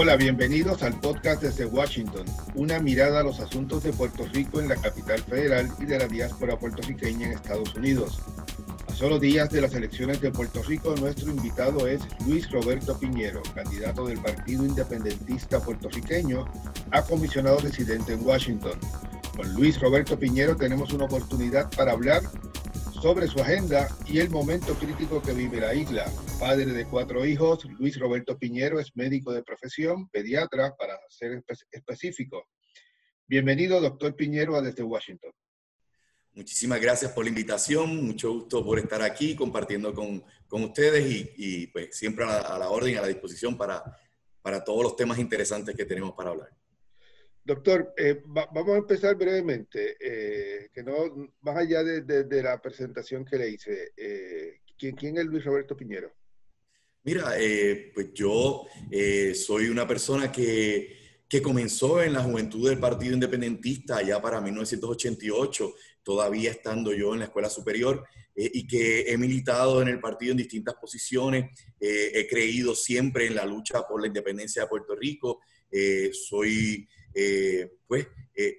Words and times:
Hola, 0.00 0.14
bienvenidos 0.14 0.84
al 0.84 0.94
podcast 1.00 1.42
desde 1.42 1.66
Washington, 1.66 2.24
una 2.54 2.78
mirada 2.78 3.18
a 3.18 3.24
los 3.24 3.40
asuntos 3.40 3.82
de 3.82 3.92
Puerto 3.92 4.24
Rico 4.32 4.60
en 4.60 4.68
la 4.68 4.76
capital 4.76 5.18
federal 5.24 5.68
y 5.80 5.86
de 5.86 5.98
la 5.98 6.06
diáspora 6.06 6.56
puertorriqueña 6.56 7.26
en 7.26 7.32
Estados 7.32 7.74
Unidos. 7.74 8.20
A 8.86 8.94
solo 8.94 9.18
días 9.18 9.50
de 9.50 9.60
las 9.60 9.74
elecciones 9.74 10.20
de 10.20 10.30
Puerto 10.30 10.62
Rico, 10.62 10.94
nuestro 10.94 11.32
invitado 11.32 11.88
es 11.88 12.00
Luis 12.24 12.48
Roberto 12.52 12.96
Piñero, 12.96 13.42
candidato 13.56 14.06
del 14.06 14.20
Partido 14.20 14.64
Independentista 14.64 15.58
Puertorriqueño 15.58 16.44
a 16.92 17.02
comisionado 17.02 17.58
residente 17.58 18.12
en 18.12 18.24
Washington. 18.24 18.78
Con 19.36 19.52
Luis 19.54 19.80
Roberto 19.80 20.16
Piñero 20.16 20.54
tenemos 20.54 20.92
una 20.92 21.06
oportunidad 21.06 21.68
para 21.76 21.90
hablar 21.90 22.22
sobre 23.00 23.28
su 23.28 23.40
agenda 23.40 23.88
y 24.06 24.18
el 24.18 24.28
momento 24.30 24.74
crítico 24.74 25.22
que 25.22 25.32
vive 25.32 25.60
la 25.60 25.72
isla. 25.72 26.10
Padre 26.40 26.66
de 26.66 26.84
cuatro 26.84 27.24
hijos, 27.24 27.64
Luis 27.78 27.98
Roberto 27.98 28.36
Piñero 28.36 28.80
es 28.80 28.96
médico 28.96 29.32
de 29.32 29.42
profesión, 29.42 30.08
pediatra, 30.08 30.74
para 30.76 30.98
ser 31.08 31.42
específico. 31.70 32.48
Bienvenido, 33.26 33.80
doctor 33.80 34.16
Piñero, 34.16 34.56
a 34.56 34.62
desde 34.62 34.82
Washington. 34.82 35.30
Muchísimas 36.32 36.80
gracias 36.80 37.12
por 37.12 37.24
la 37.24 37.30
invitación, 37.30 38.04
mucho 38.04 38.32
gusto 38.32 38.64
por 38.64 38.78
estar 38.78 39.02
aquí 39.02 39.36
compartiendo 39.36 39.94
con, 39.94 40.24
con 40.46 40.64
ustedes 40.64 41.04
y, 41.36 41.68
pues 41.68 41.96
siempre 41.96 42.24
a 42.24 42.58
la, 42.58 42.68
orden, 42.68 42.98
a 42.98 43.02
la 43.02 43.08
disposición 43.08 43.56
para, 43.56 43.82
para 44.42 44.64
todos 44.64 44.82
los 44.82 44.96
temas 44.96 45.18
interesantes 45.18 45.76
que 45.76 45.84
tenemos 45.84 46.14
para 46.14 46.30
hablar. 46.30 46.57
Doctor, 47.48 47.94
eh, 47.96 48.20
vamos 48.26 48.74
a 48.74 48.76
empezar 48.76 49.14
brevemente, 49.16 49.96
eh, 49.98 50.68
que 50.70 50.82
no 50.82 51.32
más 51.40 51.56
allá 51.56 51.82
de, 51.82 52.42
la 52.42 52.60
presentación 52.60 53.24
que 53.24 53.38
le 53.38 53.48
hice. 53.48 53.92
Eh, 53.96 54.60
¿quién, 54.76 55.16
es 55.16 55.24
Luis 55.24 55.46
Roberto 55.46 55.74
Piñero? 55.74 56.12
Mira, 57.04 57.32
pues 57.94 58.12
yo 58.12 58.66
soy 59.34 59.68
una 59.68 59.88
persona 59.88 60.30
que, 60.30 61.24
que, 61.26 61.40
comenzó 61.40 62.02
en 62.02 62.12
la 62.12 62.22
juventud 62.22 62.68
del 62.68 62.78
Partido 62.78 63.14
Independentista 63.14 64.02
ya 64.02 64.20
para 64.20 64.42
1988, 64.42 65.72
todavía 66.02 66.50
estando 66.50 66.92
yo 66.92 67.14
en 67.14 67.20
la 67.20 67.24
escuela 67.26 67.48
superior, 67.48 68.04
y 68.36 68.66
que 68.66 69.10
he 69.10 69.16
militado 69.16 69.80
en 69.80 69.88
el 69.88 70.00
partido 70.00 70.32
en 70.32 70.36
distintas 70.38 70.74
posiciones, 70.74 71.46
he 71.80 72.26
creído 72.28 72.74
siempre 72.74 73.26
en 73.26 73.36
la 73.36 73.46
lucha 73.46 73.88
por 73.88 74.02
la 74.02 74.08
independencia 74.08 74.62
de 74.62 74.68
Puerto 74.68 74.94
Rico, 74.94 75.40
soy 76.12 76.86
eh, 77.14 77.78
pues, 77.86 78.06
eh, 78.34 78.58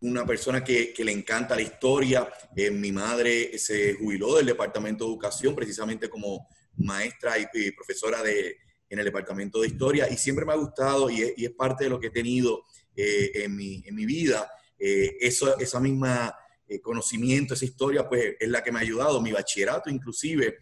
una 0.00 0.26
persona 0.26 0.64
que, 0.64 0.94
le 0.98 1.12
encanta 1.12 1.54
la 1.54 1.62
historia. 1.62 2.28
Eh, 2.56 2.70
mi 2.70 2.92
madre 2.92 3.58
se 3.58 3.94
jubiló 3.94 4.36
del 4.36 4.46
Departamento 4.46 5.04
de 5.04 5.10
Educación 5.10 5.54
precisamente 5.54 6.08
como 6.08 6.48
maestra 6.76 7.34
y, 7.38 7.70
profesora 7.72 8.22
de, 8.22 8.56
en 8.88 8.98
el 8.98 9.04
Departamento 9.04 9.60
de 9.60 9.68
Historia 9.68 10.08
y 10.10 10.16
siempre 10.16 10.44
me 10.44 10.52
ha 10.52 10.56
gustado 10.56 11.10
y 11.10 11.22
es, 11.22 11.50
parte 11.50 11.84
de 11.84 11.90
lo 11.90 12.00
que 12.00 12.08
he 12.08 12.10
tenido 12.10 12.64
en 12.94 13.54
mi, 13.56 13.82
en, 13.86 13.94
mi, 13.94 14.04
vida. 14.06 14.50
eso, 14.78 15.58
esa 15.58 15.80
misma 15.80 16.34
conocimiento, 16.82 17.54
esa 17.54 17.66
historia, 17.66 18.08
pues 18.08 18.36
es 18.40 18.48
la 18.48 18.62
que 18.62 18.72
me 18.72 18.78
ha 18.78 18.82
ayudado. 18.82 19.20
Mi 19.20 19.32
bachillerato 19.32 19.90
inclusive, 19.90 20.58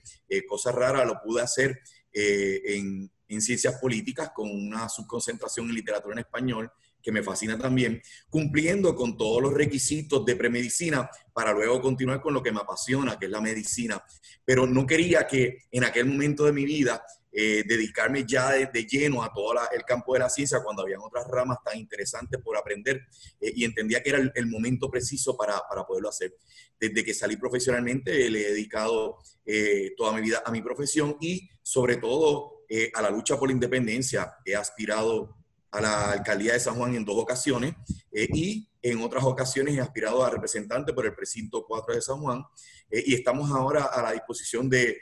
cosa 0.49 0.73
rara, 0.73 1.05
lo 1.05 1.21
pude 1.23 1.43
hacer 1.43 1.81
en, 2.13 3.11
en 3.31 3.41
ciencias 3.41 3.75
políticas 3.81 4.31
con 4.35 4.51
una 4.51 4.89
subconcentración 4.89 5.69
en 5.69 5.75
literatura 5.75 6.15
en 6.15 6.21
español 6.21 6.71
que 7.03 7.13
me 7.13 7.23
fascina 7.23 7.57
también, 7.57 8.03
cumpliendo 8.29 8.95
con 8.95 9.17
todos 9.17 9.41
los 9.41 9.55
requisitos 9.55 10.25
de 10.27 10.37
premedicina 10.37 11.09
para 11.33 11.53
luego 11.53 11.81
continuar 11.81 12.21
con 12.21 12.35
lo 12.35 12.43
que 12.43 12.53
me 12.53 12.61
apasiona, 12.61 13.19
que 13.19 13.27
es 13.27 13.31
la 13.31 13.41
medicina. 13.41 14.03
Pero 14.45 14.67
no 14.67 14.87
quería 14.87 15.27
que 15.27 15.63
en 15.71 15.85
aquel 15.85 16.07
momento 16.07 16.45
de 16.45 16.53
mi 16.53 16.65
vida 16.65 17.03
eh, 17.33 17.63
dedicarme 17.65 18.25
ya 18.27 18.51
de, 18.51 18.87
lleno 18.87 19.23
a 19.23 19.33
todo 19.33 19.55
el 19.73 19.85
campo 19.85 20.15
de 20.15 20.19
la 20.19 20.29
ciencia 20.29 20.65
cuando 20.65 20.83
habían 20.83 21.01
otras 21.01 21.29
ramas 21.29 21.59
tan 21.65 21.79
interesantes 21.79 22.41
por 22.43 22.57
aprender 22.57 23.03
eh, 23.41 23.53
y 23.55 23.65
entendía 23.65 24.03
que 24.03 24.11
era 24.11 24.33
el, 24.35 24.47
momento 24.49 24.91
preciso 24.91 25.37
para, 25.37 25.61
para, 25.69 25.85
poderlo 25.85 26.09
hacer. 26.09 26.35
Desde 26.79 27.05
que 27.05 27.15
salí 27.15 27.37
profesionalmente 27.37 28.29
le 28.29 28.41
he 28.41 28.51
dedicado 28.51 29.19
eh, 29.47 29.93
toda 29.97 30.13
mi 30.13 30.23
vida 30.23 30.43
a 30.45 30.51
mi 30.51 30.61
profesión 30.61 31.17
y 31.21 31.49
sobre 31.63 31.99
todo 31.99 32.60
eh, 32.73 32.89
a 32.95 33.03
la 33.03 33.11
lucha 33.11 33.37
por 33.37 33.49
la 33.49 33.53
independencia. 33.53 34.33
He 34.45 34.55
aspirado 34.55 35.37
a 35.73 35.81
la 35.81 36.13
alcaldía 36.13 36.53
de 36.53 36.61
San 36.61 36.77
Juan 36.77 36.95
en 36.95 37.05
dos 37.05 37.17
ocasiones 37.19 37.75
eh, 38.13 38.29
y 38.33 38.69
en 38.81 39.01
otras 39.01 39.25
ocasiones 39.25 39.77
he 39.77 39.81
aspirado 39.81 40.25
a 40.25 40.31
representante 40.31 40.93
por 40.93 41.05
el 41.05 41.13
precinto 41.13 41.65
4 41.67 41.97
de 41.97 42.01
San 42.01 42.19
Juan 42.19 42.45
eh, 42.89 43.03
y 43.07 43.15
estamos 43.15 43.51
ahora 43.51 43.87
a 43.87 44.01
la 44.03 44.13
disposición 44.13 44.71
de, 44.71 45.01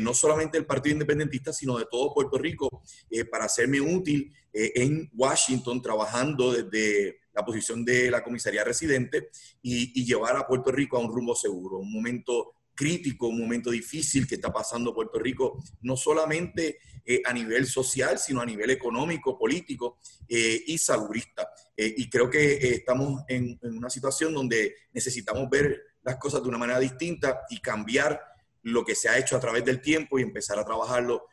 no 0.00 0.12
solamente 0.12 0.58
el 0.58 0.66
Partido 0.66 0.94
Independentista, 0.94 1.52
sino 1.52 1.78
de 1.78 1.86
todo 1.88 2.12
Puerto 2.12 2.36
Rico 2.36 2.82
para 3.30 3.44
hacerme 3.44 3.80
útil 3.80 4.32
en 4.52 5.10
Washington 5.14 5.82
trabajando 5.82 6.52
desde 6.52 7.20
la 7.32 7.44
posición 7.44 7.84
de 7.84 8.10
la 8.10 8.22
comisaría 8.22 8.62
residente 8.62 9.30
y, 9.62 10.00
y 10.00 10.04
llevar 10.04 10.36
a 10.36 10.46
Puerto 10.46 10.70
Rico 10.70 10.96
a 10.96 11.00
un 11.00 11.12
rumbo 11.12 11.34
seguro, 11.34 11.78
un 11.78 11.92
momento 11.92 12.54
crítico, 12.74 13.28
un 13.28 13.40
momento 13.40 13.70
difícil 13.70 14.26
que 14.26 14.34
está 14.34 14.52
pasando 14.52 14.94
Puerto 14.94 15.18
Rico, 15.18 15.62
no 15.82 15.96
solamente 15.96 16.78
eh, 17.06 17.20
a 17.24 17.34
nivel 17.34 17.66
social, 17.66 18.18
sino 18.18 18.40
a 18.40 18.46
nivel 18.46 18.70
económico, 18.70 19.38
político 19.38 19.98
eh, 20.26 20.62
y 20.66 20.78
saludista. 20.78 21.50
Eh, 21.76 21.94
y 21.98 22.08
creo 22.08 22.30
que 22.30 22.54
estamos 22.70 23.22
en, 23.28 23.58
una 23.62 23.90
situación 23.90 24.32
donde 24.32 24.74
necesitamos 24.92 25.48
ver 25.50 25.82
las 26.02 26.16
cosas 26.16 26.42
de 26.42 26.48
una 26.48 26.56
manera 26.58 26.80
distinta 26.80 27.42
y 27.50 27.60
cambiar 27.60 28.20
lo 28.62 28.84
que 28.84 28.94
se 28.94 29.10
ha 29.10 29.18
hecho 29.18 29.36
a 29.36 29.40
través 29.40 29.64
del 29.64 29.82
tiempo 29.82 30.18
y 30.18 30.22
empezar 30.22 30.58
a 30.58 30.64
trabajarlo 30.64 31.26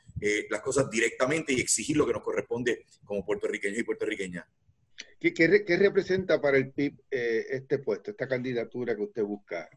las 0.52 0.62
cosas 0.62 0.88
directamente 0.88 1.52
y 1.52 1.60
exigir 1.60 1.98
lo 1.98 2.06
que 2.06 2.14
nos 2.14 2.22
corresponde 2.22 2.86
como 3.04 3.26
puertorriqueños 3.26 3.80
y 3.80 3.84
puertorriqueñas. 3.84 4.46
¿Qué, 5.20 5.34
qué, 5.34 5.78
representa 5.78 6.40
para 6.40 6.58
el 6.58 6.72
PIB 6.72 6.94
este 7.10 7.80
puesto, 7.80 8.12
esta 8.12 8.28
candidatura 8.28 8.96
que 8.96 9.02
usted 9.02 9.24
busca? 9.24 9.68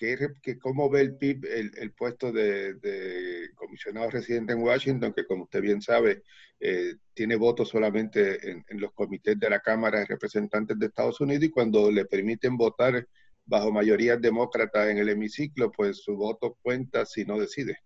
Que, 0.00 0.58
cómo 0.58 0.88
ve 0.88 1.02
el 1.02 1.16
PIB 1.16 1.44
el, 1.76 1.92
puesto 1.92 2.32
de, 2.32 3.50
comisionado 3.54 4.10
residente 4.10 4.54
en 4.54 4.62
Washington, 4.62 5.12
que 5.12 5.26
como 5.26 5.44
usted 5.44 5.60
bien 5.60 5.82
sabe, 5.82 6.22
eh, 6.58 6.94
tiene 7.12 7.36
votos 7.36 7.68
solamente 7.68 8.50
en, 8.50 8.64
en, 8.68 8.80
los 8.80 8.92
comités 8.92 9.38
de 9.38 9.50
la 9.50 9.60
Cámara 9.60 10.00
de 10.00 10.06
Representantes 10.06 10.78
de 10.78 10.86
Estados 10.86 11.20
Unidos 11.20 11.44
y 11.44 11.50
cuando 11.50 11.90
le 11.90 12.06
permiten 12.06 12.56
votar 12.56 13.06
bajo 13.44 13.72
mayoría 13.72 14.16
demócrata 14.16 14.90
en 14.90 14.98
el 14.98 15.10
hemiciclo, 15.10 15.70
pues 15.70 15.98
su 15.98 16.16
voto 16.16 16.56
cuenta 16.62 17.04
si 17.04 17.24
no 17.24 17.38
decide. 17.38 17.78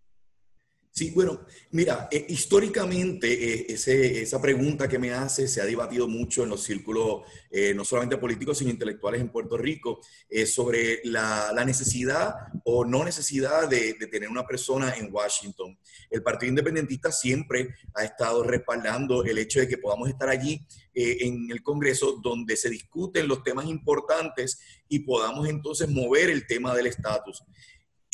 Sí, 0.96 1.10
bueno, 1.10 1.40
mira, 1.72 2.06
eh, 2.08 2.24
históricamente 2.28 3.64
eh, 3.64 4.22
esa 4.22 4.40
pregunta 4.40 4.88
que 4.88 5.00
me 5.00 5.10
hace 5.10 5.48
se 5.48 5.60
ha 5.60 5.64
debatido 5.64 6.06
mucho 6.06 6.44
en 6.44 6.50
los 6.50 6.62
círculos, 6.62 7.22
eh, 7.50 7.74
no 7.74 7.84
solamente 7.84 8.16
políticos, 8.16 8.58
sino 8.58 8.70
intelectuales 8.70 9.20
en 9.20 9.28
Puerto 9.28 9.58
Rico, 9.58 10.00
sobre 10.46 11.00
la, 11.02 11.52
necesidad 11.66 12.36
o 12.64 12.84
no 12.84 13.04
necesidad 13.04 13.68
de, 13.68 13.94
de, 13.94 14.06
tener 14.06 14.28
una 14.28 14.46
persona 14.46 14.94
en 14.96 15.12
Washington. 15.12 15.76
El 16.10 16.22
Partido 16.22 16.50
Independentista 16.50 17.10
siempre 17.10 17.74
ha 17.94 18.04
estado 18.04 18.44
respaldando 18.44 19.24
el 19.24 19.38
hecho 19.38 19.58
de 19.58 19.66
que 19.66 19.78
podamos 19.78 20.08
estar 20.08 20.28
allí 20.28 20.64
en 20.94 21.50
el 21.50 21.60
Congreso 21.64 22.20
donde 22.22 22.56
se 22.56 22.70
discuten 22.70 23.26
los 23.26 23.42
temas 23.42 23.66
importantes 23.66 24.60
y 24.88 25.00
podamos 25.00 25.48
entonces 25.48 25.88
mover 25.88 26.30
el 26.30 26.46
tema 26.46 26.72
del 26.72 26.86
estatus 26.86 27.42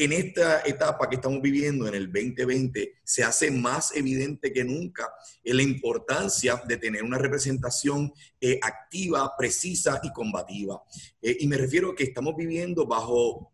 en 0.01 0.13
esta 0.13 0.63
etapa 0.63 1.11
que 1.11 1.17
estamos 1.17 1.43
viviendo 1.43 1.87
en 1.87 1.95
el 1.95 2.07
2020 2.11 3.01
se 3.05 3.23
hace 3.23 3.51
más 3.51 3.95
evidente 3.95 4.51
que 4.51 4.65
nunca 4.65 5.13
la 5.45 5.63
importancia 5.63 6.63
de 6.67 6.79
tener 6.79 7.03
una 7.03 7.19
representación 7.19 8.11
eh, 8.41 8.59
activa, 8.63 9.31
precisa 9.37 10.01
y 10.03 10.11
combativa. 10.11 10.83
Eh, 11.21 11.37
y 11.41 11.47
me 11.47 11.59
refiero 11.59 11.91
a 11.91 11.95
que 11.95 12.05
estamos 12.05 12.35
viviendo 12.35 12.87
bajo, 12.87 13.53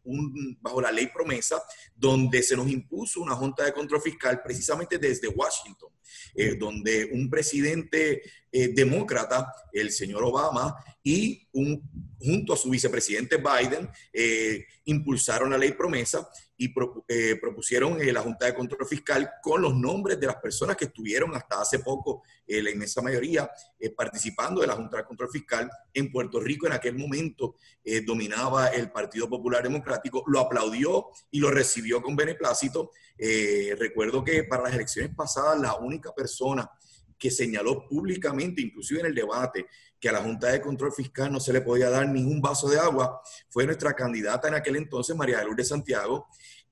la 0.81 0.93
ley 0.93 1.09
promesa, 1.09 1.61
donde 1.97 2.43
se 2.45 2.57
nos 2.57 2.69
impuso 2.69 3.21
una 3.21 3.35
junta 3.35 3.65
de 3.65 3.73
control 3.73 4.01
fiscal 4.01 4.41
precisamente 4.41 4.99
desde 4.99 5.27
Washington, 5.27 5.91
eh, 6.35 6.57
donde 6.59 7.09
un 7.13 7.31
presidente 7.31 8.23
demócrata, 8.75 9.53
el 9.71 9.91
señor 9.91 10.25
Obama, 10.25 10.75
y 11.03 11.47
un, 11.53 11.83
junto 12.19 12.55
a 12.55 12.57
su 12.57 12.71
vicepresidente 12.71 13.37
Biden, 13.37 13.87
impulsaron 14.87 15.51
la 15.51 15.59
ley 15.59 15.73
promesa 15.73 16.27
y 16.59 16.73
eh, 17.09 17.37
propusieron 17.41 18.01
eh, 18.01 18.13
la 18.13 18.23
Junta 18.23 18.47
de 18.47 18.55
Control 18.55 18.87
Fiscal 18.87 19.31
con 19.43 19.61
los 19.61 19.75
nombres 19.75 20.19
de 20.19 20.27
las 20.27 20.37
personas 20.37 20.77
que 20.77 20.87
estuvieron 20.87 21.35
hasta 21.35 21.61
hace 21.61 21.81
poco, 21.81 22.23
eh, 22.47 22.63
la 22.63 22.71
inmensa 22.71 23.03
mayoría, 23.03 23.51
participando 23.95 24.63
de 24.63 24.67
la 24.67 24.75
Junta 24.75 24.99
de 24.99 25.05
Control 25.05 25.31
Fiscal 25.31 25.71
en 25.93 26.11
Puerto 26.11 26.41
Rico. 26.41 26.67
En 26.67 26.73
aquel 26.73 26.97
momento 26.97 27.57
dominaba 28.05 28.69
el 28.69 28.91
Partido 28.91 29.29
Popular 29.29 29.63
Democrático, 29.63 30.25
lo 30.27 30.41
aplaudió 30.41 31.09
y 31.31 31.41
lo 31.41 31.51
recibió 31.51 32.03
con 32.03 32.17
beneplácito. 32.17 32.91
recuerdo 33.79 34.25
que 34.25 34.45
para 34.45 34.65
las 34.65 34.75
elecciones 34.75 35.15
pasadas 35.15 35.61
la 35.61 35.75
única 35.75 36.13
persona 36.15 36.69
que 37.19 37.31
señaló 37.31 37.87
públicamente, 37.89 38.61
inclusive 38.61 39.01
en 39.01 39.07
el 39.07 39.15
debate, 39.15 39.67
que 39.99 40.09
a 40.09 40.13
la 40.13 40.23
Junta 40.23 40.49
de 40.49 40.61
Control 40.61 40.93
Fiscal 40.93 41.33
no 41.33 41.41
se 41.41 41.53
le 41.53 41.61
podía 41.61 41.91
dar 41.91 42.09
ningún 42.09 42.41
vaso 42.41 42.69
de 42.69 42.79
agua, 42.79 43.21
fue 43.49 43.65
nuestra 43.65 43.95
candidata 43.95 44.49
en 44.49 44.55
aquel 44.55 44.77
entonces, 44.77 45.17
María 45.17 45.39
de 45.39 45.45
Lourdes 45.45 45.69
Santiago, 45.69 46.27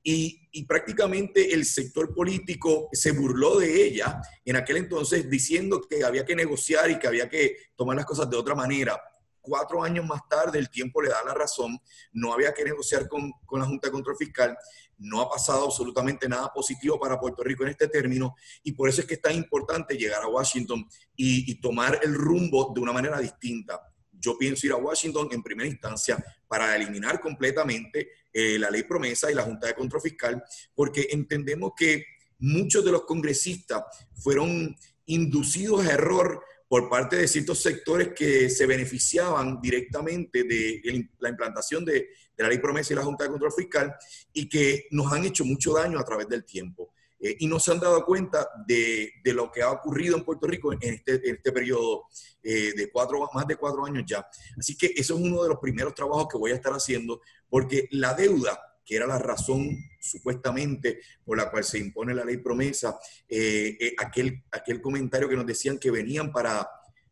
y, 0.06 0.50
y, 0.52 0.64
prácticamente 0.66 1.54
el 1.54 1.64
sector 1.64 2.12
político 2.14 2.90
se 2.92 3.12
burló 3.12 3.58
de 3.58 3.86
ella 3.86 4.20
en 4.44 4.56
aquel 4.56 4.76
entonces 4.76 5.30
diciendo 5.30 5.80
que 5.80 6.04
había 6.04 6.26
que 6.26 6.36
negociar 6.36 6.90
y 6.90 6.98
que 6.98 7.06
había 7.06 7.26
que 7.26 7.56
tomar 7.74 7.96
las 7.96 8.04
cosas 8.04 8.28
de 8.28 8.36
otra 8.36 8.54
manera 8.54 9.00
cuatro 9.44 9.82
años 9.84 10.06
más 10.06 10.22
tarde 10.28 10.58
el 10.58 10.70
tiempo 10.70 11.02
le 11.02 11.10
da 11.10 11.22
la 11.24 11.34
razón, 11.34 11.78
no 12.12 12.32
había 12.32 12.52
que 12.52 12.64
negociar 12.64 13.06
con, 13.06 13.30
con, 13.44 13.60
la 13.60 13.66
Junta 13.66 13.88
de 13.88 13.92
Control 13.92 14.16
Fiscal, 14.16 14.56
no 14.98 15.20
ha 15.20 15.30
pasado 15.30 15.66
absolutamente 15.66 16.28
nada 16.28 16.52
positivo 16.52 16.98
para 16.98 17.20
Puerto 17.20 17.42
Rico 17.42 17.62
en 17.64 17.70
este 17.70 17.88
término 17.88 18.34
y 18.62 18.72
por 18.72 18.88
eso 18.88 19.02
es 19.02 19.06
que 19.06 19.14
es 19.14 19.20
tan 19.20 19.34
importante 19.34 19.96
llegar 19.96 20.22
a 20.22 20.28
Washington 20.28 20.88
y, 21.14 21.54
tomar 21.60 22.00
el 22.02 22.14
rumbo 22.14 22.72
de 22.74 22.80
una 22.80 22.92
manera 22.92 23.18
distinta. 23.18 23.80
Yo 24.12 24.36
pienso 24.36 24.66
ir 24.66 24.72
a 24.72 24.76
Washington 24.76 25.28
en 25.30 25.42
primera 25.42 25.68
instancia 25.68 26.22
para 26.48 26.74
eliminar 26.74 27.20
completamente 27.20 28.08
eh, 28.32 28.58
la 28.58 28.70
ley 28.70 28.82
promesa 28.82 29.30
y 29.30 29.34
la 29.34 29.42
Junta 29.42 29.66
de 29.66 29.74
Control 29.74 30.02
Fiscal, 30.02 30.42
porque 30.74 31.08
entendemos 31.10 31.72
que 31.76 32.04
muchos 32.38 32.84
de 32.84 32.92
los 32.92 33.04
congresistas 33.04 33.82
fueron 34.14 34.76
inducidos 35.06 35.86
a 35.86 35.92
error 35.92 36.42
por 36.68 36.88
parte 36.88 37.16
de 37.16 37.28
ciertos 37.28 37.60
sectores 37.60 38.10
que 38.14 38.48
se 38.48 38.66
beneficiaban 38.66 39.60
directamente 39.60 40.44
de 40.44 41.08
la 41.18 41.28
implantación 41.28 41.84
de, 41.84 42.08
la 42.36 42.48
ley 42.48 42.58
promesa 42.58 42.92
y 42.92 42.96
la 42.96 43.04
Junta 43.04 43.24
de 43.24 43.30
Control 43.30 43.52
Fiscal 43.52 43.94
y 44.32 44.48
que 44.48 44.88
nos 44.90 45.12
han 45.12 45.24
hecho 45.24 45.44
mucho 45.44 45.72
daño 45.72 45.98
a 45.98 46.04
través 46.04 46.28
del 46.28 46.44
tiempo. 46.44 46.92
Eh, 47.20 47.36
y 47.38 47.46
no 47.46 47.60
se 47.60 47.70
han 47.70 47.80
dado 47.80 48.04
cuenta 48.04 48.48
de, 48.66 49.12
lo 49.26 49.50
que 49.50 49.62
ha 49.62 49.70
ocurrido 49.70 50.16
en 50.16 50.24
Puerto 50.24 50.46
Rico 50.46 50.72
en 50.72 50.80
este, 50.82 51.20
este 51.30 51.52
periodo 51.52 52.06
eh, 52.42 52.72
de 52.76 52.90
cuatro, 52.90 53.28
más 53.32 53.46
de 53.46 53.56
cuatro 53.56 53.86
años 53.86 54.04
ya. 54.06 54.26
Así 54.58 54.76
que 54.76 54.92
eso 54.96 55.14
es 55.14 55.20
uno 55.20 55.42
de 55.42 55.48
los 55.48 55.58
primeros 55.58 55.94
trabajos 55.94 56.26
que 56.30 56.38
voy 56.38 56.50
a 56.50 56.56
estar 56.56 56.72
haciendo, 56.72 57.20
porque 57.48 57.88
la 57.92 58.14
deuda 58.14 58.60
que 58.84 58.96
era 58.96 59.06
la 59.06 59.18
razón 59.18 59.76
supuestamente 60.00 61.00
por 61.24 61.38
la 61.38 61.50
cual 61.50 61.64
se 61.64 61.78
impone 61.78 62.14
la 62.14 62.24
ley 62.24 62.36
promesa, 62.38 62.98
eh, 63.28 63.76
eh, 63.80 63.94
aquel, 63.98 64.44
aquel 64.52 64.80
comentario 64.80 65.28
que 65.28 65.36
nos 65.36 65.46
decían 65.46 65.78
que 65.78 65.90
venían 65.90 66.30
para, 66.30 66.68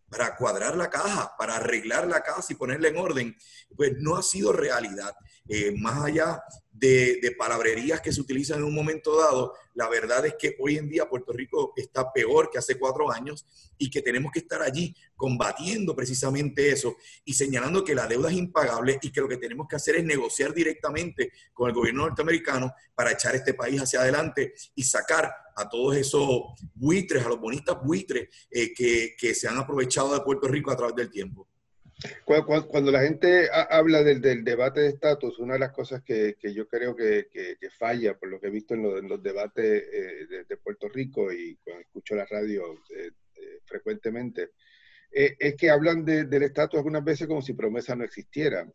para 0.09 0.37
cuadrar 0.37 0.77
la 0.77 0.91
caja, 0.91 1.33
para 1.39 1.57
arreglar 1.57 2.07
la 2.07 2.23
casa 2.23 2.53
y 2.53 2.57
ponerla 2.57 2.89
en 2.89 2.99
orden, 2.99 3.37
pues 3.75 3.93
no 3.99 4.17
ha 4.17 4.23
sido 4.23 4.53
realidad. 4.53 5.15
Eh, 5.49 5.73
más 5.79 6.05
allá 6.05 6.43
de, 6.73 7.35
palabrerías 7.39 8.01
que 8.01 8.13
se 8.13 8.21
utilizan 8.21 8.59
en 8.59 8.65
un 8.65 8.75
momento 8.75 9.17
dado, 9.19 9.55
la 9.75 9.89
verdad 9.89 10.27
es 10.27 10.35
que 10.39 10.57
hoy 10.59 10.77
en 10.77 10.89
día 10.89 11.09
Puerto 11.09 11.33
Rico 11.33 11.73
está 11.77 12.13
peor 12.13 12.51
que 12.51 12.59
hace 12.59 12.79
cuatro 12.79 13.11
años 13.11 13.47
y 13.79 13.91
que 13.91 14.03
tenemos 14.03 14.33
que 14.33 14.41
estar 14.41 14.63
allí 14.63 14.95
combatiendo 15.15 15.95
precisamente 15.95 16.71
eso 16.71 16.97
y 17.25 17.35
señalando 17.35 17.85
que 17.85 17.95
la 17.95 18.07
deuda 18.07 18.31
es 18.31 18.37
impagable 18.37 18.99
y 19.03 19.11
que 19.11 19.21
lo 19.21 19.29
que 19.29 19.37
tenemos 19.37 19.69
que 19.69 19.77
hacer 19.77 19.97
es 19.97 20.05
negociar 20.05 20.53
directamente 20.55 21.33
con 21.53 21.69
el 21.69 21.75
gobierno 21.75 22.07
norteamericano 22.07 22.73
para 22.95 23.13
echar 23.13 23.35
este 23.35 23.55
país 23.55 23.81
hacia 23.81 24.01
adelante 24.01 24.55
y 24.75 24.83
sacar 24.83 25.33
a 25.55 25.69
todos 25.69 25.97
esos 25.97 26.43
buitres, 26.75 27.25
a 27.25 27.29
los 27.29 27.39
bonistas 27.39 27.77
buitres 27.83 28.29
eh, 28.51 28.73
que 28.73 29.35
se 29.35 29.49
han 29.49 29.59
aprovechado 29.59 30.15
de 30.15 30.21
Puerto 30.21 30.49
Rico 30.49 30.71
a 30.71 30.77
través 30.77 30.97
del 30.97 31.11
tiempo. 31.11 31.47
Cuando, 32.25 32.91
la 32.91 33.03
gente 33.03 33.49
habla 33.53 34.03
del, 34.03 34.45
debate 34.45 34.81
de 34.81 34.89
estatus, 34.89 35.39
una 35.39 35.55
de 35.55 35.61
las 35.61 35.73
cosas 35.73 36.03
que, 36.03 36.37
yo 36.55 36.67
creo 36.67 36.97
que, 36.97 37.29
falla, 37.79 38.17
por 38.19 38.29
lo 38.29 38.41
que 38.41 38.49
he 38.49 38.51
visto 38.51 38.75
en, 38.75 39.09
los 39.09 39.23
debates 39.23 39.85
eh, 39.93 40.45
de, 40.49 40.57
Puerto 40.57 40.89
Rico 40.89 41.33
y 41.33 41.57
cuando 41.57 41.83
escucho 41.83 42.15
la 42.15 42.27
radio 42.27 42.83
eh, 42.97 43.11
eh, 43.37 43.61
frecuentemente, 43.65 44.51
es 45.15 45.57
que 45.57 45.69
hablan 45.69 46.07
del 46.07 46.43
estatus 46.43 46.79
algunas 46.79 47.05
veces 47.05 47.27
como 47.27 47.43
si 47.43 47.53
promesa 47.53 47.95
no 47.95 48.03
existiera. 48.03 48.67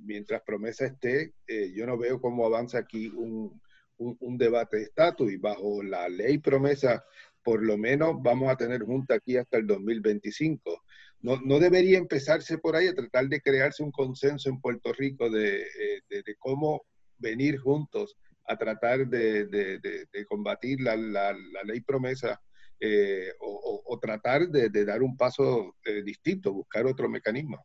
mientras 0.00 0.42
promesa 0.42 0.86
esté, 0.86 1.34
yo 1.72 1.86
no 1.86 1.96
veo 1.96 2.20
cómo 2.20 2.44
avanza 2.44 2.78
aquí 2.78 3.06
un, 3.08 3.60
un 3.96 4.36
debate 4.36 4.78
de 4.78 4.82
estatus 4.82 5.30
y 5.30 5.36
bajo 5.36 5.84
la 5.84 6.08
ley 6.08 6.38
promesa, 6.38 7.04
por 7.44 7.64
lo 7.64 7.78
menos 7.78 8.20
vamos 8.20 8.50
a 8.50 8.56
tener 8.56 8.82
junta 8.82 9.14
aquí 9.14 9.36
hasta 9.36 9.58
el 9.58 9.68
2025 9.68 10.82
no, 11.22 11.40
no, 11.44 11.58
debería 11.58 11.98
empezarse 11.98 12.58
por 12.58 12.76
ahí 12.76 12.88
a 12.88 12.94
tratar 12.94 13.28
de 13.28 13.40
crearse 13.40 13.82
un 13.82 13.92
consenso 13.92 14.48
en 14.48 14.60
Puerto 14.60 14.92
Rico 14.92 15.30
de, 15.30 15.62
eh, 15.62 16.02
de, 16.10 16.36
cómo 16.38 16.82
venir 17.18 17.58
juntos 17.58 18.16
a 18.46 18.56
tratar 18.56 19.06
de, 19.06 19.46
de 19.46 20.26
combatir 20.26 20.80
la, 20.80 20.96
la, 20.96 21.32
ley 21.64 21.80
promesa 21.80 22.40
eh, 22.84 23.32
o, 23.38 23.80
o, 23.86 23.98
tratar 24.00 24.48
de, 24.48 24.84
dar 24.84 25.04
un 25.04 25.16
paso 25.16 25.76
eh, 25.84 26.02
distinto, 26.02 26.52
buscar 26.52 26.84
otro 26.84 27.08
mecanismo. 27.08 27.64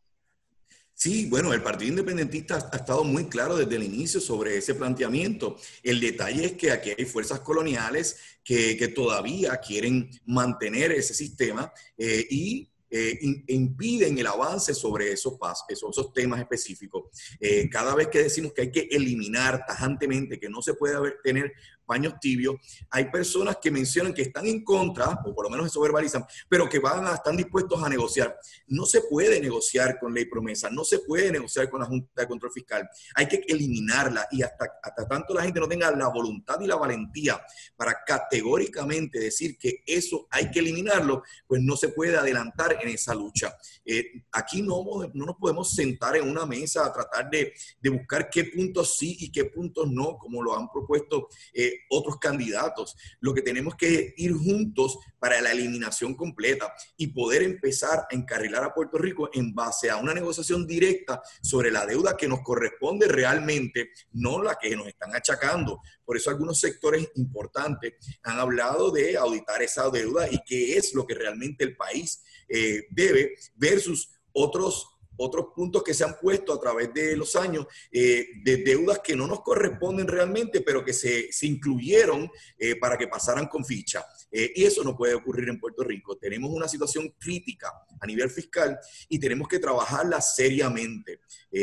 Sí, 0.94 1.28
bueno, 1.28 1.52
el 1.52 1.60
Partido 1.60 1.90
Independentista 1.90 2.70
ha 2.72 2.76
estado 2.76 3.02
muy 3.02 3.28
claro 3.28 3.56
desde 3.56 3.74
el 3.74 3.82
inicio 3.82 4.20
sobre 4.20 4.56
ese 4.56 4.76
planteamiento. 4.76 5.56
El 5.82 5.98
detalle 5.98 6.44
es 6.44 6.52
que 6.52 6.70
aquí 6.70 6.92
hay 6.96 7.04
fuerzas 7.04 7.40
coloniales 7.40 8.38
que, 8.44 8.76
que 8.76 8.86
todavía 8.86 9.56
quieren 9.56 10.08
mantener 10.24 10.92
ese 10.92 11.14
sistema 11.14 11.72
y 11.96 12.70
eh, 12.90 13.18
impiden 13.48 14.18
el 14.18 14.26
avance 14.26 14.74
sobre 14.74 15.12
esos, 15.12 15.34
esos, 15.68 15.90
esos 15.90 16.12
temas 16.12 16.40
específicos. 16.40 17.04
Eh, 17.40 17.68
cada 17.70 17.94
vez 17.94 18.08
que 18.08 18.22
decimos 18.22 18.52
que 18.52 18.62
hay 18.62 18.72
que 18.72 18.88
eliminar 18.90 19.64
tajantemente, 19.66 20.38
que 20.38 20.48
no 20.48 20.62
se 20.62 20.74
puede 20.74 20.96
haber, 20.96 21.18
tener 21.22 21.52
paños 21.88 22.14
tibios. 22.20 22.56
Hay 22.90 23.06
personas 23.06 23.56
que 23.56 23.70
mencionan 23.70 24.12
que 24.12 24.22
están 24.22 24.46
en 24.46 24.62
contra, 24.62 25.18
o 25.24 25.34
por 25.34 25.46
lo 25.46 25.50
menos 25.50 25.66
eso 25.66 25.80
verbalizan, 25.80 26.24
pero 26.48 26.68
que 26.68 26.78
van 26.78 27.06
a, 27.06 27.14
están 27.14 27.36
dispuestos 27.36 27.82
a 27.82 27.88
negociar. 27.88 28.38
No 28.66 28.84
se 28.84 29.00
puede 29.00 29.40
negociar 29.40 29.98
con 29.98 30.12
ley 30.12 30.26
promesa, 30.26 30.68
no 30.70 30.84
se 30.84 30.98
puede 31.00 31.32
negociar 31.32 31.70
con 31.70 31.80
la 31.80 31.86
Junta 31.86 32.22
de 32.22 32.28
Control 32.28 32.52
Fiscal. 32.52 32.88
Hay 33.14 33.26
que 33.26 33.42
eliminarla 33.48 34.28
y 34.30 34.42
hasta, 34.42 34.78
hasta 34.82 35.08
tanto 35.08 35.32
la 35.32 35.42
gente 35.42 35.58
no 35.58 35.66
tenga 35.66 35.90
la 35.90 36.08
voluntad 36.08 36.60
y 36.60 36.66
la 36.66 36.76
valentía 36.76 37.40
para 37.74 37.96
categóricamente 38.06 39.18
decir 39.18 39.56
que 39.56 39.82
eso 39.86 40.28
hay 40.30 40.50
que 40.50 40.58
eliminarlo, 40.58 41.22
pues 41.46 41.62
no 41.62 41.76
se 41.76 41.88
puede 41.88 42.16
adelantar 42.16 42.78
en 42.82 42.88
esa 42.90 43.14
lucha. 43.14 43.56
Eh, 43.84 44.24
aquí 44.32 44.60
no, 44.60 44.84
no 45.14 45.26
nos 45.26 45.36
podemos 45.36 45.70
sentar 45.70 46.16
en 46.16 46.28
una 46.28 46.44
mesa 46.44 46.84
a 46.84 46.92
tratar 46.92 47.30
de, 47.30 47.54
de 47.80 47.90
buscar 47.90 48.28
qué 48.28 48.44
puntos 48.44 48.98
sí 48.98 49.16
y 49.20 49.32
qué 49.32 49.46
puntos 49.46 49.90
no, 49.90 50.18
como 50.18 50.42
lo 50.42 50.56
han 50.56 50.68
propuesto 50.70 51.28
eh, 51.54 51.77
otros 51.90 52.18
candidatos. 52.18 52.96
Lo 53.20 53.34
que 53.34 53.42
tenemos 53.42 53.74
que 53.74 54.14
ir 54.16 54.32
juntos 54.32 54.98
para 55.18 55.40
la 55.40 55.52
eliminación 55.52 56.14
completa 56.14 56.72
y 56.96 57.08
poder 57.08 57.42
empezar 57.42 58.06
a 58.10 58.14
encarrilar 58.14 58.64
a 58.64 58.74
Puerto 58.74 58.98
Rico 58.98 59.30
en 59.32 59.54
base 59.54 59.90
a 59.90 59.96
una 59.96 60.14
negociación 60.14 60.66
directa 60.66 61.22
sobre 61.42 61.70
la 61.70 61.86
deuda 61.86 62.16
que 62.16 62.28
nos 62.28 62.40
corresponde 62.40 63.08
realmente, 63.08 63.90
no 64.12 64.42
la 64.42 64.56
que 64.56 64.76
nos 64.76 64.86
están 64.86 65.14
achacando. 65.14 65.80
Por 66.04 66.16
eso 66.16 66.30
algunos 66.30 66.60
sectores 66.60 67.08
importantes 67.16 67.94
han 68.22 68.38
hablado 68.38 68.90
de 68.90 69.16
auditar 69.16 69.62
esa 69.62 69.90
deuda 69.90 70.30
y 70.30 70.38
qué 70.46 70.76
es 70.76 70.94
lo 70.94 71.06
que 71.06 71.14
realmente 71.14 71.64
el 71.64 71.76
país 71.76 72.22
eh, 72.48 72.86
debe 72.90 73.34
versus 73.56 74.10
otros 74.32 74.97
otros 75.18 75.48
puntos 75.54 75.82
que 75.82 75.94
se 75.94 76.04
han 76.04 76.18
puesto 76.18 76.52
a 76.52 76.60
través 76.60 76.92
de 76.94 77.16
los 77.16 77.36
años 77.36 77.66
eh, 77.90 78.26
de 78.42 78.58
deudas 78.58 79.00
que 79.00 79.16
no 79.16 79.26
nos 79.26 79.42
corresponden 79.42 80.06
realmente, 80.06 80.60
pero 80.60 80.84
que 80.84 80.92
se, 80.92 81.30
se 81.32 81.46
incluyeron 81.46 82.30
eh, 82.56 82.76
para 82.76 82.96
que 82.96 83.08
pasaran 83.08 83.46
con 83.46 83.64
ficha. 83.64 84.04
Eh, 84.30 84.52
y 84.54 84.64
eso 84.64 84.84
no 84.84 84.96
puede 84.96 85.14
ocurrir 85.14 85.48
en 85.48 85.58
Puerto 85.58 85.82
Rico. 85.82 86.16
Tenemos 86.16 86.50
una 86.50 86.68
situación 86.68 87.14
crítica 87.18 87.72
a 88.00 88.06
nivel 88.06 88.30
fiscal 88.30 88.78
y 89.08 89.18
tenemos 89.18 89.48
que 89.48 89.58
trabajarla 89.58 90.20
seriamente. 90.20 91.20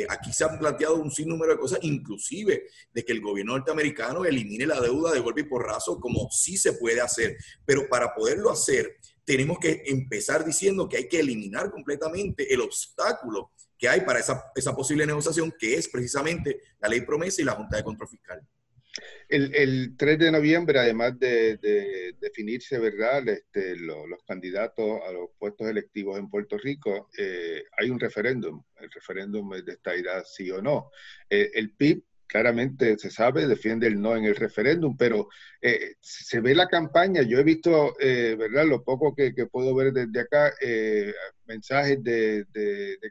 aquí 0.10 0.34
se 0.34 0.44
han 0.44 0.60
planteado 0.60 0.96
un 0.96 1.12
sinnúmero 1.12 1.54
de 1.54 1.60
cosas, 1.60 1.80
inclusive 1.84 2.68
de 2.94 3.06
que 3.06 3.14
el 3.14 3.22
gobierno 3.22 3.54
norteamericano 3.54 4.26
elimine 4.26 4.66
la 4.66 4.82
deuda 4.82 5.14
de 5.14 5.20
golpe 5.20 5.42
y 5.42 5.44
porrazo, 5.44 6.00
como 6.00 6.30
sí 6.30 6.58
se 6.58 6.74
puede 6.74 7.00
hacer. 7.02 7.38
Pero 7.66 7.88
para 7.88 8.14
poderlo 8.14 8.52
hacer, 8.52 8.98
tenemos 9.26 9.58
que 9.60 9.84
empezar 9.88 10.46
diciendo 10.46 10.88
que 10.88 10.98
hay 10.98 11.08
que 11.10 11.20
eliminar 11.20 11.72
completamente 11.72 12.54
el 12.54 12.62
obstáculo 12.62 13.52
que 13.78 13.90
hay 13.90 14.02
para 14.02 14.20
esa, 14.20 14.52
esa 14.56 14.76
posible 14.76 15.06
negociación, 15.06 15.54
que 15.58 15.76
es 15.76 15.90
precisamente 15.90 16.62
la 16.80 16.88
ley 16.88 17.02
promesa 17.02 17.42
y 17.42 17.46
la 17.46 17.54
Junta 17.54 17.78
de 17.78 17.84
Control 17.84 18.08
Fiscal. 18.10 18.42
El, 19.28 19.54
el 19.54 19.98
3 19.98 20.20
de 20.20 20.32
noviembre, 20.32 20.80
además 20.80 21.20
de, 21.20 21.58
de 21.58 22.16
definirse 22.20 22.80
¿verdad? 22.80 23.28
Este, 23.28 23.76
lo, 23.76 24.08
los 24.08 24.24
candidatos 24.24 25.02
a 25.06 25.12
los 25.12 25.32
puestos 25.38 25.68
electivos 25.68 26.18
en 26.18 26.30
Puerto 26.30 26.58
Rico, 26.58 27.10
eh, 27.18 27.64
hay 27.78 27.90
un 27.90 28.00
referéndum. 28.00 28.64
El 28.80 28.90
referéndum 28.92 29.54
es 29.56 29.66
de 29.66 29.74
esta 29.74 29.96
idea 29.96 30.24
sí 30.24 30.50
o 30.52 30.62
no. 30.62 30.92
Eh, 31.30 31.52
el 31.56 31.72
PIB 31.72 32.04
claramente 32.28 32.98
se 32.98 33.12
sabe, 33.12 33.48
defiende 33.48 33.88
el 33.88 34.02
no 34.02 34.16
en 34.16 34.26
el 34.26 34.36
referéndum, 34.36 34.98
pero 34.98 35.30
eh, 35.62 35.96
se 36.00 36.42
ve 36.42 36.56
la 36.56 36.68
campaña, 36.68 37.22
yo 37.22 37.40
he 37.40 37.44
visto, 37.44 37.96
eh, 38.00 38.36
¿verdad? 38.38 38.66
Lo 38.66 38.84
poco 38.84 39.16
que, 39.16 39.34
puedo 39.52 39.76
ver 39.76 39.94
desde 39.94 40.20
acá, 40.20 40.54
eh, 40.62 41.14
mensajes 41.46 42.04
de, 42.04 42.46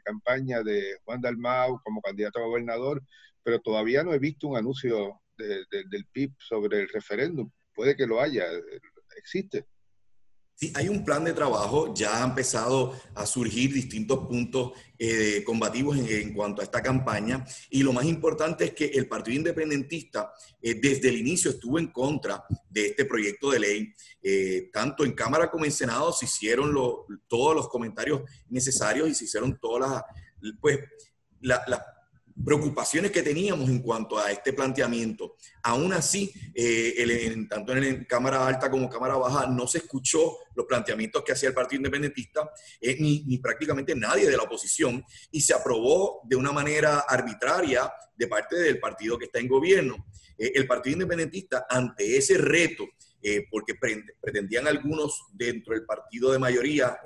campaña 0.03 0.61
de 0.63 0.97
Juan 1.03 1.21
Dalmau 1.21 1.81
como 1.83 2.01
candidato 2.01 2.39
a 2.39 2.47
gobernador, 2.47 3.01
pero 3.43 3.59
todavía 3.59 4.03
no 4.03 4.13
he 4.13 4.19
visto 4.19 4.47
un 4.47 4.57
anuncio 4.57 5.21
del 5.37 6.05
PIB 6.11 6.33
sobre 6.39 6.81
el 6.81 6.89
referéndum. 6.89 7.49
Puede 7.73 7.95
que 7.95 8.07
lo 8.07 8.21
haya, 8.21 8.45
existe. 9.17 9.65
Sí, 10.57 10.71
hay 10.73 10.87
un 10.87 11.03
plan 11.03 11.25
de 11.25 11.33
trabajo, 11.33 11.93
ya 11.93 12.21
ha 12.21 12.25
empezado 12.25 12.97
a 13.13 13.25
surgir 13.25 13.73
distintos 13.73 14.19
puntos 14.25 14.71
eh, 14.97 15.43
combativos 15.45 15.97
en, 15.97 16.33
cuanto 16.33 16.61
a 16.61 16.63
esta 16.63 16.81
campaña 16.81 17.45
y 17.69 17.83
lo 17.83 17.91
más 17.91 18.05
importante 18.05 18.63
es 18.63 18.73
que 18.73 18.85
el 18.85 19.09
Partido 19.09 19.35
Independentista 19.35 20.31
eh, 20.61 20.75
desde 20.75 21.09
el 21.09 21.17
inicio 21.17 21.51
estuvo 21.51 21.77
en 21.77 21.87
contra 21.87 22.45
de 22.69 22.87
este 22.87 23.03
proyecto 23.03 23.51
de 23.51 23.59
ley. 23.59 23.93
Eh, 24.23 24.69
tanto 24.71 25.03
en 25.03 25.11
Cámara 25.11 25.51
como 25.51 25.65
en 25.65 25.73
Senado 25.73 26.13
se 26.13 26.23
hicieron 26.23 26.73
todos 27.27 27.53
los 27.53 27.67
comentarios 27.67 28.21
necesarios 28.47 29.09
y 29.09 29.15
se 29.15 29.25
hicieron 29.25 29.59
todas 29.59 29.91
las, 29.91 30.03
pues, 30.61 30.79
las 31.41 31.81
preocupaciones 32.43 33.11
que 33.11 33.23
teníamos 33.23 33.69
en 33.69 33.79
cuanto 33.79 34.17
a 34.17 34.31
este 34.31 34.51
planteamiento. 34.53 35.37
Aún 35.63 35.93
así, 35.93 36.31
eh, 36.53 37.45
tanto 37.49 37.75
en, 37.75 38.05
Cámara 38.05 38.45
Alta 38.45 38.69
como 38.69 38.89
Cámara 38.89 39.15
Baja, 39.15 39.47
no 39.47 39.67
se 39.67 39.79
escuchó 39.79 40.37
los 40.53 40.65
planteamientos 40.65 41.23
que 41.23 41.31
hacía 41.31 41.49
el 41.49 41.55
Partido 41.55 41.79
Independentista, 41.79 42.49
eh, 42.81 42.97
ni, 42.99 43.37
prácticamente 43.37 43.95
nadie 43.95 44.29
de 44.29 44.35
la 44.35 44.43
oposición, 44.43 45.03
y 45.31 45.41
se 45.41 45.53
aprobó 45.53 46.21
de 46.25 46.35
una 46.35 46.51
manera 46.51 47.05
arbitraria 47.07 47.91
de 48.15 48.27
parte 48.27 48.55
del 48.57 48.79
partido 48.79 49.17
que 49.17 49.25
está 49.25 49.39
en 49.39 49.47
gobierno. 49.47 50.05
Eh, 50.37 50.51
el 50.55 50.67
Partido 50.67 50.93
Independentista, 50.93 51.65
ante 51.69 52.17
ese 52.17 52.37
reto, 52.37 52.85
porque 53.49 53.75
pretendían 54.21 54.67
algunos 54.67 55.25
dentro 55.33 55.73
del 55.73 55.85
partido 55.85 56.31
de 56.31 56.39
mayoría 56.39 56.99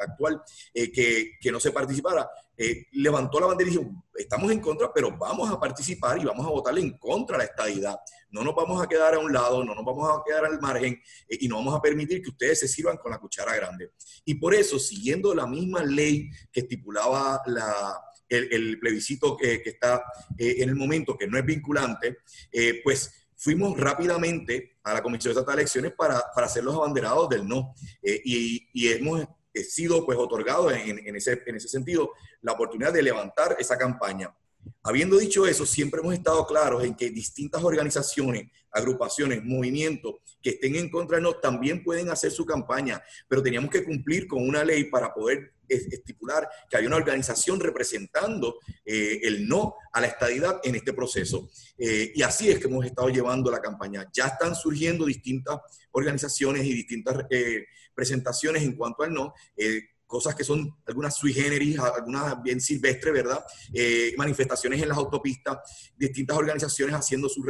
actual 0.00 0.42
que, 0.72 1.32
que 1.40 1.52
no 1.52 1.60
se 1.60 1.70
participara, 1.70 2.28
eh, 2.64 2.86
levantó 2.92 3.40
la 3.40 3.46
bandera 3.46 3.70
y 3.70 3.72
dijo, 3.72 3.90
estamos 4.14 4.52
en 4.52 4.60
contra, 4.60 4.92
pero 4.92 5.16
vamos 5.16 5.50
a 5.50 5.58
participar 5.58 6.20
y 6.20 6.24
vamos 6.24 6.46
a 6.46 6.50
votarle 6.50 6.82
en 6.82 6.98
contra 6.98 7.36
a 7.36 7.38
la 7.38 7.44
estadidad. 7.44 7.96
No 8.30 8.44
nos 8.44 8.54
vamos 8.54 8.80
a 8.80 8.86
quedar 8.86 9.14
a 9.14 9.18
un 9.18 9.32
lado, 9.32 9.64
no 9.64 9.74
nos 9.74 9.84
vamos 9.84 10.08
a 10.08 10.22
quedar 10.24 10.44
al 10.44 10.60
margen 10.60 11.00
eh, 11.28 11.38
y 11.40 11.48
no 11.48 11.56
vamos 11.56 11.74
a 11.74 11.80
permitir 11.80 12.22
que 12.22 12.30
ustedes 12.30 12.60
se 12.60 12.68
sirvan 12.68 12.98
con 12.98 13.10
la 13.10 13.18
cuchara 13.18 13.56
grande. 13.56 13.92
Y 14.24 14.34
por 14.34 14.54
eso, 14.54 14.78
siguiendo 14.78 15.34
la 15.34 15.46
misma 15.46 15.82
ley 15.82 16.30
que 16.52 16.60
estipulaba 16.60 17.40
la, 17.46 17.98
el, 18.28 18.78
plebiscito 18.78 19.36
que, 19.36 19.62
está 19.64 20.04
eh, 20.38 20.56
en 20.58 20.68
el 20.68 20.76
momento, 20.76 21.16
que 21.16 21.26
no 21.26 21.38
es 21.38 21.44
vinculante, 21.44 22.18
pues 22.84 23.21
fuimos 23.42 23.76
rápidamente 23.76 24.76
a 24.84 24.94
la 24.94 25.02
Comisión 25.02 25.34
de 25.34 25.40
Estatal 25.40 25.56
de 25.56 25.62
Elecciones 25.62 25.92
para, 25.96 26.22
para 26.32 26.46
hacer 26.46 26.62
los 26.62 26.76
abanderados 26.76 27.28
del 27.28 27.46
no. 27.46 27.74
y, 28.02 28.68
y 28.72 28.92
hemos 28.92 29.26
sido 29.68 30.06
pues 30.06 30.16
otorgado 30.16 30.70
en, 30.70 31.16
ese, 31.16 31.42
en 31.44 31.56
ese 31.56 31.68
sentido 31.68 32.12
la 32.40 32.52
oportunidad 32.52 32.92
de 32.92 33.02
levantar 33.02 33.56
esa 33.58 33.76
campaña. 33.76 34.32
Habiendo 34.84 35.16
dicho 35.16 35.46
eso, 35.46 35.64
siempre 35.64 36.00
hemos 36.00 36.14
estado 36.14 36.46
claros 36.46 36.82
en 36.84 36.94
que 36.94 37.10
distintas 37.10 37.62
organizaciones, 37.62 38.50
agrupaciones, 38.70 39.44
movimientos 39.44 40.16
que 40.40 40.50
estén 40.50 40.74
en 40.74 40.90
contra 40.90 41.16
de 41.16 41.22
nosotros 41.22 41.42
también 41.42 41.84
pueden 41.84 42.10
hacer 42.10 42.32
su 42.32 42.44
campaña, 42.44 43.00
pero 43.28 43.42
teníamos 43.42 43.70
que 43.70 43.84
cumplir 43.84 44.26
con 44.26 44.46
una 44.46 44.64
ley 44.64 44.84
para 44.84 45.14
poder 45.14 45.54
estipular 45.68 46.48
que 46.68 46.76
hay 46.76 46.86
una 46.86 46.96
organización 46.96 47.60
representando 47.60 48.58
eh, 48.84 49.20
el 49.22 49.48
no 49.48 49.74
a 49.92 50.00
la 50.00 50.08
estadidad 50.08 50.60
en 50.64 50.74
este 50.74 50.92
proceso. 50.92 51.48
Eh, 51.78 52.12
y 52.14 52.22
así 52.22 52.50
es 52.50 52.58
que 52.58 52.66
hemos 52.66 52.84
estado 52.84 53.08
llevando 53.08 53.50
la 53.50 53.60
campaña. 53.60 54.10
Ya 54.12 54.26
están 54.26 54.54
surgiendo 54.54 55.06
distintas 55.06 55.60
organizaciones 55.92 56.64
y 56.64 56.74
distintas 56.74 57.24
eh, 57.30 57.66
presentaciones 57.94 58.62
en 58.62 58.76
cuanto 58.76 59.04
al 59.04 59.14
no 59.14 59.32
cosas 60.12 60.34
que 60.34 60.44
son 60.44 60.76
algunas 60.86 61.16
sui 61.16 61.32
generis, 61.32 61.78
algunas 61.78 62.42
bien 62.42 62.60
silvestres, 62.60 63.14
¿verdad? 63.14 63.42
manifestaciones 64.18 64.82
en 64.82 64.88
las 64.90 64.98
autopistas, 64.98 65.56
distintas 65.96 66.36
organizaciones 66.36 66.94
haciendo 66.94 67.28
su, 67.30 67.42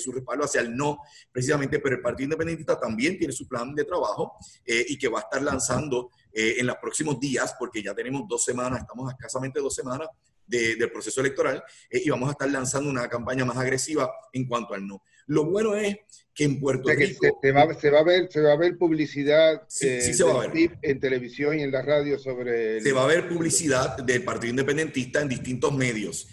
su, 0.00 0.12
respaldo 0.12 0.44
hacia 0.44 0.60
el 0.60 0.76
no, 0.76 0.98
precisamente, 1.30 1.78
pero 1.78 1.94
el 1.94 2.02
Partido 2.02 2.24
Independentista 2.24 2.78
también 2.78 3.16
tiene 3.16 3.32
su 3.32 3.46
plan 3.46 3.72
de 3.74 3.84
trabajo 3.84 4.36
y 4.66 4.98
que 4.98 5.06
va 5.06 5.20
a 5.20 5.22
estar 5.22 5.42
lanzando 5.42 6.10
eh, 6.32 6.60
en 6.60 6.66
los 6.66 6.76
próximos 6.76 7.18
días, 7.18 7.54
porque 7.58 7.82
ya 7.82 7.94
tenemos 7.94 8.22
dos 8.28 8.44
semanas, 8.44 8.80
estamos 8.80 9.08
a 9.08 9.12
escasamente 9.12 9.60
dos 9.60 9.74
semanas 9.74 10.08
del 10.46 10.90
proceso 10.90 11.20
electoral 11.20 11.62
eh, 11.90 12.00
y 12.04 12.10
vamos 12.10 12.28
a 12.28 12.32
estar 12.32 12.48
lanzando 12.48 12.88
una 12.88 13.08
campaña 13.08 13.44
más 13.44 13.56
agresiva 13.56 14.10
en 14.32 14.46
cuanto 14.46 14.72
al 14.72 14.86
no. 14.86 15.02
Lo 15.28 15.44
bueno 15.44 15.76
es 15.76 15.96
que 16.34 16.44
en 16.44 16.60
Puerto 16.60 16.88
Rico... 16.88 17.38
Se, 17.40 17.52
va, 17.52 17.62
a 17.62 17.66
ver, 18.02 18.30
se 18.30 18.40
va 18.40 18.52
a 18.52 18.56
ver 18.56 18.76
publicidad 18.76 19.62
eh, 19.80 20.70
en 20.82 21.00
televisión 21.00 21.58
y 21.58 21.62
en 21.62 21.72
la 21.72 21.82
radio 21.82 22.18
sobre... 22.18 22.80
Se 22.80 22.92
va 22.92 23.04
a 23.04 23.06
ver 23.06 23.28
publicidad 23.28 23.96
del 23.98 24.24
Partido 24.24 24.50
Independentista 24.50 25.20
en 25.20 25.28
distintos 25.28 25.72
medios. 25.72 26.28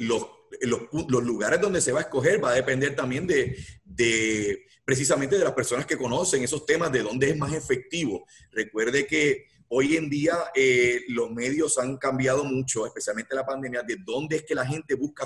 los, 0.00 0.26
los, 0.60 0.80
los, 1.08 1.22
lugares 1.22 1.60
donde 1.60 1.80
se 1.80 1.92
va 1.92 2.00
a 2.00 2.02
escoger 2.02 2.42
va 2.42 2.50
a 2.50 2.54
depender 2.54 2.94
también 2.94 3.26
de, 3.26 3.56
de 3.84 4.66
precisamente 4.84 5.38
de 5.38 5.44
las 5.44 5.54
personas 5.54 5.86
que 5.86 5.96
conocen 5.96 6.42
esos 6.42 6.66
temas, 6.66 6.92
de 6.92 7.02
dónde 7.02 7.30
es 7.30 7.36
más 7.36 7.52
efectivo. 7.52 8.26
Recuerde 8.50 9.06
que 9.06 9.46
hoy 9.68 9.96
en 9.96 10.10
día 10.10 10.36
eh, 10.54 11.02
los 11.08 11.30
medios 11.30 11.78
han 11.78 11.96
cambiado 11.96 12.44
mucho, 12.44 12.86
especialmente 12.86 13.34
la 13.34 13.46
pandemia, 13.46 13.82
de 13.82 13.96
dónde 14.04 14.36
es 14.36 14.42
que 14.42 14.54
la 14.54 14.66
gente 14.66 14.94
busca 14.94 15.24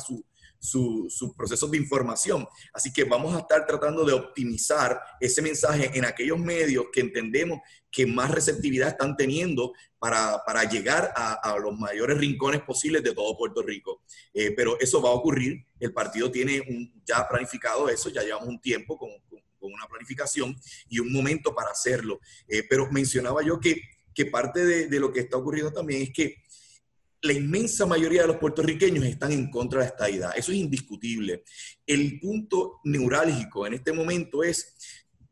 sus 0.59 1.15
su, 1.15 1.35
procesos 1.35 1.71
de 1.71 1.79
información. 1.79 2.47
Así 2.73 2.93
que 2.93 3.05
vamos 3.05 3.35
a 3.35 3.41
estar 3.41 3.67
tratando 3.67 4.05
de 4.05 4.13
optimizar 4.13 5.01
ese 5.21 5.43
mensaje 5.43 5.91
en 5.95 6.05
aquellos 6.05 6.39
medios 6.39 6.87
que 6.93 7.01
entendemos 7.01 7.61
que 7.91 8.07
más 8.07 8.31
receptividad 8.31 8.91
están 8.91 9.17
teniendo 9.17 9.73
para, 9.99 10.43
para 10.45 10.65
llegar 10.65 11.13
a, 11.17 11.57
los 11.59 11.79
mayores 11.79 12.19
rincones 12.19 12.61
posibles 12.61 13.03
de 13.03 13.15
todo 13.15 13.37
Puerto 13.37 13.63
Rico. 13.63 14.03
Eh, 14.35 14.53
pero 14.55 14.79
eso 14.81 15.01
va 15.01 15.09
a 15.09 15.15
ocurrir. 15.15 15.67
El 15.81 15.93
partido 15.93 16.31
tiene 16.31 16.63
ya 17.05 17.27
planificado 17.27 17.89
eso, 17.89 18.11
ya 18.11 18.23
llevamos 18.23 18.49
un 18.49 18.61
tiempo 18.61 18.99
con, 18.99 19.11
una 19.61 19.87
planificación 19.89 20.57
y 20.89 21.01
un 21.01 21.13
momento 21.13 21.55
para 21.55 21.71
hacerlo. 21.71 22.21
Eh, 22.47 22.63
pero 22.69 22.89
mencionaba 22.91 23.43
yo 23.43 23.59
que, 23.59 23.81
que 24.15 24.27
parte 24.27 24.65
de, 24.65 25.01
lo 25.01 25.13
que 25.13 25.21
está 25.21 25.37
ocurriendo 25.37 25.73
también 25.73 26.03
es 26.03 26.13
que 26.13 26.37
la 27.27 27.33
inmensa 27.33 27.85
mayoría 27.87 28.23
de 28.23 28.29
los 28.29 28.37
puertorriqueños 28.37 29.05
están 29.05 29.33
en 29.33 29.51
contra 29.51 29.81
de 29.81 29.87
esta 29.87 30.09
idea. 30.09 30.31
Eso 30.31 30.53
es 30.53 30.59
indiscutible. 30.59 31.45
El 31.87 32.19
punto 32.21 32.81
neurálgico 32.85 33.67
en 33.67 33.75
este 33.75 33.93
momento 33.93 34.43
es 34.43 34.77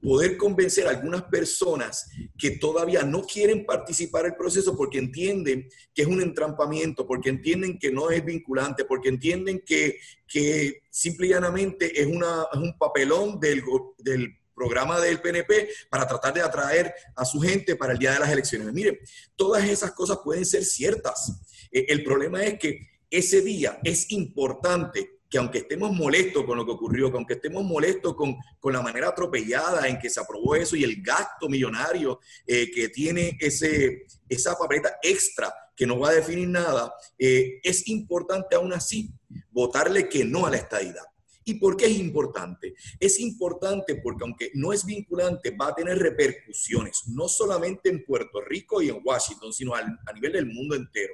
poder 0.05 0.37
convencer 0.37 0.87
a 0.87 0.91
algunas 0.91 1.23
personas 1.23 2.11
que 2.39 2.53
todavía 2.53 3.03
no 3.05 3.23
quieren 3.23 3.65
participar 3.65 4.27
el 4.27 4.37
proceso 4.37 4.77
porque 4.77 4.99
entienden 4.99 5.67
que 5.95 6.03
es 6.03 6.09
un 6.09 6.21
entrampamiento, 6.21 7.07
porque 7.07 7.31
entienden 7.31 7.79
que 7.79 7.91
no 7.91 8.11
es 8.11 8.23
vinculante, 8.23 8.85
porque 8.85 9.09
entienden 9.09 9.63
que, 9.65 9.99
que 10.29 10.83
simple 10.91 11.29
y 11.29 11.31
llanamente 11.31 11.99
es, 11.99 12.07
un 12.07 12.79
papelón 12.79 13.41
del, 13.41 13.63
del 13.99 14.37
programa 14.55 15.01
del 15.01 15.23
PNP 15.23 15.69
para 15.91 16.07
tratar 16.07 16.35
de 16.35 16.43
atraer 16.43 16.95
a 17.17 17.25
su 17.25 17.41
gente 17.41 17.75
para 17.75 17.95
el 17.95 17.99
día 17.99 18.13
de 18.13 18.21
las 18.21 18.31
elecciones. 18.31 18.73
Mire, 18.75 19.01
todas 19.35 19.65
esas 19.65 19.93
cosas 19.93 20.19
pueden 20.23 20.45
ser 20.45 20.65
ciertas. 20.65 21.41
Eh, 21.75 21.87
el 21.89 22.03
problema 22.05 22.43
es 22.43 22.59
que 22.59 22.89
ese 23.11 23.43
día 23.43 23.79
es 23.85 24.11
importante 24.13 25.11
que 25.29 25.39
aunque 25.39 25.59
estemos 25.59 25.93
molestos 25.93 26.45
con 26.45 26.57
lo 26.57 26.65
que 26.65 26.71
ocurrió, 26.71 27.11
que 27.11 27.17
aunque 27.17 27.35
estemos 27.35 27.65
molestos 27.65 28.15
con, 28.15 28.37
con 28.61 28.73
la 28.73 28.81
manera 28.81 29.09
atropellada 29.09 29.89
en 29.89 29.99
que 29.99 30.09
se 30.09 30.21
aprobó 30.21 30.55
eso 30.55 30.77
y 30.77 30.85
el 30.85 31.03
gasto 31.03 31.49
millonario 31.49 32.21
eh, 32.47 32.71
que 32.71 32.89
tiene 32.89 33.37
ese, 33.41 34.07
esa 34.29 34.57
papeleta 34.57 34.97
extra 35.03 35.53
que 35.75 35.87
no 35.87 35.99
va 35.99 36.11
a 36.11 36.15
definir 36.15 36.49
nada, 36.49 36.95
eh, 37.19 37.59
es 37.65 37.89
importante 37.89 38.55
aún 38.55 38.73
así 38.73 39.11
votarle 39.51 40.09
que 40.09 40.25
no 40.25 40.47
a 40.47 40.51
la 40.51 40.59
estadidad. 40.59 41.05
¿Y 41.45 41.55
por 41.55 41.77
qué 41.77 41.87
es 41.87 41.99
importante? 41.99 42.75
Es 42.99 43.21
importante 43.21 43.97
porque 43.97 44.25
aunque 44.25 44.51
no 44.55 44.73
es 44.73 44.85
vinculante, 44.85 45.51
va 45.51 45.69
a 45.69 45.75
tener 45.75 45.99
repercusiones, 45.99 47.03
no 47.09 47.29
solamente 47.29 47.91
en 47.91 48.05
Puerto 48.05 48.41
Rico 48.41 48.81
y 48.81 48.89
en 48.89 49.01
Washington, 49.05 49.53
sino 49.53 49.75
a 49.75 50.13
nivel 50.15 50.33
del 50.33 50.47
mundo 50.47 50.75
entero. 50.75 51.13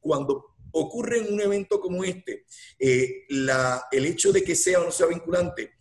Cuando 0.00 0.56
ocurre 0.72 1.18
en 1.18 1.32
un 1.32 1.40
evento 1.40 1.80
como 1.80 2.04
este, 2.04 2.44
eh, 2.78 3.26
el 3.28 4.06
hecho 4.06 4.32
de 4.32 4.42
que 4.42 4.54
sea 4.54 4.80
o 4.80 4.84
no 4.84 4.90
sea 4.90 5.06
vinculante 5.06 5.72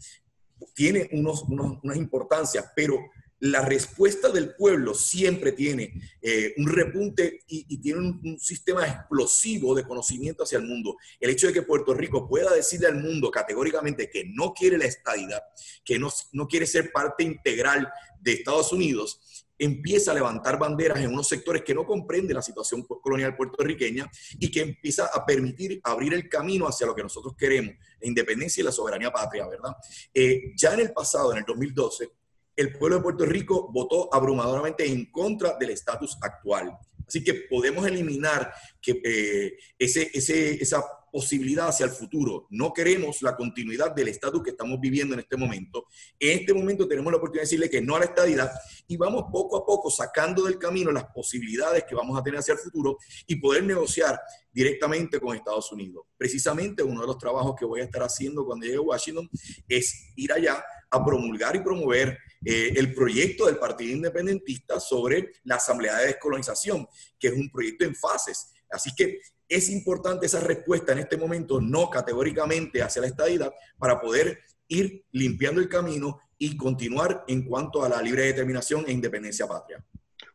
tiene 0.74 1.10
unos, 1.12 1.44
unas 1.44 1.98
importancias, 1.98 2.72
pero 2.76 3.00
la 3.40 3.62
respuesta 3.62 4.30
del 4.30 4.56
pueblo 4.56 4.94
siempre 4.94 5.52
tiene 5.52 5.94
eh, 6.22 6.54
un 6.58 6.68
repunte 6.68 7.42
y, 7.48 7.78
tiene 7.80 8.00
un, 8.00 8.40
sistema 8.40 8.86
explosivo 8.88 9.76
de 9.76 9.84
conocimiento 9.84 10.44
hacia 10.44 10.58
el 10.58 10.66
mundo. 10.66 10.98
El 11.20 11.30
hecho 11.30 11.48
de 11.48 11.54
que 11.54 11.62
Puerto 11.62 11.94
Rico 11.94 12.28
pueda 12.28 12.54
decirle 12.54 12.88
al 12.88 13.02
mundo 13.02 13.30
categóricamente 13.30 14.10
que 14.10 14.26
no 14.26 14.54
quiere 14.54 14.78
la 14.78 14.86
estadidad, 14.86 15.42
que 15.84 16.00
no, 16.00 16.10
no 16.32 16.48
quiere 16.48 16.66
ser 16.66 16.92
parte 16.92 17.24
integral 17.24 17.88
de 18.20 18.34
Estados 18.34 18.74
Unidos, 18.74 19.20
empieza 19.60 20.12
a 20.12 20.14
levantar 20.14 20.60
banderas 20.60 21.00
en 21.00 21.12
unos 21.12 21.28
sectores 21.28 21.64
que 21.64 21.74
no 21.74 21.86
comprenden 21.86 22.36
la 22.36 22.42
situación 22.42 22.84
colonial 22.84 23.36
puertorriqueña 23.36 24.10
y 24.40 24.52
que 24.52 24.62
empieza 24.62 25.08
a 25.08 25.26
permitir 25.26 25.80
abrir 25.84 26.14
el 26.14 26.30
camino 26.30 26.68
hacia 26.68 26.88
lo 26.88 26.96
que 26.96 27.04
nosotros 27.04 27.36
queremos, 27.38 27.76
la 28.00 28.08
independencia 28.08 28.62
y 28.62 28.66
la 28.66 28.72
soberanía 28.72 29.12
patria, 29.12 29.48
¿verdad? 29.48 29.76
Eh, 30.14 30.54
ya 30.56 30.74
en 30.74 30.82
el 30.82 30.94
pasado, 30.94 31.32
en 31.32 31.40
el 31.40 31.46
2012, 31.46 32.10
el 32.58 32.74
pueblo 32.74 32.98
de 32.98 33.04
Puerto 33.04 33.26
Rico 33.26 33.70
votó 33.72 34.14
abrumadoramente 34.14 34.86
en 34.86 35.12
contra 35.12 35.56
del 35.58 35.70
estatus 35.70 36.18
actual. 36.22 36.78
Así 37.08 37.24
que 37.24 37.36
podemos 37.36 37.88
eliminar 37.88 38.52
eh, 38.86 39.58
esa 39.80 40.84
posibilidad 41.10 41.70
hacia 41.70 41.86
el 41.86 41.92
futuro. 41.92 42.48
No 42.50 42.74
queremos 42.74 43.22
la 43.22 43.36
continuidad 43.36 43.96
del 43.96 44.10
estatus 44.10 44.44
que 44.44 44.50
estamos 44.50 44.80
viviendo 44.80 45.14
en 45.14 45.22
este 45.22 45.38
momento. 45.38 45.86
En 46.20 46.40
este 46.40 46.54
momento 46.54 46.88
tenemos 46.88 47.12
la 47.12 47.18
oportunidad 47.18 47.44
de 47.44 47.46
decirle 47.46 47.70
que 47.70 47.82
no 47.82 47.96
a 47.96 48.00
la 48.00 48.06
estadidad 48.06 48.52
y 48.88 48.98
vamos 48.98 49.26
poco 49.32 49.58
a 49.58 49.66
poco 49.66 49.90
sacando 49.90 50.44
del 50.44 50.58
camino 50.58 50.92
las 50.92 51.06
posibilidades 51.06 51.86
que 51.86 51.96
vamos 51.96 52.20
a 52.20 52.24
tener 52.24 52.40
hacia 52.40 52.56
el 52.56 52.60
futuro 52.60 52.98
y 53.26 53.38
poder 53.38 53.64
negociar 53.64 54.20
directamente 54.52 55.20
con 55.20 55.36
Estados 55.36 55.72
Unidos. 55.72 56.04
Precisamente 56.18 56.84
uno 56.84 57.02
de 57.02 57.08
los 57.08 57.18
trabajos 57.18 57.56
que 57.58 57.66
voy 57.66 57.80
a 57.80 57.86
estar 57.86 58.04
haciendo 58.04 58.46
cuando 58.46 58.66
llegue 58.66 58.78
a 58.78 58.82
Washington 58.82 59.30
es 59.70 60.12
ir 60.16 60.34
allá 60.34 60.64
a 60.90 61.04
promulgar 61.06 61.56
y 61.56 61.60
promover 61.60 62.18
eh, 62.46 62.74
el 62.76 62.94
proyecto 62.94 63.46
del 63.46 63.58
Partido 63.58 63.96
Independentista 63.96 64.80
sobre 64.80 65.32
la 65.44 65.56
Asamblea 65.56 65.98
de 65.98 66.08
Descolonización, 66.08 66.88
que 67.20 67.30
es 67.30 67.34
un 67.34 67.50
proyecto 67.50 67.86
en 67.86 67.96
fases. 67.96 68.54
Así 68.70 68.94
que 68.96 69.20
es 69.48 69.70
importante 69.70 70.26
esa 70.26 70.40
respuesta 70.40 70.92
en 70.92 71.00
este 71.00 71.18
momento, 71.18 71.62
no 71.62 71.90
categóricamente 71.90 72.82
hacia 72.82 73.02
la 73.02 73.08
estadidad, 73.08 73.54
para 73.78 74.00
poder 74.00 74.40
ir 74.68 75.06
limpiando 75.12 75.62
el 75.62 75.70
camino 75.70 76.20
y 76.38 76.58
continuar 76.58 77.24
en 77.28 77.44
cuanto 77.46 77.84
a 77.84 77.90
la 77.90 78.02
libre 78.02 78.26
determinación 78.26 78.86
e 78.88 78.92
independencia 78.92 79.48
patria. 79.48 79.84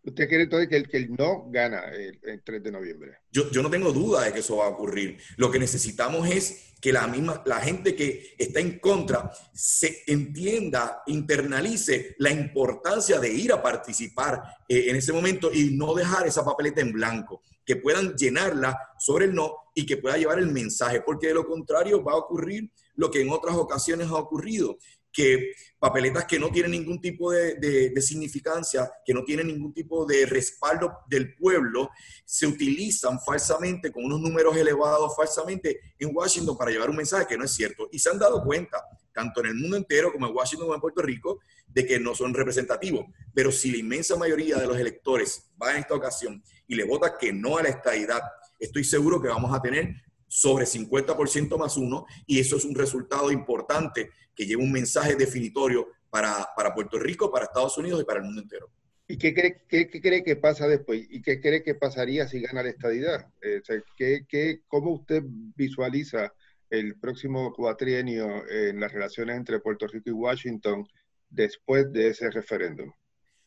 ¿Usted 0.04 0.28
quiere 0.28 0.44
entonces 0.44 0.68
que 0.68 0.76
el, 0.76 0.88
que 0.88 0.96
el 0.96 1.12
no 1.14 1.46
gana 1.48 1.84
el, 1.90 2.42
3 2.42 2.62
de 2.62 2.72
noviembre? 2.72 3.18
Yo, 3.30 3.50
yo, 3.52 3.62
no 3.62 3.70
tengo 3.70 3.92
duda 3.92 4.24
de 4.24 4.32
que 4.32 4.40
eso 4.40 4.56
va 4.56 4.66
a 4.66 4.70
ocurrir. 4.70 5.18
Lo 5.36 5.50
que 5.50 5.60
necesitamos 5.60 6.28
es 6.28 6.72
que 6.80 6.92
la 6.92 7.06
misma, 7.06 7.40
la 7.46 7.60
gente 7.60 7.94
que 7.94 8.34
está 8.36 8.58
en 8.58 8.80
contra 8.80 9.30
se 9.54 10.02
entienda, 10.08 11.02
internalice 11.06 12.16
la 12.18 12.32
importancia 12.32 13.20
de 13.20 13.32
ir 13.32 13.52
a 13.52 13.62
participar 13.62 14.42
eh, 14.68 14.86
en 14.88 14.96
ese 14.96 15.12
momento 15.12 15.52
y 15.54 15.76
no 15.76 15.94
dejar 15.94 16.26
esa 16.26 16.44
papeleta 16.44 16.80
en 16.80 16.92
blanco, 16.92 17.40
que 17.64 17.76
puedan 17.76 18.16
llenarla 18.16 18.76
sobre 18.98 19.26
el 19.26 19.34
no 19.34 19.54
y 19.72 19.86
que 19.86 19.98
pueda 19.98 20.16
llevar 20.16 20.40
el 20.40 20.48
mensaje, 20.48 21.00
porque 21.02 21.28
de 21.28 21.34
lo 21.34 21.46
contrario 21.46 22.02
va 22.02 22.14
a 22.14 22.16
ocurrir 22.16 22.72
lo 22.96 23.08
que 23.08 23.22
en 23.22 23.30
otras 23.30 23.54
ocasiones 23.54 24.08
ha 24.08 24.16
ocurrido, 24.16 24.76
que 25.12 25.52
papeletas 25.82 26.26
que 26.26 26.38
no 26.38 26.48
tienen 26.48 26.70
ningún 26.70 27.00
tipo 27.00 27.32
de, 27.32 27.56
de, 27.56 28.00
significancia, 28.00 28.88
que 29.04 29.12
no 29.12 29.24
tienen 29.24 29.48
ningún 29.48 29.74
tipo 29.74 30.06
de 30.06 30.26
respaldo 30.26 30.98
del 31.08 31.34
pueblo, 31.34 31.90
se 32.24 32.46
utilizan 32.46 33.18
falsamente 33.18 33.90
con 33.90 34.04
unos 34.04 34.20
números 34.20 34.56
elevados 34.56 35.16
falsamente 35.16 35.80
en 35.98 36.14
Washington 36.14 36.56
para 36.56 36.70
llevar 36.70 36.88
un 36.88 36.94
mensaje 36.94 37.26
que 37.26 37.36
no 37.36 37.44
es 37.44 37.50
cierto. 37.50 37.88
Y 37.90 37.98
se 37.98 38.10
han 38.10 38.20
dado 38.20 38.44
cuenta, 38.44 38.80
tanto 39.12 39.40
en 39.40 39.46
el 39.46 39.54
mundo 39.56 39.76
entero 39.76 40.12
como 40.12 40.28
en 40.28 40.36
Washington 40.36 40.68
como 40.68 40.76
en 40.76 40.80
Puerto 40.80 41.02
Rico, 41.02 41.40
de 41.66 41.84
que 41.84 41.98
no 41.98 42.14
son 42.14 42.32
representativos. 42.32 43.04
Pero 43.34 43.50
si 43.50 43.72
la 43.72 43.78
inmensa 43.78 44.14
mayoría 44.14 44.58
de 44.58 44.68
los 44.68 44.78
electores 44.78 45.50
va 45.60 45.72
en 45.72 45.78
esta 45.78 45.94
ocasión 45.94 46.40
y 46.68 46.76
le 46.76 46.84
vota 46.84 47.18
que 47.18 47.32
no 47.32 47.58
a 47.58 47.62
la 47.64 47.70
estadidad, 47.70 48.22
estoy 48.60 48.84
seguro 48.84 49.20
que 49.20 49.26
vamos 49.26 49.52
a 49.52 49.60
tener 49.60 49.96
sobre 50.32 50.64
50% 50.64 51.58
más 51.58 51.76
uno, 51.76 52.06
y 52.26 52.40
eso 52.40 52.56
es 52.56 52.64
un 52.64 52.74
resultado 52.74 53.30
importante 53.30 54.08
que 54.34 54.46
lleva 54.46 54.62
un 54.62 54.72
mensaje 54.72 55.14
definitorio 55.14 55.88
para, 56.08 56.48
para, 56.56 56.72
Puerto 56.72 56.98
Rico, 56.98 57.30
para 57.30 57.44
Estados 57.44 57.76
Unidos 57.76 58.00
y 58.00 58.04
para 58.06 58.20
el 58.20 58.24
mundo 58.24 58.40
entero. 58.40 58.70
¿Y 59.06 59.18
qué 59.18 59.34
cree, 59.34 59.62
qué, 59.68 59.90
cree 59.90 60.24
que 60.24 60.36
pasa 60.36 60.66
después? 60.66 61.06
¿Y 61.10 61.20
qué 61.20 61.38
cree 61.38 61.62
que 61.62 61.74
pasaría 61.74 62.26
si 62.28 62.40
gana 62.40 62.62
la 62.62 62.70
estadidad? 62.70 63.30
Eh, 63.42 63.60
¿qué, 63.94 64.24
qué, 64.26 64.60
¿Cómo 64.68 64.92
usted 64.92 65.22
visualiza 65.22 66.32
el 66.70 66.98
próximo 66.98 67.52
cuatrienio 67.52 68.48
en 68.48 68.80
las 68.80 68.90
relaciones 68.90 69.36
entre 69.36 69.60
Puerto 69.60 69.86
Rico 69.86 70.08
y 70.08 70.12
Washington 70.12 70.88
después 71.28 71.92
de 71.92 72.08
ese 72.08 72.30
referéndum? 72.30 72.90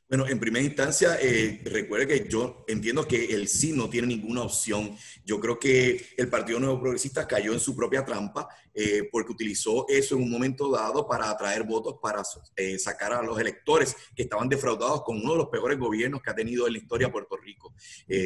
Bueno, 0.08 0.28
en 0.28 0.40
primera 0.40 0.64
instancia, 0.64 1.18
eh, 1.20 1.62
recuerde 1.64 2.06
que 2.06 2.30
yo 2.30 2.64
entiendo 2.68 3.08
que 3.08 3.26
el 3.34 3.48
sí 3.48 3.72
no 3.72 3.90
tiene 3.90 4.06
ninguna 4.08 4.44
opción. 4.44 4.96
Yo 5.26 5.40
creo 5.40 5.60
que 5.60 6.10
el 6.16 6.30
Partido 6.30 6.60
Nuevo 6.60 6.80
Progresista 6.80 7.28
cayó 7.28 7.54
en 7.54 7.60
su 7.60 7.76
propia 7.76 8.06
trampa 8.06 8.48
eh, 8.72 9.10
porque 9.12 9.32
utilizó 9.32 9.88
eso 9.88 10.16
en 10.16 10.22
un 10.22 10.30
momento 10.30 10.70
dado 10.70 11.08
para 11.08 11.32
atraer 11.32 11.64
votos, 11.64 11.96
para 12.00 12.22
eh, 12.56 12.78
sacar 12.78 13.14
a 13.14 13.24
los 13.24 13.40
electores 13.40 13.96
que 14.16 14.22
estaban 14.22 14.48
defraudados 14.48 15.02
con 15.02 15.18
uno 15.18 15.32
de 15.32 15.38
los 15.40 15.50
peores 15.50 15.80
gobiernos 15.80 16.22
que 16.22 16.30
ha 16.30 16.36
tenido 16.36 16.68
en 16.68 16.74
la 16.74 16.80
historia 16.80 17.12
Puerto 17.12 17.36
Rico. 17.38 17.74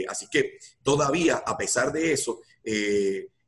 así 0.09 0.27
que 0.29 0.57
todavía, 0.83 1.37
a 1.37 1.57
pesar 1.57 1.93
de 1.93 2.11
eso, 2.11 2.41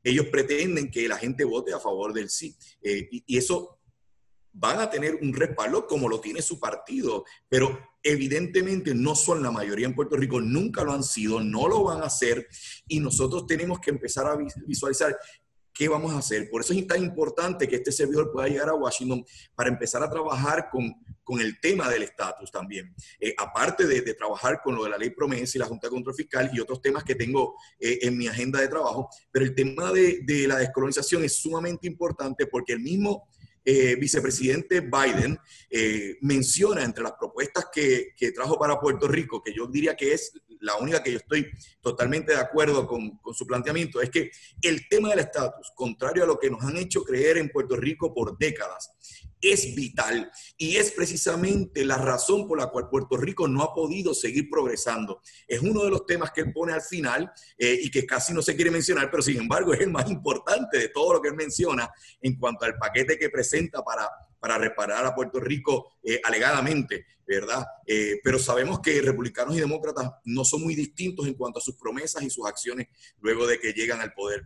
ellos 0.04 0.28
pretenden 0.28 0.90
que 0.90 1.06
la 1.10 1.18
gente 1.18 1.44
vote 1.44 1.74
a 1.74 1.80
favor 1.80 2.14
del 2.14 2.30
sí. 2.30 2.56
y 2.82 3.38
eso 3.38 3.78
van 4.54 4.80
a 4.80 4.90
tener 4.90 5.16
un 5.16 5.34
respaldo 5.34 5.86
como 5.86 6.08
lo 6.08 6.22
tiene 6.22 6.42
su 6.42 6.60
partido, 6.60 7.26
pero 7.50 7.91
evidentemente 8.04 8.94
no 8.96 9.16
son 9.16 9.44
la 9.44 9.52
mayoría 9.52 9.88
en 9.88 9.96
Puerto 9.96 10.18
Rico, 10.18 10.42
nunca 10.42 10.84
lo 10.84 10.94
han 10.94 11.04
sido, 11.04 11.42
no 11.42 11.68
lo 11.68 11.84
van 11.84 12.02
a 12.02 12.06
hacer 12.06 12.48
y 12.88 13.00
nosotros 13.00 13.46
tenemos 13.48 13.80
que 13.80 13.92
empezar 13.92 14.28
a 14.28 14.38
visualizar 14.66 15.18
qué 15.74 15.88
vamos 15.88 16.14
a 16.14 16.18
hacer. 16.18 16.50
Por 16.50 16.62
eso 16.62 16.74
es 16.74 16.88
tan 16.88 17.02
importante 17.02 17.68
que 17.68 17.78
este 17.78 17.92
servidor 17.92 18.32
pueda 18.32 18.48
llegar 18.48 18.70
a 18.70 18.76
Washington 18.76 19.26
para 19.56 19.70
empezar 19.70 20.04
a 20.04 20.10
trabajar 20.10 20.70
con, 20.72 20.94
con 21.24 21.40
el 21.40 21.60
tema 21.60 21.90
del 21.90 22.04
estatus 22.04 22.52
también. 22.52 22.94
Eh, 23.20 23.34
aparte 23.38 23.88
de, 23.88 24.02
trabajar 24.14 24.62
con 24.64 24.76
lo 24.76 24.84
de 24.84 24.90
la 24.90 24.98
ley 24.98 25.12
promesa 25.12 25.58
y 25.58 25.60
la 25.60 25.66
Junta 25.66 25.88
de 25.88 25.92
Control 25.92 26.16
Fiscal 26.16 26.52
y 26.54 26.60
otros 26.60 26.82
temas 26.82 27.04
que 27.04 27.16
tengo 27.16 27.56
eh, 27.80 28.00
en 28.02 28.18
mi 28.18 28.28
agenda 28.28 28.60
de 28.60 28.68
trabajo, 28.68 29.10
pero 29.32 29.46
el 29.46 29.56
tema 29.56 29.92
de, 29.92 30.20
de 30.24 30.48
la 30.48 30.58
descolonización 30.58 31.24
es 31.24 31.38
sumamente 31.38 31.88
importante 31.88 32.46
porque 32.48 32.74
el 32.74 32.82
mismo 32.82 33.28
eh, 33.64 33.96
vicepresidente 33.96 34.82
Biden 34.82 35.38
eh, 35.70 36.18
menciona 36.22 36.84
entre 36.84 37.04
las 37.04 37.14
propuestas 37.14 37.68
que, 37.72 38.14
que, 38.18 38.32
trajo 38.32 38.58
para 38.58 38.80
Puerto 38.80 39.08
Rico, 39.08 39.44
que 39.44 39.54
yo 39.54 39.68
diría 39.68 39.96
que 39.96 40.14
es 40.14 40.34
la 40.62 40.76
única 40.78 41.02
que 41.04 41.12
yo 41.12 41.18
estoy 41.18 41.48
totalmente 41.80 42.34
de 42.34 42.40
acuerdo 42.40 42.88
con, 42.88 43.18
con 43.18 43.34
su 43.34 43.46
planteamiento, 43.46 44.02
es 44.02 44.10
que 44.10 44.32
el 44.62 44.88
tema 44.88 45.10
del 45.10 45.20
estatus, 45.20 45.72
contrario 45.76 46.24
a 46.24 46.28
lo 46.28 46.40
que 46.40 46.50
nos 46.50 46.64
han 46.64 46.78
hecho 46.78 47.04
creer 47.04 47.38
en 47.38 47.50
Puerto 47.50 47.76
Rico 47.76 48.14
por 48.14 48.38
décadas, 48.38 48.92
es 49.42 49.76
vital 49.76 50.32
y 50.58 50.78
es 50.78 50.92
precisamente 50.92 51.84
la 51.84 51.98
razón 51.98 52.48
por 52.48 52.60
la 52.60 52.68
cual 52.68 52.90
Puerto 52.90 53.18
Rico 53.18 53.48
no 53.48 53.64
ha 53.64 53.74
podido 53.74 54.14
seguir 54.14 54.50
progresando. 54.50 55.22
Es 55.48 55.62
uno 55.62 55.84
de 55.84 55.90
los 55.90 56.06
temas 56.06 56.32
que 56.32 56.42
él 56.42 56.54
pone 56.54 56.74
al 56.74 56.82
final 56.82 57.32
eh, 57.58 57.80
y 57.82 57.90
que 57.90 58.06
casi 58.06 58.34
no 58.34 58.42
se 58.42 58.56
quiere 58.56 58.72
mencionar, 58.72 59.10
pero 59.10 59.24
sin 59.24 59.38
embargo 59.38 59.74
es 59.74 59.82
el 59.82 59.90
más 59.90 60.10
importante 60.10 60.78
de 60.78 60.90
todo 60.90 61.14
lo 61.14 61.22
que 61.22 61.30
él 61.30 61.36
menciona 61.36 61.90
en 62.22 62.38
cuanto 62.38 62.66
al 62.66 62.78
paquete 62.78 63.18
que 63.18 63.30
presenta 63.30 63.84
para, 63.84 64.08
para 64.40 64.58
reparar 64.58 65.06
a 65.06 65.16
Puerto 65.16 65.40
Rico 65.40 65.94
eh, 66.04 66.22
alegadamente, 66.24 67.06
¿verdad? 67.26 67.66
Eh, 67.86 68.20
pero 68.24 68.38
sabemos 68.38 68.80
que 68.80 69.02
republicanos 69.02 69.56
y 69.56 69.60
demócratas 69.60 70.12
no 70.26 70.46
son 70.46 70.62
muy 70.62 70.76
distintos 70.76 71.26
en 71.28 71.34
cuanto 71.34 71.60
a 71.60 71.62
sus 71.62 71.76
promesas 71.76 72.22
y 72.24 72.30
sus 72.30 72.46
acciones 72.46 72.88
luego 73.20 73.48
de 73.48 73.60
que 73.60 73.74
llegan 73.74 74.02
al 74.02 74.14
poder. 74.14 74.46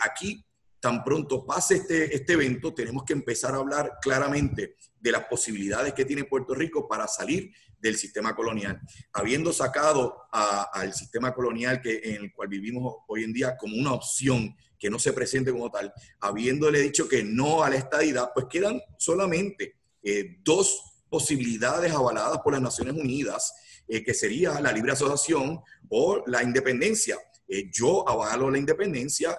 aquí 0.00 0.44
tan 0.86 1.02
pronto 1.02 1.44
pase 1.44 1.78
este, 1.78 2.14
este 2.14 2.34
evento, 2.34 2.72
tenemos 2.72 3.02
que 3.02 3.12
empezar 3.12 3.52
a 3.52 3.56
hablar 3.56 3.98
claramente 4.00 4.76
de 5.00 5.10
las 5.10 5.24
posibilidades 5.24 5.92
que 5.94 6.04
tiene 6.04 6.22
Puerto 6.22 6.54
Rico 6.54 6.86
para 6.86 7.08
salir 7.08 7.50
del 7.80 7.96
sistema 7.96 8.36
colonial. 8.36 8.80
Habiendo 9.12 9.52
sacado 9.52 10.28
al 10.30 10.94
sistema 10.94 11.34
colonial 11.34 11.82
que, 11.82 11.98
en 12.04 12.22
el 12.22 12.32
cual 12.32 12.46
vivimos 12.46 12.98
hoy 13.08 13.24
en 13.24 13.32
día 13.32 13.56
como 13.56 13.76
una 13.76 13.94
opción 13.94 14.54
que 14.78 14.88
no 14.88 15.00
se 15.00 15.12
presente 15.12 15.50
como 15.50 15.72
tal, 15.72 15.92
habiéndole 16.20 16.80
dicho 16.80 17.08
que 17.08 17.24
no 17.24 17.64
a 17.64 17.70
la 17.70 17.78
estadidad, 17.78 18.30
pues 18.32 18.46
quedan 18.48 18.80
solamente 18.96 19.74
eh, 20.04 20.36
dos 20.44 21.02
posibilidades 21.10 21.90
avaladas 21.90 22.38
por 22.44 22.52
las 22.52 22.62
Naciones 22.62 22.94
Unidas, 22.94 23.54
eh, 23.88 24.04
que 24.04 24.14
sería 24.14 24.60
la 24.60 24.70
libre 24.70 24.92
asociación 24.92 25.58
o 25.88 26.22
la 26.28 26.44
independencia. 26.44 27.18
Eh, 27.48 27.68
yo 27.72 28.08
avalo 28.08 28.52
la 28.52 28.58
independencia 28.58 29.36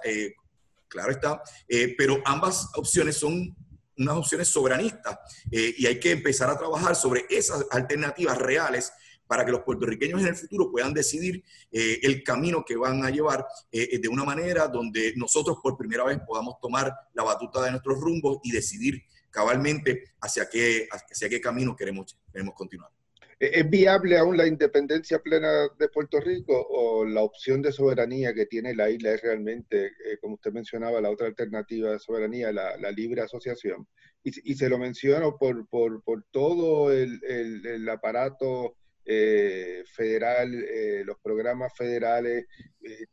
claro 0.87 1.11
está, 1.11 1.41
eh, 1.67 1.95
pero 1.97 2.21
ambas 2.25 2.69
opciones 2.75 3.17
son 3.17 3.55
unas 3.97 4.15
opciones 4.15 4.47
soberanistas 4.47 5.17
eh, 5.51 5.73
y 5.77 5.85
hay 5.87 5.99
que 5.99 6.11
empezar 6.11 6.49
a 6.49 6.57
trabajar 6.57 6.95
sobre 6.95 7.25
esas 7.29 7.65
alternativas 7.71 8.37
reales 8.37 8.91
para 9.25 9.43
que 9.43 9.51
los 9.51 9.61
puertorriqueños 9.61 10.21
en 10.21 10.27
el 10.27 10.35
futuro 10.35 10.71
puedan 10.71 10.93
decidir 10.93 11.43
eh, 11.71 11.99
el 12.03 12.23
camino 12.23 12.63
que 12.63 12.77
van 12.77 13.03
a 13.03 13.09
llevar 13.09 13.45
de 13.71 14.07
una 14.07 14.23
manera 14.23 14.67
donde 14.67 15.13
nosotros 15.17 15.57
por 15.61 15.77
primera 15.77 16.05
vez 16.05 16.19
podamos 16.25 16.59
tomar 16.61 16.93
la 17.13 17.23
batuta 17.23 17.61
de 17.61 17.71
nuestros 17.71 17.99
rumbos 17.99 18.39
y 18.43 18.51
decidir 18.51 19.03
cabalmente 19.29 20.13
hacia 20.21 20.47
qué, 20.49 20.87
hacia 20.89 21.27
qué 21.27 21.41
camino 21.41 21.75
queremos, 21.75 22.17
queremos 22.31 22.53
continuar. 22.55 22.96
¿Es 23.39 23.69
viable 23.69 24.17
aún 24.17 24.35
la 24.35 24.47
independencia 24.47 25.19
plena 25.19 25.67
de 25.77 25.89
Puerto 25.89 26.19
Rico 26.19 26.59
o 26.71 27.05
la 27.05 27.21
opción 27.21 27.61
de 27.61 27.71
soberanía 27.71 28.33
que 28.33 28.47
tiene 28.47 28.73
la 28.73 28.89
isla 28.89 29.11
es 29.11 29.21
realmente, 29.21 29.87
eh, 30.05 30.17
como 30.19 30.35
usted 30.35 30.51
mencionaba, 30.51 31.01
la 31.01 31.11
otra 31.11 31.27
alternativa 31.27 31.91
de 31.91 31.99
soberanía, 31.99 32.51
la, 32.51 32.91
libre 32.91 33.21
asociación? 33.21 33.87
Y, 34.23 34.55
se 34.55 34.69
lo 34.69 34.79
menciono 34.79 35.37
por, 35.37 35.67
por, 35.69 36.01
todo 36.31 36.91
el, 36.91 37.87
aparato 37.89 38.75
eh, 39.05 39.83
federal, 39.85 40.51
eh, 40.53 41.03
los 41.05 41.17
programas 41.19 41.71
federales, 41.77 42.45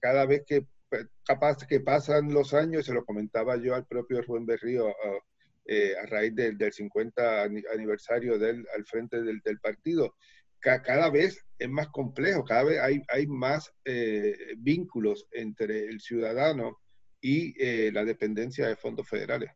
cada 0.00 0.24
vez 0.24 0.42
que 0.46 0.66
capaz 1.24 1.66
que 1.66 1.80
pasan 1.80 2.32
los 2.32 2.54
años, 2.54 2.86
se 2.86 2.94
lo 2.94 3.04
comentaba 3.04 3.56
yo 3.56 3.74
al 3.74 3.86
propio 3.86 4.22
Rubén 4.22 4.46
Berrío, 4.46 4.94
eh, 5.66 5.94
a 6.02 6.06
raíz 6.06 6.34
del, 6.34 6.58
50 6.72 7.42
aniversario 7.72 8.38
del, 8.38 8.66
al 8.76 8.84
frente 8.84 9.22
del, 9.22 9.40
partido. 9.60 10.14
cada 10.60 11.10
vez 11.10 11.44
es 11.58 11.68
más 11.68 11.88
complejo, 11.88 12.44
cada 12.44 12.64
vez 12.64 12.80
hay, 12.80 13.02
hay 13.08 13.26
más 13.26 13.72
eh, 13.84 14.54
vínculos 14.58 15.26
entre 15.32 15.86
el 15.86 16.00
ciudadano 16.00 16.78
y 17.20 17.54
eh, 17.58 17.90
la 17.92 18.04
dependencia 18.04 18.68
de 18.68 18.76
fondos 18.76 19.08
federales. 19.08 19.50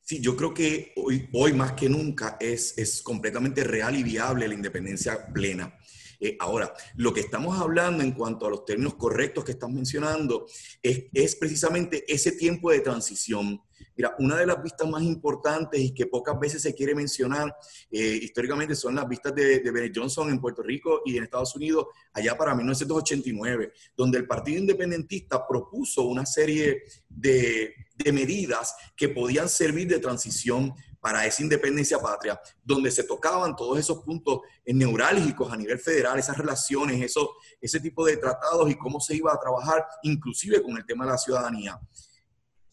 Sí, 0.00 0.20
yo 0.20 0.36
creo 0.36 0.52
que 0.52 0.92
hoy, 0.96 1.28
hoy 1.32 1.52
más 1.52 1.72
que 1.72 1.88
nunca 1.88 2.36
es, 2.40 2.76
es 2.76 3.02
completamente 3.02 3.62
real 3.64 3.96
y 3.96 4.02
viable 4.02 4.48
la 4.48 4.54
independencia 4.54 5.26
plena. 5.32 5.78
Eh, 6.20 6.36
ahora, 6.38 6.72
lo 6.96 7.12
que 7.12 7.20
estamos 7.20 7.58
hablando 7.58 8.02
en 8.02 8.12
cuanto 8.12 8.46
a 8.46 8.50
los 8.50 8.64
términos 8.64 8.94
correctos 8.94 9.44
que 9.44 9.52
estás 9.52 9.70
mencionando 9.70 10.46
es, 10.82 11.04
es 11.12 11.34
precisamente 11.34 12.04
ese 12.06 12.32
tiempo 12.32 12.70
de 12.70 12.80
transición 12.80 13.60
Mira, 13.96 14.14
una 14.18 14.36
de 14.36 14.46
las 14.46 14.62
vistas 14.62 14.88
más 14.88 15.02
importantes 15.02 15.80
y 15.80 15.92
que 15.92 16.06
pocas 16.06 16.38
veces 16.38 16.62
se 16.62 16.74
quiere 16.74 16.94
mencionar 16.94 17.54
eh, 17.90 18.18
históricamente 18.22 18.74
son 18.74 18.94
las 18.94 19.08
vistas 19.08 19.34
de, 19.34 19.60
de 19.60 19.70
Bennett 19.70 19.96
Johnson 19.96 20.30
en 20.30 20.40
Puerto 20.40 20.62
Rico 20.62 21.02
y 21.04 21.16
en 21.16 21.24
Estados 21.24 21.54
Unidos, 21.56 21.86
allá 22.12 22.36
para 22.36 22.54
1989, 22.54 23.72
donde 23.96 24.18
el 24.18 24.26
Partido 24.26 24.58
Independentista 24.58 25.46
propuso 25.46 26.02
una 26.02 26.26
serie 26.26 26.82
de, 27.08 27.74
de 27.94 28.12
medidas 28.12 28.74
que 28.96 29.08
podían 29.08 29.48
servir 29.48 29.88
de 29.88 29.98
transición 29.98 30.74
para 31.02 31.26
esa 31.26 31.42
independencia 31.42 31.98
patria, 31.98 32.40
donde 32.62 32.88
se 32.92 33.02
tocaban 33.02 33.56
todos 33.56 33.76
esos 33.76 34.04
puntos 34.04 34.42
neurálgicos 34.64 35.52
a 35.52 35.56
nivel 35.56 35.80
federal, 35.80 36.16
esas 36.16 36.38
relaciones, 36.38 37.02
eso, 37.02 37.34
ese 37.60 37.80
tipo 37.80 38.06
de 38.06 38.16
tratados 38.18 38.70
y 38.70 38.76
cómo 38.76 39.00
se 39.00 39.16
iba 39.16 39.32
a 39.32 39.40
trabajar, 39.40 39.84
inclusive 40.04 40.62
con 40.62 40.76
el 40.76 40.86
tema 40.86 41.04
de 41.04 41.10
la 41.10 41.18
ciudadanía. 41.18 41.80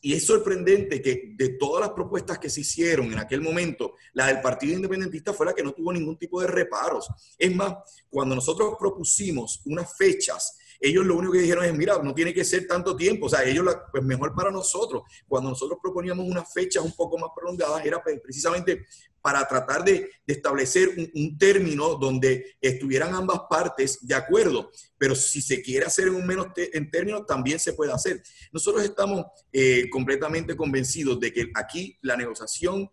Y 0.02 0.14
es 0.14 0.26
sorprendente 0.26 1.02
que 1.02 1.34
de 1.36 1.50
todas 1.50 1.82
las 1.82 1.92
propuestas 1.92 2.40
que 2.40 2.50
se 2.50 2.62
hicieron 2.62 3.12
en 3.12 3.20
aquel 3.20 3.42
momento, 3.42 3.96
la 4.14 4.28
del 4.28 4.42
Partido 4.42 4.76
Independentista 4.76 5.34
fue 5.34 5.46
la 5.46 5.54
que 5.54 5.64
no 5.64 5.74
tuvo 5.74 5.92
ningún 5.92 6.18
tipo 6.18 6.40
de 6.42 6.48
reparos. 6.48 7.08
Es 7.38 7.54
más, 7.54 7.76
cuando 8.10 8.36
nosotros 8.36 8.76
propusimos 8.80 9.62
unas 9.66 9.98
fechas 9.98 10.58
ellos 10.80 11.06
lo 11.06 11.18
único 11.18 11.34
que 11.34 11.40
dijeron 11.40 11.66
es, 11.66 11.74
mira, 11.76 12.02
no 12.02 12.14
tiene 12.14 12.34
que 12.34 12.46
ser 12.46 12.66
tanto 12.66 12.96
tiempo, 12.96 13.26
o 13.26 13.30
sea, 13.30 13.44
ellos, 13.44 13.66
pues 13.92 14.02
mejor 14.04 14.34
para 14.34 14.50
nosotros. 14.50 15.04
Cuando 15.28 15.50
nosotros 15.50 15.78
proponíamos 15.82 16.26
unas 16.26 16.52
fechas 16.54 16.84
un 16.84 16.94
poco 16.94 17.18
más 17.18 17.32
prolongadas, 17.36 17.86
era 17.86 18.02
pues, 18.02 18.20
precisamente 18.22 18.86
para 19.22 19.48
tratar 19.48 19.84
de, 19.84 20.10
establecer 20.26 20.90
un, 21.16 21.38
término 21.38 21.96
donde 21.96 22.56
estuvieran 22.62 23.16
ambas 23.16 23.42
partes 23.50 24.06
de 24.06 24.14
acuerdo. 24.14 24.72
Pero 24.98 25.16
si 25.16 25.42
se 25.42 25.62
quiere 25.62 25.86
hacer 25.86 26.08
en 26.08 26.16
un 26.16 26.28
menos 26.28 26.48
en 26.56 26.92
términos, 26.92 27.26
también 27.26 27.60
se 27.60 27.74
puede 27.74 27.92
hacer. 27.92 28.22
Nosotros 28.52 28.84
estamos 28.84 29.26
eh, 29.52 29.90
completamente 29.90 30.56
convencidos 30.56 31.20
de 31.20 31.34
que 31.34 31.50
aquí 31.56 31.98
la 32.02 32.16
negociación 32.16 32.92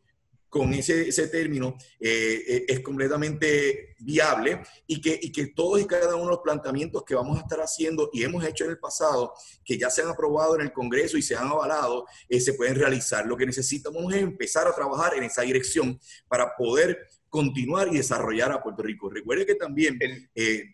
con 0.49 0.73
ese, 0.73 1.09
ese 1.09 1.29
término 1.29 1.77
eh, 1.99 2.43
eh, 2.47 2.65
es 2.69 2.81
completamente 2.81 3.95
viable 3.99 4.63
y 4.87 5.01
que, 5.01 5.19
y 5.21 5.33
que 5.33 5.49
todos 5.49 5.81
y 5.81 5.87
cada 5.87 6.15
uno 6.15 6.25
de 6.25 6.31
los 6.31 6.41
planteamientos 6.41 7.05
que 7.05 7.15
vamos 7.15 7.39
a 7.39 7.43
estar 7.43 7.61
haciendo 7.61 8.11
y 8.13 8.23
hemos 8.23 8.45
hecho 8.45 8.65
en 8.65 8.71
el 8.71 8.79
pasado, 8.79 9.35
que 9.65 9.77
ya 9.77 9.91
se 9.91 10.03
han 10.03 10.09
aprobado 10.09 10.55
en 10.55 10.63
el 10.63 10.73
Congreso 10.73 11.19
y 11.19 11.23
se 11.23 11.37
han 11.37 11.49
avalado, 11.49 12.07
eh, 12.29 12.41
se 12.41 12.55
pueden 12.55 12.77
realizar. 12.77 13.27
Lo 13.27 13.37
que 13.37 13.47
necesitamos 13.47 14.13
es 14.15 14.23
empezar 14.23 14.67
a 14.67 14.75
trabajar 14.75 15.15
en 15.15 15.25
esa 15.25 15.43
dirección 15.43 15.99
para 16.29 16.55
poder 16.57 17.07
continuar 17.29 17.89
y 17.89 17.97
desarrollar 17.97 18.53
a 18.53 18.63
Puerto 18.63 18.83
Rico. 18.83 19.11
Recuerde 19.11 19.45
que 19.45 19.57
también, 19.57 19.99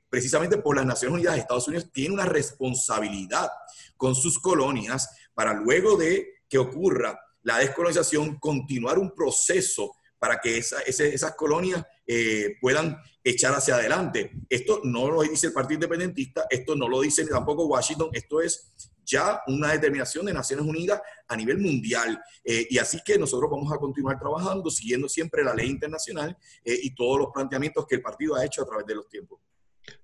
precisamente 0.09 0.59
por 0.59 0.77
las 0.77 0.87
Naciones 0.87 1.15
Unidas, 1.15 1.39
Estados 1.39 1.67
Unidos 1.67 1.91
tiene 1.93 2.15
una 2.15 2.27
responsabilidad 2.27 3.51
con 3.97 4.15
sus 4.15 4.39
colonias 4.39 5.09
para 5.35 5.55
luego 5.55 5.97
de 5.97 6.43
que 6.49 6.59
ocurra 6.59 7.19
la 7.43 7.59
descolonización, 7.59 8.39
continuar 8.39 8.99
un 8.99 9.15
proceso 9.15 9.93
para 10.19 10.41
que 10.41 10.59
esas 10.59 11.35
colonias 11.35 11.85
eh, 12.07 12.57
puedan 12.61 12.97
echar 13.25 13.55
hacia 13.55 13.75
adelante. 13.75 14.31
Esto 14.49 14.81
no 14.85 15.11
lo 15.11 15.23
dice 15.23 15.49
el 15.49 15.53
Partido 15.53 15.79
Independentista, 15.79 16.47
esto 16.49 16.77
no 16.77 16.89
lo 16.89 17.01
dice 17.01 17.27
tampoco 17.27 17.67
Washington, 17.67 18.11
esto 18.13 18.41
es 18.41 18.73
ya 19.05 19.41
una 19.49 19.73
determinación 19.73 20.27
de 20.27 20.33
Naciones 20.33 20.65
Unidas 20.65 21.01
a 21.27 21.37
nivel 21.37 21.59
mundial. 21.59 22.21
Eh, 22.45 22.69
y 22.71 22.79
así 22.79 23.01
que 23.05 23.19
nosotros 23.19 23.51
vamos 23.51 23.73
a 23.73 23.79
continuar 23.79 24.19
trabajando, 24.19 24.71
siguiendo 24.71 25.09
siempre 25.09 25.43
la 25.43 25.55
ley 25.55 25.69
internacional 25.69 26.37
eh, 26.65 26.79
y 26.83 26.95
todos 26.95 27.19
los 27.19 27.29
planteamientos 27.33 27.85
que 27.87 27.97
el 27.97 28.03
partido 28.03 28.37
ha 28.37 28.45
hecho 28.45 28.63
a 28.63 28.67
través 28.67 28.87
de 28.87 28.95
los 28.95 29.09
tiempos. 29.09 29.41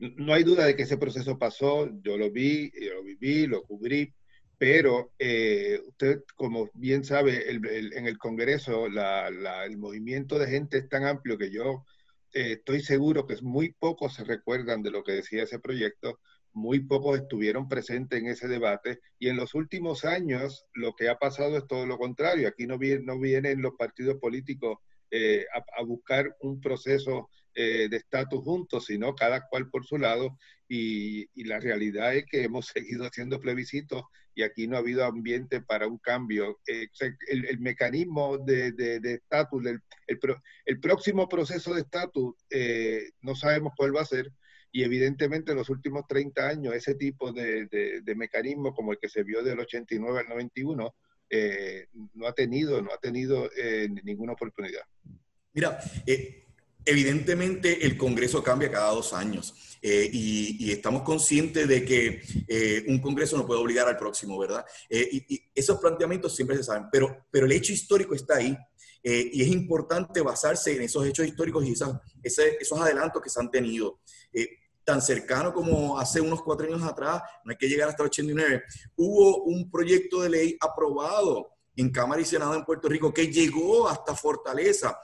No 0.00 0.34
hay 0.34 0.42
duda 0.42 0.66
de 0.66 0.74
que 0.74 0.82
ese 0.82 0.96
proceso 0.98 1.38
pasó, 1.38 1.88
yo 2.02 2.16
lo 2.16 2.30
vi, 2.30 2.70
lo 2.70 3.02
viví, 3.04 3.46
lo 3.46 3.62
cubrí, 3.62 4.12
pero 4.58 5.12
eh, 5.18 5.80
usted, 5.86 6.24
como 6.34 6.68
bien 6.74 7.04
sabe, 7.04 7.50
en 7.50 8.06
el 8.06 8.18
Congreso 8.18 8.86
el 8.86 9.78
movimiento 9.78 10.38
de 10.38 10.48
gente 10.48 10.78
es 10.78 10.88
tan 10.88 11.04
amplio 11.04 11.38
que 11.38 11.50
yo 11.50 11.84
eh, 12.34 12.52
estoy 12.58 12.80
seguro 12.82 13.26
que 13.26 13.36
muy 13.40 13.72
pocos 13.72 14.14
se 14.14 14.24
recuerdan 14.24 14.82
de 14.82 14.90
lo 14.90 15.04
que 15.04 15.12
decía 15.12 15.44
ese 15.44 15.60
proyecto, 15.60 16.18
muy 16.52 16.80
pocos 16.80 17.18
estuvieron 17.18 17.68
presentes 17.68 18.20
en 18.20 18.26
ese 18.26 18.48
debate 18.48 19.00
y 19.18 19.28
en 19.28 19.36
los 19.36 19.54
últimos 19.54 20.04
años 20.04 20.66
lo 20.74 20.94
que 20.94 21.08
ha 21.08 21.18
pasado 21.18 21.56
es 21.56 21.66
todo 21.66 21.86
lo 21.86 21.98
contrario. 21.98 22.48
Aquí 22.48 22.66
no, 22.66 22.78
no 23.02 23.18
vienen 23.20 23.62
los 23.62 23.74
partidos 23.78 24.16
políticos 24.16 24.78
eh, 25.10 25.46
a, 25.54 25.82
buscar 25.84 26.36
un 26.40 26.60
proceso 26.60 27.30
de 27.54 27.96
estatus 27.96 28.44
juntos, 28.44 28.84
sino 28.86 29.14
cada 29.14 29.48
cual 29.48 29.68
por 29.68 29.84
su 29.84 29.98
lado. 29.98 30.36
Y, 30.68 31.26
la 31.44 31.58
realidad 31.60 32.14
es 32.14 32.26
que 32.26 32.44
hemos 32.44 32.66
seguido 32.74 33.06
haciendo 33.06 33.40
plebiscitos 33.40 34.04
y 34.38 34.44
aquí 34.44 34.68
no 34.68 34.76
ha 34.76 34.78
habido 34.78 35.04
ambiente 35.04 35.60
para 35.60 35.88
un 35.88 35.98
cambio. 35.98 36.60
Eh, 36.68 36.86
el, 37.26 37.58
mecanismo 37.58 38.38
de 38.38 39.00
estatus, 39.02 39.66
el, 39.66 39.80
el, 40.64 40.80
próximo 40.80 41.28
proceso 41.28 41.74
de 41.74 41.80
estatus, 41.80 42.36
eh, 42.50 43.10
no 43.20 43.34
sabemos 43.34 43.72
cuál 43.76 43.96
va 43.96 44.02
a 44.02 44.06
ser. 44.06 44.30
Y 44.70 44.84
evidentemente 44.84 45.50
en 45.50 45.58
los 45.58 45.70
últimos 45.70 46.06
30 46.06 46.46
años 46.46 46.74
ese 46.74 46.94
tipo 46.94 47.32
de, 47.32 47.66
de, 47.66 48.14
mecanismo 48.14 48.72
como 48.74 48.92
el 48.92 48.98
que 49.00 49.08
se 49.08 49.24
vio 49.24 49.42
del 49.42 49.58
89 49.58 50.20
al 50.20 50.28
91 50.28 50.94
eh, 51.30 51.86
no 52.14 52.28
ha 52.28 52.32
tenido, 52.32 52.80
no 52.80 52.92
ha 52.92 52.98
tenido 52.98 53.50
ninguna 54.04 54.34
oportunidad. 54.34 54.82
Mira, 55.52 55.80
evidentemente 56.88 57.84
el 57.84 57.98
Congreso 57.98 58.42
cambia 58.42 58.70
cada 58.70 58.92
dos 58.92 59.12
años 59.12 59.54
eh, 59.82 60.08
y, 60.10 60.72
estamos 60.72 61.02
conscientes 61.02 61.68
de 61.68 61.84
que 61.84 62.22
eh, 62.48 62.84
un 62.88 62.98
Congreso 62.98 63.36
no 63.36 63.46
puede 63.46 63.60
obligar 63.60 63.86
al 63.86 63.96
próximo, 63.96 64.38
¿verdad? 64.38 64.64
Eh, 64.88 65.08
y, 65.28 65.42
esos 65.54 65.78
planteamientos 65.78 66.34
siempre 66.34 66.56
se 66.56 66.64
saben, 66.64 66.84
pero, 66.90 67.26
pero 67.30 67.46
el 67.46 67.52
hecho 67.52 67.72
histórico 67.72 68.14
está 68.14 68.36
ahí 68.36 68.56
y 69.00 69.40
es 69.40 69.48
importante 69.48 70.20
basarse 70.20 70.74
en 70.74 70.82
esos 70.82 71.06
hechos 71.06 71.26
históricos 71.26 71.64
y 71.64 71.72
esos 71.72 72.80
adelantos 72.80 73.22
que 73.22 73.30
se 73.30 73.40
han 73.40 73.50
tenido. 73.50 74.00
tan 74.84 75.00
cercano 75.00 75.54
como 75.54 75.98
hace 75.98 76.20
unos 76.20 76.42
cuatro 76.42 76.66
años 76.66 76.82
atrás, 76.82 77.22
no 77.44 77.52
hay 77.52 77.56
que 77.56 77.68
llegar 77.68 77.88
hasta 77.88 78.02
el 78.02 78.08
89, 78.08 78.64
hubo 78.96 79.44
un 79.44 79.70
proyecto 79.70 80.20
de 80.22 80.28
ley 80.28 80.56
aprobado 80.60 81.48
en 81.76 81.90
Cámara 81.90 82.20
y 82.20 82.24
Senado 82.24 82.54
en 82.54 82.64
Puerto 82.64 82.88
Rico 82.88 83.14
que 83.14 83.28
llegó 83.28 83.88
hasta 83.88 84.14
Fortaleza 84.14 84.98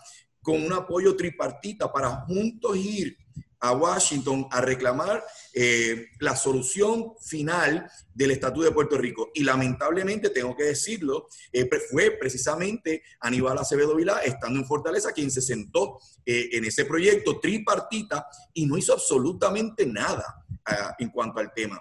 con 0.44 0.62
un 0.62 0.72
apoyo 0.72 1.16
tripartita 1.16 1.90
para 1.90 2.10
juntos 2.26 2.76
ir 2.76 3.16
a 3.64 3.72
Washington 3.72 4.46
a 4.50 4.60
reclamar 4.60 5.24
eh, 5.54 6.08
la 6.20 6.36
solución 6.36 7.14
final 7.18 7.90
del 8.12 8.32
Estatuto 8.32 8.66
de 8.66 8.72
Puerto 8.72 8.98
Rico. 8.98 9.30
Y 9.32 9.42
lamentablemente, 9.42 10.28
tengo 10.28 10.54
que 10.54 10.64
decirlo, 10.64 11.28
eh, 11.50 11.66
fue 11.90 12.10
precisamente 12.10 13.02
Aníbal 13.20 13.56
Acevedo 13.56 13.96
Vilá, 13.96 14.18
estando 14.18 14.60
en 14.60 14.66
Fortaleza, 14.66 15.12
quien 15.12 15.30
se 15.30 15.40
sentó 15.40 15.98
eh, 16.26 16.50
en 16.52 16.66
ese 16.66 16.84
proyecto 16.84 17.40
tripartita 17.40 18.26
y 18.52 18.66
no 18.66 18.76
hizo 18.76 18.92
absolutamente 18.92 19.86
nada 19.86 20.44
ah, 20.66 20.94
en 20.98 21.08
cuanto 21.08 21.40
al 21.40 21.50
tema. 21.54 21.80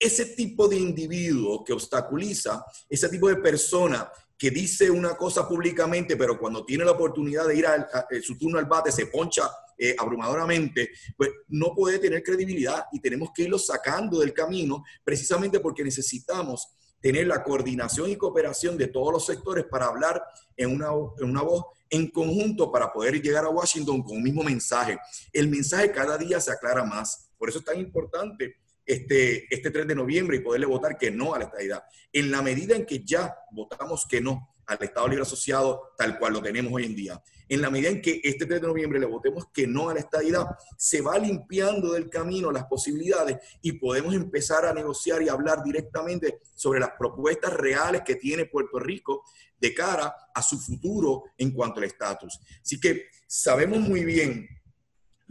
ese 0.00 0.26
tipo 0.34 0.66
de 0.66 0.76
individuo 0.76 1.62
que 1.62 1.72
obstaculiza, 1.72 2.64
ese 2.90 3.08
tipo 3.08 3.28
de 3.28 3.36
persona 3.36 4.10
que 4.42 4.50
dice 4.50 4.90
una 4.90 5.16
cosa 5.16 5.46
públicamente, 5.46 6.16
pero 6.16 6.36
cuando 6.36 6.64
tiene 6.64 6.84
la 6.84 6.90
oportunidad 6.90 7.46
de 7.46 7.56
ir 7.56 7.64
a, 7.64 8.08
eh, 8.10 8.20
su 8.20 8.36
turno 8.36 8.58
al 8.58 8.64
bate 8.64 8.90
se 8.90 9.06
poncha 9.06 9.48
eh, 9.78 9.94
abrumadoramente, 9.96 10.90
pues 11.16 11.30
no 11.46 11.72
puede 11.72 12.00
tener 12.00 12.24
credibilidad 12.24 12.86
y 12.90 12.98
tenemos 12.98 13.30
que 13.32 13.44
irlo 13.44 13.56
sacando 13.56 14.18
del 14.18 14.32
camino 14.32 14.82
precisamente 15.04 15.60
porque 15.60 15.84
necesitamos 15.84 16.74
tener 17.00 17.28
la 17.28 17.44
coordinación 17.44 18.10
y 18.10 18.16
cooperación 18.16 18.76
de 18.76 18.88
todos 18.88 19.12
los 19.12 19.26
sectores 19.26 19.64
para 19.70 19.86
hablar 19.86 20.20
en 20.56 20.74
una, 20.74 20.88
en 21.20 21.30
una 21.30 21.42
voz 21.42 21.66
en 21.88 22.10
conjunto 22.10 22.72
para 22.72 22.92
poder 22.92 23.22
llegar 23.22 23.44
a 23.44 23.48
Washington 23.48 24.02
con 24.02 24.16
un 24.16 24.24
mismo 24.24 24.42
mensaje. 24.42 24.98
El 25.32 25.46
mensaje 25.46 25.92
cada 25.92 26.18
día 26.18 26.40
se 26.40 26.50
aclara 26.50 26.82
más. 26.82 27.30
Por 27.38 27.48
eso 27.48 27.60
es 27.60 27.64
tan 27.64 27.78
importante 27.78 28.56
este, 28.86 29.52
este 29.54 29.70
3 29.70 29.86
de 29.86 29.94
noviembre 29.94 30.36
y 30.36 30.40
poderle 30.40 30.66
votar 30.66 30.98
que 30.98 31.10
no 31.10 31.34
a 31.34 31.38
la 31.38 31.44
estadidad. 31.44 31.84
En 32.12 32.30
la 32.30 32.42
medida 32.42 32.76
en 32.76 32.86
que 32.86 33.04
ya 33.04 33.34
votamos 33.52 34.06
que 34.06 34.20
no 34.20 34.48
al 34.66 34.78
Estado 34.80 35.08
Libre 35.08 35.22
Asociado 35.22 35.92
tal 35.96 36.18
cual 36.18 36.34
lo 36.34 36.42
tenemos 36.42 36.72
hoy 36.72 36.84
en 36.84 36.94
día, 36.94 37.22
en 37.48 37.60
la 37.60 37.68
medida 37.68 37.90
en 37.90 38.00
que 38.00 38.20
este 38.24 38.46
3 38.46 38.62
de 38.62 38.66
noviembre 38.66 38.98
le 38.98 39.06
votemos 39.06 39.46
que 39.52 39.66
no 39.66 39.90
a 39.90 39.94
la 39.94 40.00
estadidad, 40.00 40.46
se 40.78 41.02
va 41.02 41.18
limpiando 41.18 41.92
del 41.92 42.08
camino 42.08 42.50
las 42.50 42.64
posibilidades 42.64 43.38
y 43.60 43.72
podemos 43.72 44.14
empezar 44.14 44.64
a 44.64 44.72
negociar 44.72 45.22
y 45.22 45.28
hablar 45.28 45.62
directamente 45.62 46.40
sobre 46.54 46.80
las 46.80 46.92
propuestas 46.98 47.52
reales 47.52 48.02
que 48.06 48.16
tiene 48.16 48.46
Puerto 48.46 48.78
Rico 48.78 49.24
de 49.58 49.74
cara 49.74 50.14
a 50.34 50.42
su 50.42 50.58
futuro 50.58 51.24
en 51.36 51.50
cuanto 51.52 51.80
al 51.80 51.84
estatus. 51.84 52.40
Así 52.62 52.80
que 52.80 53.08
sabemos 53.26 53.80
muy 53.80 54.04
bien 54.04 54.48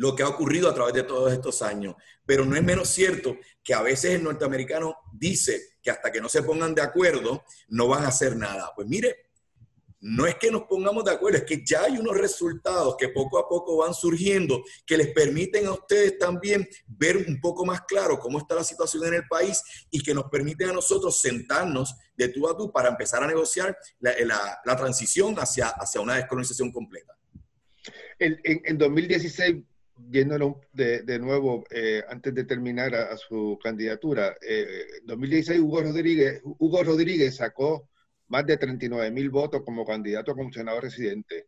lo 0.02 0.16
que 0.16 0.24
ha 0.24 0.28
ocurrido 0.28 0.68
a 0.68 0.74
través 0.74 0.96
de 0.96 1.04
todos 1.04 1.32
estos 1.32 1.62
años. 1.62 1.94
Pero 2.26 2.44
no 2.44 2.56
es 2.56 2.64
menos 2.64 2.90
cierto 2.90 3.38
que 3.64 3.76
a 3.76 3.84
veces 3.84 4.16
el 4.16 4.24
norteamericano 4.24 4.96
dice 5.14 5.78
que 5.80 5.92
hasta 5.92 6.12
que 6.12 6.20
no 6.20 6.28
se 6.28 6.42
pongan 6.42 6.74
de 6.74 6.82
acuerdo 6.82 7.44
no 7.68 7.88
van 7.88 8.06
a 8.06 8.08
hacer 8.08 8.36
nada. 8.36 8.72
Pues 8.76 8.88
mire, 8.88 9.28
no 10.00 10.26
es 10.26 10.34
que 10.38 10.50
nos 10.50 10.64
pongamos 10.64 11.06
de 11.06 11.12
acuerdo, 11.12 11.38
es 11.38 11.44
que 11.44 11.64
ya 11.64 11.84
hay 11.84 12.00
unos 12.00 12.18
resultados 12.18 12.96
que 12.98 13.10
poco 13.10 13.38
a 13.38 13.48
poco 13.48 13.78
van 13.78 13.94
surgiendo 13.94 14.64
que 14.88 14.98
les 14.98 15.14
permiten 15.14 15.68
a 15.68 15.74
ustedes 15.74 16.18
también 16.18 16.68
ver 16.88 17.18
un 17.18 17.40
poco 17.40 17.64
más 17.64 17.82
claro 17.82 18.18
cómo 18.18 18.40
está 18.40 18.56
la 18.56 18.64
situación 18.64 19.06
en 19.06 19.14
el 19.14 19.28
país 19.28 19.62
y 19.92 20.02
que 20.02 20.16
nos 20.16 20.32
permiten 20.32 20.72
a 20.72 20.74
nosotros 20.74 21.22
sentarnos 21.22 21.94
de 22.18 22.30
tú 22.30 22.50
a 22.50 22.58
tú 22.58 22.72
para 22.72 22.90
empezar 22.90 23.24
a 23.24 23.28
negociar 23.28 23.78
la, 24.00 24.76
transición 24.76 25.36
hacia, 25.36 25.68
hacia 25.68 26.02
una 26.02 26.16
descolonización 26.16 26.72
completa. 26.72 27.16
En, 28.18 28.40
en, 28.44 28.78
2016, 28.80 29.64
yéndonos 30.10 30.56
de, 30.74 31.02
de 31.04 31.20
nuevo, 31.20 31.64
eh, 31.70 32.04
antes 32.10 32.34
de 32.34 32.46
terminar 32.46 32.96
a, 32.96 33.18
su 33.18 33.60
candidatura, 33.62 34.36
eh, 34.42 34.86
en 35.00 35.06
2016 35.06 35.60
Hugo 35.60 35.82
Rodríguez, 35.82 36.42
Hugo 36.44 36.84
Rodríguez 36.84 37.36
sacó 37.36 37.90
más 38.28 38.46
de 38.46 38.58
39 38.58 39.12
mil 39.12 39.30
votos 39.30 39.62
como 39.66 39.86
candidato 39.86 40.32
a 40.32 40.52
senador 40.54 40.84
residente. 40.84 41.48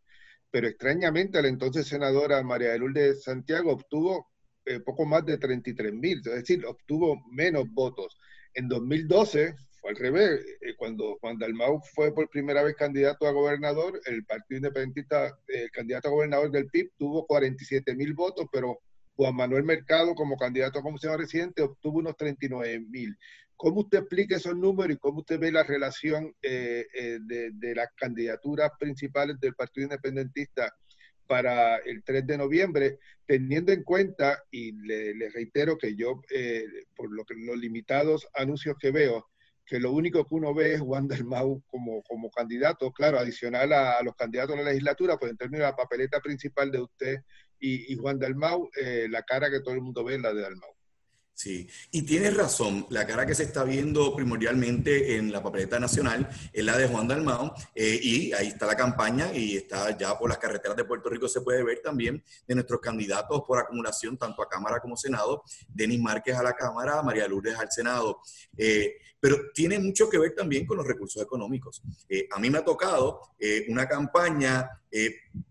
Pero 0.52 0.68
extrañamente 0.68 1.42
la 1.42 1.48
entonces 1.48 1.88
senadora 1.88 2.44
María 2.44 2.72
de 2.72 2.80
Lourdes 2.80 3.24
Santiago 3.24 3.72
obtuvo 3.74 4.28
eh, 4.66 4.80
poco 4.82 5.06
más 5.06 5.26
de 5.26 5.38
33 5.38 5.94
mil, 5.94 6.20
es 6.20 6.24
decir, 6.24 6.66
obtuvo 6.66 7.22
menos 7.32 7.66
votos. 7.72 8.18
En 8.54 8.68
2012 8.68 9.56
al 9.88 9.96
revés, 9.96 10.46
eh, 10.62 10.76
cuando 10.76 11.18
Juan 11.20 11.38
Dalmau 11.38 11.82
fue 11.94 12.14
por 12.14 12.30
primera 12.30 12.64
vez 12.64 12.76
candidato 12.76 13.28
a 13.28 13.32
gobernador, 13.32 14.00
el 14.06 14.26
Partido 14.26 14.58
Independentista, 14.58 15.38
el 15.48 15.72
candidato 15.72 16.08
a 16.08 16.12
gobernador 16.12 16.52
del 16.52 16.68
PIB 16.68 16.92
tuvo 16.98 17.26
47 17.26 17.96
mil 17.96 18.14
votos, 18.14 18.48
pero 18.52 18.80
Juan 19.16 19.36
Manuel 19.36 19.64
Mercado 19.64 20.16
como 20.16 20.38
candidato 20.38 20.80
a 20.80 20.98
senador 20.98 21.22
residente 21.22 21.62
obtuvo 21.62 22.00
unos 22.00 22.18
39 22.18 22.80
mil. 22.90 23.16
¿Cómo 23.56 23.82
usted 23.82 24.00
explica 24.00 24.36
esos 24.36 24.58
números 24.58 24.96
y 24.96 25.00
cómo 25.00 25.20
usted 25.20 25.40
ve 25.40 25.52
la 25.52 25.64
relación 25.64 26.34
eh, 26.42 26.86
eh, 26.94 27.20
de, 27.22 27.76
las 27.76 27.90
candidaturas 27.96 28.72
principales 28.80 29.40
del 29.40 29.54
Partido 29.54 29.86
Independentista 29.86 30.74
para 31.28 31.78
el 31.78 32.04
3 32.04 32.28
de 32.28 32.38
noviembre, 32.38 33.00
teniendo 33.26 33.72
en 33.72 33.84
cuenta, 33.84 34.44
y 34.52 34.74
le, 34.74 35.30
reitero 35.30 35.78
que 35.78 35.96
yo, 35.96 36.22
eh, 36.34 36.66
por 36.96 37.14
lo 37.16 37.24
que, 37.24 37.36
los 37.36 37.58
limitados 37.58 38.28
anuncios 38.34 38.76
que 38.78 38.92
veo, 38.92 39.30
que 39.66 39.80
lo 39.80 39.92
único 39.92 40.28
que 40.28 40.36
uno 40.36 40.54
ve 40.54 40.74
es 40.74 40.82
Juan 40.82 41.08
del 41.08 41.26
Mau 41.26 41.62
como, 41.68 42.02
como 42.04 42.30
candidato, 42.30 42.92
claro, 42.92 43.20
adicional 43.20 43.72
a, 43.74 44.02
los 44.04 44.16
candidatos 44.16 44.56
a 44.56 44.62
la 44.62 44.70
legislatura, 44.70 45.18
pues 45.18 45.32
en 45.32 45.38
términos 45.38 45.66
de 45.66 45.72
la 45.72 45.76
papeleta 45.76 46.20
principal 46.20 46.72
de 46.72 46.82
usted 46.82 47.18
y, 47.60 47.96
Juan 47.96 48.20
Dalmau, 48.20 48.70
la 49.10 49.24
cara 49.24 49.50
que 49.50 49.62
todo 49.62 49.74
el 49.74 49.82
mundo 49.82 50.04
ve 50.04 50.16
es 50.16 50.22
la 50.22 50.34
de 50.34 50.42
Dalmau. 50.42 50.76
Sí, 51.36 51.68
y 51.92 52.04
tienes 52.04 52.38
razón, 52.38 52.86
la 52.90 53.08
cara 53.08 53.26
que 53.26 53.34
se 53.34 53.44
está 53.44 53.64
viendo 53.64 54.16
primordialmente 54.16 55.18
en 55.18 55.32
la 55.32 55.42
papeleta 55.42 55.80
nacional 55.80 56.30
es 56.54 56.64
la 56.64 56.78
de 56.78 56.88
Juan 56.88 57.08
Dalmao, 57.08 57.56
eh, 57.74 58.00
y 58.02 58.34
ahí 58.34 58.50
está 58.50 58.68
la 58.68 58.76
campaña 58.76 59.34
y 59.34 59.58
está 59.58 59.98
ya 59.98 60.18
por 60.18 60.30
las 60.30 60.38
carreteras 60.38 60.78
de 60.78 60.86
Puerto 60.86 61.10
Rico 61.10 61.28
se 61.28 61.42
puede 61.42 61.64
ver 61.64 61.82
también 61.82 62.24
de 62.48 62.54
nuestros 62.54 62.80
candidatos 62.80 63.42
por 63.48 63.58
acumulación, 63.58 64.16
tanto 64.16 64.44
a 64.44 64.48
Cámara 64.48 64.80
como 64.80 64.96
Senado, 64.96 65.44
Denis 65.70 66.00
Márquez 66.00 66.36
a 66.36 66.44
la 66.44 66.54
Cámara, 66.54 67.02
María 67.02 67.28
Lourdes 67.28 67.58
al 67.58 67.72
Senado. 67.72 68.20
Eh, 68.56 68.98
pero 69.20 69.38
tiene 69.54 69.80
mucho 69.80 70.10
que 70.10 70.20
ver 70.20 70.36
también 70.36 70.66
con 70.66 70.76
los 70.76 70.86
recursos 70.86 71.24
económicos. 71.24 71.82
Eh, 72.10 72.28
a 72.30 72.40
mí 72.40 72.50
me 72.50 72.58
ha 72.58 72.66
tocado 72.66 73.22
una 73.70 73.88
campaña 73.88 74.70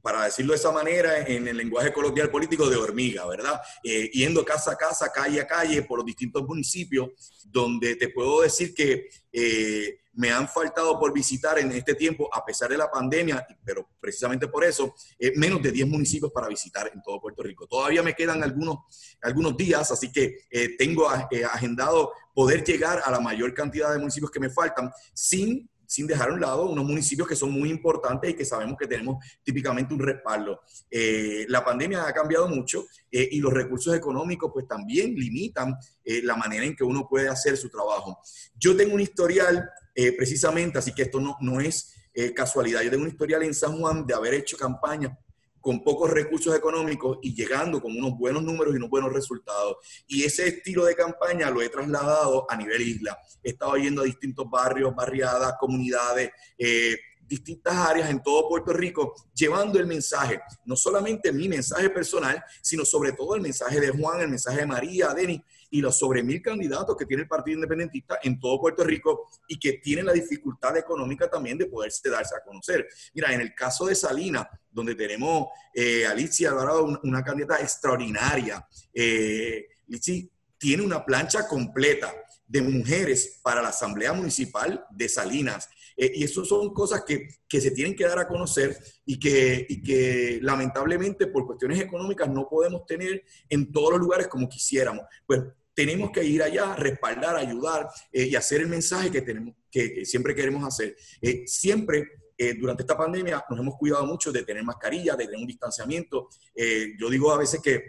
para 0.03 0.25
decirlo 0.25 0.53
de 0.53 0.59
esa 0.59 0.73
manera, 0.73 1.27
en 1.27 1.49
el 1.49 1.57
lenguaje 1.57 1.93
coloquial 1.93 2.31
político, 2.31 2.69
de 2.69 2.77
hormiga, 2.77 3.27
¿verdad? 3.27 3.61
Yendo 3.83 4.45
casa 4.45 4.73
a 4.73 4.77
casa, 4.77 5.11
calle 5.11 5.41
a 5.41 5.47
calle, 5.47 5.72
por 5.81 5.99
los 5.99 6.07
distintos 6.07 6.47
municipios, 6.47 7.09
donde 7.47 7.97
te 7.97 8.11
puedo 8.11 8.43
decir 8.43 8.75
que 8.75 9.09
eh, 9.33 9.99
me 10.13 10.31
han 10.31 10.47
faltado 10.47 10.99
por 11.01 11.13
visitar 11.13 11.59
en 11.59 11.73
este 11.73 11.95
tiempo, 11.95 12.29
a 12.33 12.45
pesar 12.45 12.69
de 12.69 12.77
la 12.77 12.91
pandemia, 12.91 13.47
pero 13.65 13.89
precisamente 13.99 14.47
por 14.47 14.63
eso, 14.63 14.95
menos 15.37 15.63
de 15.63 15.73
10 15.73 15.89
municipios 15.89 16.31
para 16.31 16.49
visitar 16.49 16.91
en 16.93 17.01
todo 17.01 17.19
Puerto 17.19 17.43
Rico. 17.43 17.67
Todavía 17.67 18.03
me 18.03 18.15
quedan 18.15 18.43
algunos, 18.43 18.81
algunos 19.23 19.57
días, 19.57 19.91
así 19.91 20.13
que 20.13 20.37
tengo 20.77 21.09
agendado 21.09 22.13
poder 22.35 22.63
llegar 22.63 23.01
a 23.03 23.11
la 23.11 23.21
mayor 23.21 23.55
cantidad 23.55 23.91
de 23.91 23.99
municipios 23.99 24.31
que 24.31 24.41
me 24.41 24.51
faltan 24.51 24.91
sin 25.15 25.71
sin 25.93 26.07
dejar 26.07 26.31
a 26.31 26.33
un 26.33 26.41
lado 26.41 26.71
unos 26.71 26.87
municipios 26.87 27.29
que 27.29 27.37
son 27.37 27.51
muy 27.51 27.69
importantes 27.69 28.31
y 28.31 28.35
que 28.35 28.47
sabemos 28.47 28.79
que 28.79 28.87
tenemos 28.87 29.23
típicamente 29.43 29.93
un 29.93 30.01
respaldo. 30.01 30.63
Eh, 30.91 31.45
la 31.49 31.63
pandemia 31.63 32.07
ha 32.07 32.13
cambiado 32.15 32.49
mucho 32.49 32.87
eh, 33.11 33.29
y 33.33 33.41
los 33.41 33.53
recursos 33.53 33.95
económicos 33.95 34.51
pues 34.55 34.67
también 34.67 35.15
limitan 35.15 35.75
eh, 36.03 36.23
la 36.23 36.35
manera 36.35 36.65
en 36.65 36.75
que 36.75 36.83
uno 36.83 37.07
puede 37.07 37.29
hacer 37.29 37.59
su 37.59 37.69
trabajo. 37.69 38.19
Yo 38.55 38.75
tengo 38.75 38.95
un 38.95 39.01
historial 39.01 39.69
precisamente, 40.17 40.79
así 40.79 40.95
que 40.95 41.03
esto 41.03 41.21
no, 41.21 41.37
no 41.43 41.61
es 41.61 41.93
casualidad, 42.35 42.81
yo 42.81 42.91
tengo 42.91 43.03
un 43.03 43.11
historial 43.11 43.43
en 43.43 43.53
San 43.53 43.79
Juan 43.79 44.07
de 44.07 44.15
haber 44.15 44.33
hecho 44.33 44.57
campaña 44.57 45.19
con 45.63 45.83
pocos 45.83 46.11
recursos 46.11 46.55
económicos 46.55 47.19
y 47.23 47.35
llegando 47.35 47.81
con 47.81 47.97
unos 47.97 48.19
buenos 48.19 48.43
números 48.43 48.75
y 48.75 48.77
unos 48.77 48.91
buenos 48.91 49.13
resultados. 49.13 49.77
Y 50.07 50.25
ese 50.25 50.49
estilo 50.49 50.85
de 50.85 50.95
campaña 50.95 51.51
lo 51.51 51.63
he 51.63 51.69
trasladado 51.71 52.45
a 52.51 52.57
nivel 52.57 52.83
isla. 52.83 53.17
He 53.43 53.51
estado 53.51 53.77
yendo 53.77 54.03
a 54.03 54.05
distintos 54.05 54.51
barrios, 54.51 54.95
barriadas, 54.95 55.55
comunidades, 55.59 56.31
eh, 56.59 56.97
distintas 57.33 57.75
áreas 57.75 58.11
en 58.11 58.23
todo 58.23 58.47
Puerto 58.47 58.75
Rico, 58.75 59.15
llevando 59.35 59.79
el 59.79 59.87
mensaje, 59.87 60.39
no 60.67 60.77
solamente 60.77 61.33
mi 61.33 61.49
mensaje 61.49 61.89
personal, 61.89 62.45
sino 62.61 62.85
sobre 62.85 63.13
todo 63.13 63.35
el 63.35 63.41
mensaje 63.41 63.81
de 63.81 63.89
Juan, 63.89 64.21
el 64.21 64.29
mensaje 64.29 64.59
de 64.59 64.67
María, 64.67 65.15
Denis, 65.15 65.41
y 65.71 65.81
los 65.81 65.99
sobre 65.99 66.23
mil 66.23 66.43
candidatos 66.43 66.95
que 66.95 67.07
tiene 67.07 67.23
el 67.23 67.29
Partido 67.29 67.55
Independentista 67.55 68.19
en 68.23 68.39
todo 68.39 68.61
Puerto 68.61 68.85
Rico 68.85 69.31
y 69.49 69.59
que 69.59 69.75
tienen 69.75 70.05
la 70.05 70.13
dificultad 70.13 70.77
económica 70.77 71.31
también 71.31 71.57
de 71.57 71.65
poderse 71.65 72.11
darse 72.11 72.37
a 72.37 72.45
conocer. 72.45 72.87
Mira, 73.15 73.33
en 73.33 73.41
el 73.41 73.55
caso 73.55 73.87
de 73.87 73.95
Salina, 73.95 74.47
donde 74.71 74.95
tenemos 74.95 75.49
eh, 75.75 76.05
Alicia 76.05 76.51
Alvarado, 76.51 77.01
una, 77.03 77.25
candidata 77.25 77.63
extraordinaria, 77.63 78.69
eh, 78.93 79.69
tiene 80.59 80.83
una 80.83 81.03
plancha 81.03 81.49
completa 81.49 82.13
de 82.47 82.61
mujeres 82.61 83.41
para 83.43 83.63
la 83.63 83.69
Asamblea 83.69 84.13
Municipal 84.13 84.85
de 84.91 85.09
Salinas. 85.09 85.71
Eh, 85.97 86.13
y 86.17 86.25
eso 86.25 86.45
son 86.45 86.73
cosas 86.73 87.05
que, 87.07 87.29
que, 87.49 87.61
se 87.61 87.71
tienen 87.71 87.95
que 87.95 88.05
dar 88.05 88.19
a 88.19 88.29
conocer 88.29 88.77
y 89.05 89.19
que, 89.19 89.67
y 89.69 89.83
que 89.83 90.39
lamentablemente 90.43 91.27
por 91.27 91.47
cuestiones 91.47 91.81
económicas 91.81 92.29
no 92.29 92.49
podemos 92.49 92.87
tener 92.87 93.23
en 93.49 93.71
todos 93.71 93.93
los 93.93 94.01
lugares 94.01 94.29
como 94.29 94.49
quisiéramos. 94.49 95.05
Pues 95.27 95.43
tenemos 95.75 96.11
que 96.11 96.25
ir 96.25 96.43
allá, 96.43 96.75
respaldar, 96.77 97.37
ayudar 97.37 97.89
eh, 98.13 98.27
y 98.27 98.37
hacer 98.37 98.61
el 98.61 98.69
mensaje 98.69 99.11
que, 99.11 99.23
tenemos, 99.23 99.55
que, 99.71 100.05
siempre 100.05 100.35
queremos 100.35 100.65
hacer. 100.65 100.97
Eh, 101.21 101.45
siempre 101.47 102.09
eh, 102.43 102.55
durante 102.59 102.83
esta 102.83 102.97
pandemia 102.97 103.45
nos 103.49 103.59
hemos 103.59 103.77
cuidado 103.77 104.07
mucho 104.07 104.33
de 104.33 104.43
tener 104.43 104.65
mascarilla, 104.65 105.15
de 105.15 105.27
tener 105.27 105.41
un 105.41 105.47
distanciamiento. 105.47 106.29
yo 106.99 107.11
digo 107.11 107.33
a 107.33 107.39
veces 107.39 107.61
que 107.61 107.85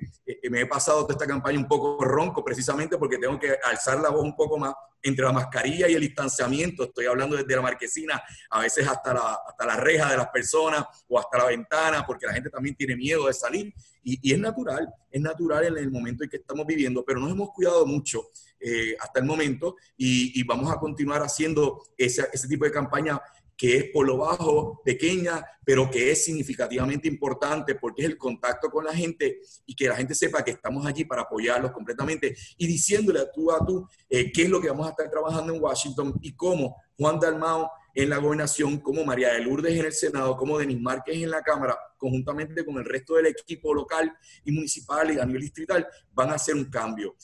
me 0.50 0.62
he 0.62 0.66
pasado 0.66 1.02
toda 1.02 1.13
esta 1.13 1.28
campaña 1.28 1.58
un 1.60 1.68
poco 1.68 2.04
ronco 2.04 2.44
precisamente 2.44 2.98
porque 2.98 3.18
tengo 3.18 3.39
que 3.39 3.58
alzar 3.63 4.00
la 4.00 4.10
voz 4.10 4.24
un 4.24 4.36
poco 4.36 4.58
más 4.58 4.74
entre 5.04 5.26
la 5.26 5.34
mascarilla 5.34 5.88
y 5.89 5.94
el 5.94 6.02
distanciamiento. 6.02 6.86
Estoy 6.86 7.06
hablando 7.06 7.36
desde 7.36 7.56
la 7.56 7.62
marquesina, 7.62 8.24
a 8.50 8.62
veces 8.62 8.88
hasta 8.88 9.13
la, 9.13 9.39
hasta 9.48 9.66
la 9.66 9.76
reja 9.76 10.10
de 10.10 10.18
las 10.18 10.30
personas 10.30 10.86
o 11.10 11.20
hasta 11.20 11.38
la 11.38 11.46
ventana, 11.48 12.06
porque 12.08 12.26
la 12.26 12.34
gente 12.34 12.50
también 12.50 12.76
tiene 12.76 12.96
miedo 12.96 13.28
de 13.28 13.34
salir. 13.34 13.74
Y, 14.02 14.34
es 14.34 14.39
natural, 14.39 14.89
es 15.12 15.22
natural 15.22 15.66
en 15.66 15.78
el 15.78 15.92
momento 15.92 16.24
en 16.24 16.30
que 16.30 16.38
estamos 16.38 16.66
viviendo, 16.66 17.04
pero 17.06 17.20
nos 17.20 17.32
hemos 17.32 17.50
cuidado 17.52 17.86
mucho 17.86 18.30
eh, 18.60 18.96
hasta 19.00 19.20
el 19.20 19.26
momento 19.26 19.76
y, 19.98 20.42
vamos 20.46 20.72
a 20.72 20.78
continuar 20.78 21.22
haciendo 21.22 21.82
ese, 21.98 22.28
ese 22.32 22.48
tipo 22.48 22.66
de 22.66 22.72
campaña 22.72 23.22
que 23.58 23.78
es 23.78 23.86
por 23.92 24.06
lo 24.06 24.18
bajo, 24.18 24.82
pequeña, 24.84 25.46
pero 25.63 25.89
que 25.89 26.12
es 26.12 26.26
significativamente 26.26 27.08
importante 27.08 27.76
porque 27.76 28.04
es 28.04 28.10
el 28.10 28.18
contacto 28.18 28.70
con 28.70 28.86
la 28.86 28.94
gente 28.94 29.39
y 29.66 29.76
que 29.76 29.88
la 29.88 29.96
gente 29.96 30.16
sepa 30.16 30.44
que 30.44 30.52
estamos 30.52 30.86
allí 30.86 31.06
para 31.06 31.24
apoyarlos 31.24 31.72
completamente 31.72 32.36
y 32.58 32.68
diciéndole 32.68 33.20
a 33.20 33.32
tú 33.32 33.52
a 33.52 33.66
tú 33.66 33.88
eh, 34.10 34.32
qué 34.32 34.44
es 34.44 34.50
lo 34.50 34.60
que 34.60 34.70
vamos 34.70 34.88
a 34.88 34.92
estar 34.92 35.10
trabajando 35.10 35.54
en 35.54 35.62
Washington 35.62 36.20
y 36.22 36.36
cómo 36.36 36.76
Juan 36.98 37.20
Dalmao 37.20 37.70
en 37.96 38.10
la 38.10 38.18
gobernación, 38.18 38.80
como 38.80 39.06
María 39.06 39.34
de 39.34 39.42
Lourdes 39.42 39.78
en 39.78 39.86
el 39.86 39.94
Senado, 39.94 40.36
como 40.36 40.58
Denis 40.58 40.82
Márquez 40.82 41.16
en 41.16 41.30
la 41.30 41.44
Cámara, 41.44 41.78
conjuntamente 41.98 42.66
con 42.66 42.78
el 42.78 42.86
resto 42.86 43.16
del 43.16 43.28
equipo 43.28 43.74
local 43.74 44.12
y 44.44 44.52
municipal 44.52 45.13
y 45.13 45.20
a 45.20 45.26
nivel 45.26 45.44
distrital, 45.44 45.88
van 46.12 46.32
a 46.32 46.36
hacer 46.36 46.56
un 46.56 46.66
cambio. 46.66 47.16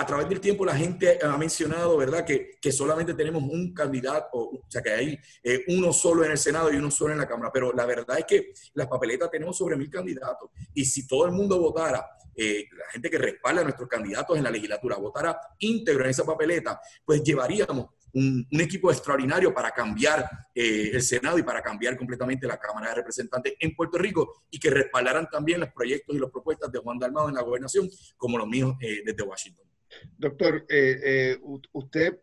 A 0.00 0.06
través 0.06 0.30
del 0.30 0.40
tiempo 0.40 0.64
la 0.64 0.74
gente 0.74 1.18
ha 1.22 1.36
mencionado, 1.36 1.94
¿verdad?, 1.98 2.24
que, 2.24 2.72
solamente 2.72 3.12
tenemos 3.12 3.42
un 3.42 3.74
candidato, 3.74 4.28
o 4.32 4.64
sea, 4.66 4.80
que 4.80 4.90
hay 4.90 5.18
eh, 5.42 5.62
uno 5.68 5.92
solo 5.92 6.24
en 6.24 6.30
el 6.30 6.38
Senado 6.38 6.72
y 6.72 6.76
uno 6.76 6.90
solo 6.90 7.12
en 7.12 7.18
la 7.18 7.28
Cámara, 7.28 7.50
pero 7.52 7.70
la 7.74 7.84
verdad 7.84 8.18
es 8.18 8.24
que 8.24 8.52
las 8.72 8.86
papeletas 8.86 9.30
tenemos 9.30 9.58
sobre 9.58 9.76
mil 9.76 9.90
candidatos 9.90 10.48
y 10.72 10.86
si 10.86 11.06
todo 11.06 11.26
el 11.26 11.32
mundo 11.32 11.58
votara 11.58 12.02
eh, 12.34 12.64
la 12.78 12.90
gente 12.92 13.10
que 13.10 13.18
respalda 13.18 13.60
a 13.60 13.64
nuestros 13.64 13.90
candidatos 13.90 14.38
en 14.38 14.44
la 14.44 14.50
legislatura 14.50 14.96
votara 14.96 15.38
íntegro 15.58 16.04
en 16.04 16.10
esa 16.10 16.24
papeleta, 16.24 16.80
pues 17.04 17.22
llevaríamos 17.22 17.88
un, 18.14 18.46
equipo 18.52 18.90
extraordinario 18.90 19.52
para 19.52 19.70
cambiar 19.70 20.26
eh, 20.54 20.92
el 20.94 21.02
Senado 21.02 21.36
y 21.36 21.42
para 21.42 21.60
cambiar 21.60 21.98
completamente 21.98 22.46
la 22.46 22.58
Cámara 22.58 22.88
de 22.88 22.94
Representantes 22.94 23.52
en 23.60 23.76
Puerto 23.76 23.98
Rico 23.98 24.44
y 24.50 24.58
que 24.58 24.70
respaldaran 24.70 25.28
también 25.28 25.60
los 25.60 25.68
proyectos 25.74 26.16
y 26.16 26.18
las 26.18 26.30
propuestas 26.30 26.72
de 26.72 26.78
Juan 26.78 26.98
Dalmado 26.98 27.28
en 27.28 27.34
la 27.34 27.42
gobernación, 27.42 27.90
como 28.16 28.38
los 28.38 28.48
míos 28.48 28.76
eh, 28.80 29.02
desde 29.04 29.22
Washington. 29.22 29.69
Doctor, 30.16 30.66
eh, 30.68 31.36
usted 31.72 32.20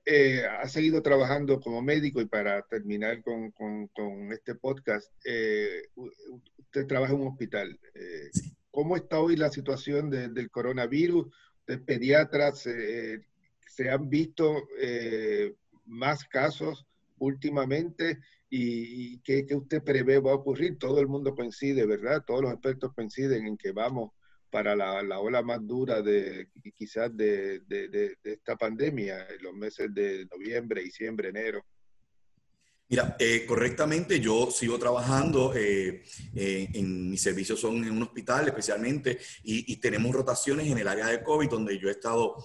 ha 0.59 0.67
seguido 0.67 1.01
trabajando 1.01 1.59
como 1.59 1.81
médico 1.81 2.21
y 2.21 2.25
para 2.25 2.61
terminar 2.63 3.21
con, 3.23 4.31
este 4.31 4.55
podcast, 4.55 5.11
usted 5.95 6.87
trabaja 6.87 7.13
en 7.13 7.21
un 7.21 7.27
hospital. 7.27 7.79
¿Cómo 8.71 8.95
está 8.95 9.19
hoy 9.19 9.35
la 9.35 9.49
situación 9.49 10.09
del 10.09 10.49
coronavirus? 10.49 11.27
De 11.65 11.77
pediatras, 11.77 12.61
se 12.61 13.89
han 13.89 14.09
visto 14.09 14.67
más 15.85 16.23
casos 16.25 16.85
últimamente 17.19 18.19
y, 18.49 19.19
qué, 19.19 19.45
usted 19.51 19.83
prevé 19.83 20.19
va 20.19 20.31
a 20.31 20.35
ocurrir. 20.35 20.77
Todo 20.77 20.99
el 20.99 21.07
mundo 21.07 21.35
coincide, 21.35 21.85
¿verdad? 21.85 22.23
Todos 22.25 22.41
los 22.41 22.53
expertos 22.53 22.93
coinciden 22.93 23.45
en 23.47 23.57
que 23.57 23.71
vamos 23.71 24.11
para 24.49 24.75
la, 24.75 25.03
la 25.03 25.19
ola 25.19 25.41
más 25.41 25.65
dura 25.65 26.01
de 26.01 26.49
quizás 26.75 27.15
de, 27.15 27.59
de, 27.67 28.17
esta 28.23 28.55
pandemia 28.55 29.27
en 29.29 29.43
los 29.43 29.53
meses 29.53 29.93
de 29.93 30.25
noviembre, 30.31 30.83
diciembre, 30.83 31.29
enero. 31.29 31.65
Mira, 32.89 33.17
eh, 33.19 33.45
correctamente 33.45 34.21
yo 34.21 34.49
sigo 34.49 34.79
trabajando, 34.79 35.53
eh, 35.53 36.03
eh, 36.33 36.69
en 36.73 37.09
mis 37.09 37.21
servicios 37.21 37.59
son 37.59 37.83
en 37.83 37.91
un 37.91 38.03
hospital 38.03 38.47
especialmente 38.47 39.19
y, 39.43 39.75
tenemos 39.75 40.15
rotaciones 40.15 40.67
en 40.67 40.77
el 40.77 40.87
área 40.87 41.07
de 41.07 41.21
COVID 41.21 41.49
donde 41.49 41.77
yo 41.77 41.89
he 41.89 41.91
estado 41.91 42.35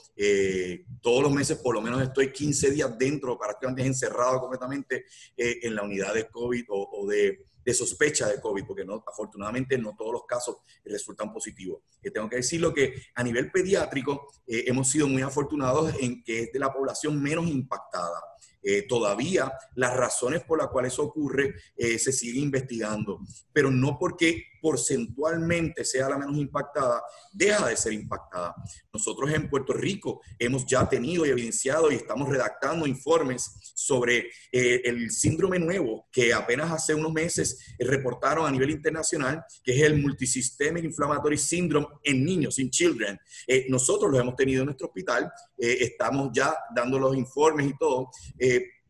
todos 1.00 1.22
los 1.22 1.32
meses, 1.32 1.58
por 1.58 1.74
lo 1.74 1.80
menos 1.80 2.02
estoy 2.02 2.32
15 2.32 2.72
días 2.72 2.98
dentro, 2.98 3.38
prácticamente 3.38 3.86
encerrado 3.86 4.40
completamente 4.40 5.06
en 5.36 5.76
la 5.76 5.82
unidad 5.82 6.12
de 6.12 6.28
COVID 6.28 6.64
o, 6.68 7.06
de, 7.06 7.44
de, 7.64 7.75
sospecha 7.75 8.29
de 8.29 8.40
COVID, 8.40 8.64
porque 8.66 8.85
no, 8.85 9.03
afortunadamente 9.07 9.79
no 9.79 9.94
todos 9.96 10.12
los 10.12 10.25
casos 10.27 10.57
resultan 10.85 11.33
positivos. 11.33 11.83
tengo 12.12 12.29
que 12.29 12.37
decirlo 12.37 12.72
que 12.72 12.94
a 13.14 13.22
nivel 13.22 13.51
pediátrico 13.51 14.29
hemos 14.46 14.88
sido 14.88 15.09
muy 15.09 15.22
afortunados 15.22 15.94
en 16.01 16.22
que 16.22 16.40
es 16.40 16.53
de 16.53 16.59
la 16.59 16.72
población 16.72 17.22
menos 17.22 17.46
impactada. 17.48 18.20
Eh, 18.64 18.83
todavía 18.83 19.53
las 19.75 19.96
razones 19.96 20.44
por 20.44 20.59
las 20.59 20.68
cuales 20.68 20.92
eso 20.92 21.03
ocurre 21.03 21.57
eh, 21.77 21.98
se 21.98 22.12
sigue 22.12 22.38
investigando, 22.38 23.20
pero 23.53 23.72
no 23.72 23.98
porque 23.98 24.44
porcentualmente 24.62 25.85
sea 25.85 26.09
la 26.09 26.16
menos 26.16 26.38
impactada, 26.38 27.03
deja 27.33 27.66
de 27.66 27.77
ser 27.77 27.92
impactada. 27.92 28.55
Nosotros 28.92 29.31
en 29.33 29.51
Puerto 29.51 29.72
Rico 29.72 30.22
hemos 30.38 30.64
ya 30.64 30.88
tenido 30.88 31.27
y 31.27 31.31
evidenciado 31.31 31.90
y 31.90 31.96
estamos 31.96 32.29
redactando 32.29 32.87
informes 32.87 33.51
sobre 33.75 34.29
eh, 34.53 34.81
el 34.85 35.11
síndrome 35.11 35.59
nuevo 35.59 36.09
que 36.12 36.33
apenas 36.33 36.70
hace 36.70 36.94
unos 36.94 37.12
meses 37.12 37.75
reportaron 37.79 38.46
a 38.46 38.51
nivel 38.51 38.70
internacional, 38.70 39.44
que 39.64 39.75
es 39.75 39.83
el 39.83 40.01
Multisystemic 40.01 40.85
Inflammatory 40.85 41.37
Syndrome 41.37 41.88
en 42.05 42.25
niños, 42.25 42.59
en 42.61 42.70
children. 42.70 43.18
nosotros 43.68 44.11
lo 44.11 44.20
hemos 44.20 44.37
tenido 44.37 44.61
en 44.61 44.66
nuestro 44.66 44.87
hospital, 44.87 45.31
estamos 45.59 46.31
ya 46.33 46.55
dando 46.75 46.98
los 46.98 47.16
informes 47.16 47.66
y 47.66 47.77
todo 47.77 48.11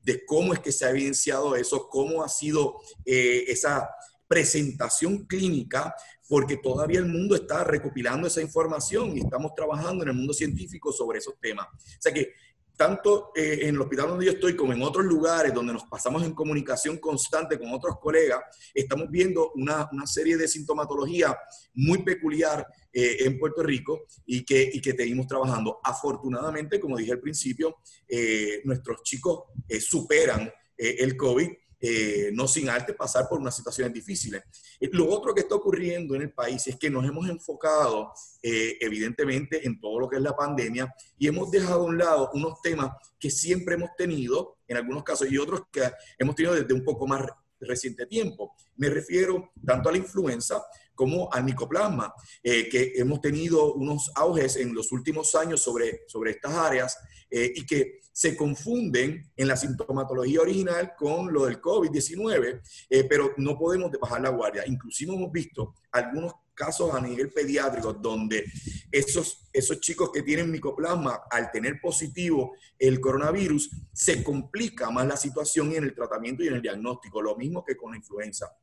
de 0.03 0.25
cómo 0.27 0.53
es 0.53 0.61
que 0.61 0.73
se 0.73 0.85
ha 0.85 0.91
evidenciado 0.91 1.55
eso, 1.57 1.89
cómo 1.89 2.23
ha 2.23 2.29
sido 2.29 2.77
eh, 3.05 3.45
esa 3.49 3.89
presentación 4.33 5.27
clínica, 5.27 5.95
porque 6.27 6.57
todavía 6.57 7.01
el 7.01 7.05
mundo 7.05 7.35
está 7.35 7.65
recopilando 7.65 8.27
esa 8.27 8.41
información 8.41 9.15
y 9.15 9.21
estamos 9.21 9.55
trabajando 9.55 10.05
en 10.05 10.09
el 10.09 10.17
mundo 10.17 10.33
científico 10.33 10.91
sobre 10.91 11.19
esos 11.19 11.35
temas. 11.39 11.67
O 11.67 12.01
sea 12.01 12.15
que 12.15 12.33
tanto 12.75 13.31
eh, 13.37 13.59
en 13.65 13.75
el 13.75 13.81
hospital 13.83 14.09
donde 14.09 14.25
yo 14.25 14.33
estoy 14.33 14.57
como 14.57 14.73
en 14.73 14.81
otros 14.81 15.05
lugares 15.05 15.53
donde 15.53 15.75
nos 15.75 15.85
pasamos 15.85 16.23
en 16.23 16.33
comunicación 16.33 16.97
constante 16.97 17.59
con 17.59 17.75
otros 17.75 17.99
colegas, 18.01 18.41
estamos 18.73 19.11
viendo 19.11 19.53
una, 19.55 19.91
una 19.93 20.07
serie 20.07 20.39
de 20.39 20.49
sintomatología 20.49 21.37
muy 21.75 22.03
peculiar 22.03 22.67
eh, 22.91 23.27
en 23.27 23.39
Puerto 23.39 23.63
Rico 23.63 24.07
y 24.25 24.47
que, 24.47 24.71
y 24.73 24.81
que 24.81 24.93
seguimos 24.93 25.27
trabajando. 25.27 25.79
Afortunadamente, 25.85 26.81
como 26.81 26.97
dije 26.97 27.13
al 27.13 27.21
principio, 27.21 27.77
eh, 28.09 28.63
nuestros 28.65 29.03
chicos 29.03 29.43
superan 29.79 30.51
el 30.79 31.19
COVID 31.19 31.49
eh, 31.85 32.31
no 32.33 32.47
sin 32.47 32.69
arte 32.69 32.95
pasar 32.95 33.29
por 33.29 33.41
unas 33.41 33.57
situaciones 33.57 33.93
difíciles. 33.93 34.41
Eh, 34.79 34.89
lo 34.93 35.11
otro 35.11 35.35
que 35.35 35.41
está 35.41 35.57
ocurriendo 35.57 36.15
en 36.15 36.23
el 36.23 36.33
país 36.33 36.65
es 36.69 36.77
que 36.77 36.89
nos 36.89 37.05
hemos 37.05 37.29
enfocado 37.29 38.13
eh, 38.41 38.79
evidentemente 38.81 39.67
en 39.67 39.81
todo 39.81 39.99
lo 39.99 40.09
que 40.09 40.15
es 40.15 40.23
la 40.23 40.37
pandemia 40.37 40.95
y 41.19 41.27
hemos 41.27 41.51
dejado 41.51 41.83
a 41.83 41.87
un 41.87 41.99
lado 41.99 42.31
unos 42.35 42.63
temas 42.63 42.93
que 43.19 43.31
siempre 43.31 43.75
hemos 43.75 43.91
tenido 43.99 44.59
en 44.69 44.77
algunos 44.77 45.03
casos 45.03 45.29
y 45.29 45.37
otros 45.37 45.63
que 45.73 45.83
hemos 46.21 46.37
tenido 46.37 46.55
desde 46.55 46.73
un 46.73 46.85
poco 46.85 47.05
más 47.09 47.27
reciente 47.59 48.07
tiempo. 48.07 48.55
Me 48.77 48.89
refiero 48.89 49.51
tanto 49.67 49.89
a 49.89 49.93
la 49.93 49.99
influenza 49.99 50.63
como 51.03 51.29
al 51.33 51.43
micoplasma, 51.43 52.15
que 52.45 52.93
hemos 52.95 53.21
tenido 53.21 53.75
unos 53.75 54.13
auges 54.15 54.55
en 54.55 54.73
los 54.73 54.93
últimos 54.93 55.35
años 55.35 55.61
sobre, 55.61 56.03
sobre 56.07 56.31
estas 56.31 56.55
áreas 56.55 56.97
y 57.29 57.67
que 57.67 58.03
se 58.13 58.37
confunden 58.37 59.33
en 59.35 59.49
la 59.49 59.57
sintomatología 59.57 60.43
original 60.43 60.93
con 60.97 61.33
lo 61.33 61.47
del 61.47 61.61
COVID-19, 61.61 62.61
eh, 62.91 63.05
pero 63.05 63.33
no 63.39 63.59
podemos 63.59 63.91
bajar 64.01 64.21
la 64.21 64.29
guardia. 64.29 64.65
Inclusive 64.67 65.15
hemos 65.15 65.33
visto 65.33 65.75
algunos 65.91 66.35
casos 66.55 66.95
a 66.95 67.01
nivel 67.01 67.33
pediátrico 67.33 67.95
donde 67.95 68.45
esos, 68.91 69.49
esos 69.53 69.81
chicos 69.81 70.11
que 70.13 70.23
tienen 70.23 70.51
micoplasma, 70.51 71.23
al 71.31 71.51
tener 71.51 71.81
positivo 71.81 72.55
el 72.79 73.01
coronavirus, 73.01 73.71
se 73.93 74.23
complica 74.23 74.91
más 74.91 75.07
la 75.07 75.17
situación 75.17 75.73
en 75.73 75.85
el 75.85 75.95
tratamiento 75.95 76.45
y 76.45 76.49
en 76.49 76.55
el 76.55 76.63
diagnóstico, 76.63 77.23
lo 77.23 77.35
mismo 77.37 77.65
que 77.65 77.77
con 77.77 77.93
la 77.93 77.97
influenza. 77.97 78.55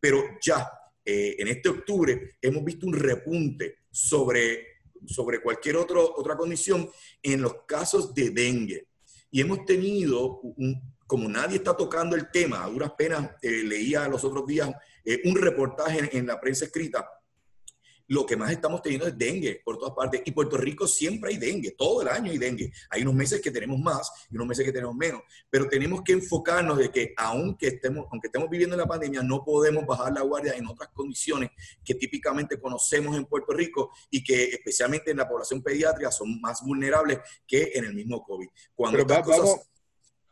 Pero 0.00 0.20
ya 0.42 0.68
eh, 1.06 1.36
en 1.38 1.46
este 1.46 1.68
octubre 1.68 2.36
hemos 2.42 2.64
visto 2.64 2.84
un 2.84 2.92
repunte 2.92 3.78
sobre, 3.90 4.80
sobre 5.06 5.40
cualquier 5.40 5.76
otro, 5.76 6.14
otra 6.16 6.36
condición 6.36 6.90
en 7.22 7.42
los 7.42 7.64
casos 7.64 8.12
de 8.12 8.30
dengue. 8.30 8.88
Y 9.30 9.40
hemos 9.40 9.64
tenido, 9.64 10.40
como 11.06 11.28
nadie 11.28 11.58
está 11.58 11.76
tocando 11.76 12.16
el 12.16 12.28
tema, 12.30 12.64
a 12.64 12.68
duras 12.68 12.92
penas 12.98 13.30
eh, 13.40 13.62
leía 13.62 14.08
los 14.08 14.24
otros 14.24 14.46
días 14.46 14.70
eh, 15.04 15.20
un 15.24 15.36
reportaje 15.36 16.18
en, 16.18 16.26
la 16.26 16.40
prensa 16.40 16.64
escrita 16.64 17.08
lo 18.08 18.24
que 18.24 18.36
más 18.36 18.50
estamos 18.50 18.82
teniendo 18.82 19.06
es 19.06 19.16
dengue 19.16 19.60
por 19.64 19.78
todas 19.78 19.94
partes. 19.94 20.22
Y 20.24 20.30
Puerto 20.30 20.56
Rico 20.56 20.86
siempre 20.86 21.30
hay 21.30 21.38
dengue, 21.38 21.72
todo 21.72 22.02
el 22.02 22.08
año 22.08 22.30
hay 22.30 22.38
dengue. 22.38 22.72
Hay 22.90 23.02
unos 23.02 23.14
meses 23.14 23.40
que 23.40 23.50
tenemos 23.50 23.78
más 23.78 24.10
y 24.30 24.36
unos 24.36 24.48
meses 24.48 24.64
que 24.64 24.72
tenemos 24.72 24.94
menos. 24.94 25.22
Pero 25.50 25.68
tenemos 25.68 26.02
que 26.02 26.12
enfocarnos 26.12 26.78
de 26.78 26.90
que 26.90 27.14
aunque 27.16 27.68
estemos, 27.68 28.06
aunque 28.10 28.28
estemos 28.28 28.48
viviendo 28.48 28.76
la 28.76 28.86
pandemia, 28.86 29.22
no 29.22 29.44
podemos 29.44 29.84
bajar 29.86 30.12
la 30.12 30.22
guardia 30.22 30.54
en 30.54 30.66
otras 30.66 30.90
condiciones 30.90 31.50
que 31.84 31.94
típicamente 31.94 32.60
conocemos 32.60 33.16
en 33.16 33.24
Puerto 33.24 33.52
Rico 33.52 33.90
y 34.10 34.22
que 34.22 34.44
especialmente 34.44 35.10
en 35.10 35.18
la 35.18 35.28
población 35.28 35.62
pediátrica 35.62 36.10
son 36.10 36.40
más 36.40 36.62
vulnerables 36.62 37.18
que 37.46 37.72
en 37.74 37.84
el 37.84 37.94
mismo 37.94 38.22
COVID. 38.22 38.48
Cuando 38.74 39.04
vamos, 39.04 39.60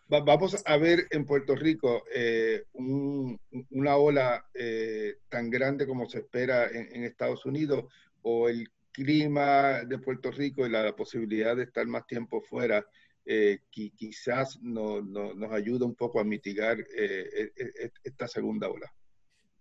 vamos 0.09 0.63
a 0.65 0.77
ver 0.77 1.07
en 1.11 1.25
Puerto 1.25 1.55
Rico 1.55 2.05
eh, 2.13 2.65
una 2.73 3.97
ola 3.97 4.47
eh, 4.55 5.17
tan 5.29 5.51
grande 5.51 5.87
como 5.87 6.09
se 6.09 6.19
espera 6.19 6.69
en, 6.69 7.05
Estados 7.05 7.47
Unidos 7.47 7.85
o 8.23 8.49
el 8.49 8.69
clima 8.93 9.85
de 9.85 9.99
Puerto 9.99 10.31
Rico 10.31 10.67
y 10.67 10.71
la, 10.71 10.95
posibilidad 10.95 11.57
de 11.57 11.65
estar 11.65 11.87
más 11.87 12.07
tiempo 12.07 12.41
fuera 12.41 12.87
eh, 13.25 13.61
quizás 13.71 14.59
no, 14.61 15.01
nos 15.01 15.53
ayuda 15.53 15.87
un 15.87 15.95
poco 15.95 16.21
a 16.21 16.25
mitigar 16.25 16.79
e, 16.79 17.53
e, 17.57 17.91
esta 18.03 18.29
segunda 18.29 18.69
ola. 18.69 18.93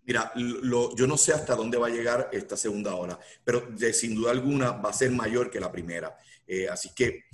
Mira, 0.06 0.30
yo 0.36 1.06
no 1.06 1.16
sé 1.16 1.32
hasta 1.32 1.56
dónde 1.56 1.78
va 1.78 1.86
a 1.86 1.90
llegar 1.90 2.28
esta 2.30 2.58
segunda 2.58 2.94
ola, 2.94 3.18
pero 3.42 3.62
de, 3.62 3.90
sin 3.94 4.14
duda 4.14 4.32
alguna 4.32 4.72
va 4.72 4.90
a 4.90 4.92
ser 4.92 5.10
mayor 5.10 5.50
que 5.50 5.58
la 5.58 5.72
primera. 5.72 6.14
así 6.70 6.90
que 6.94 7.24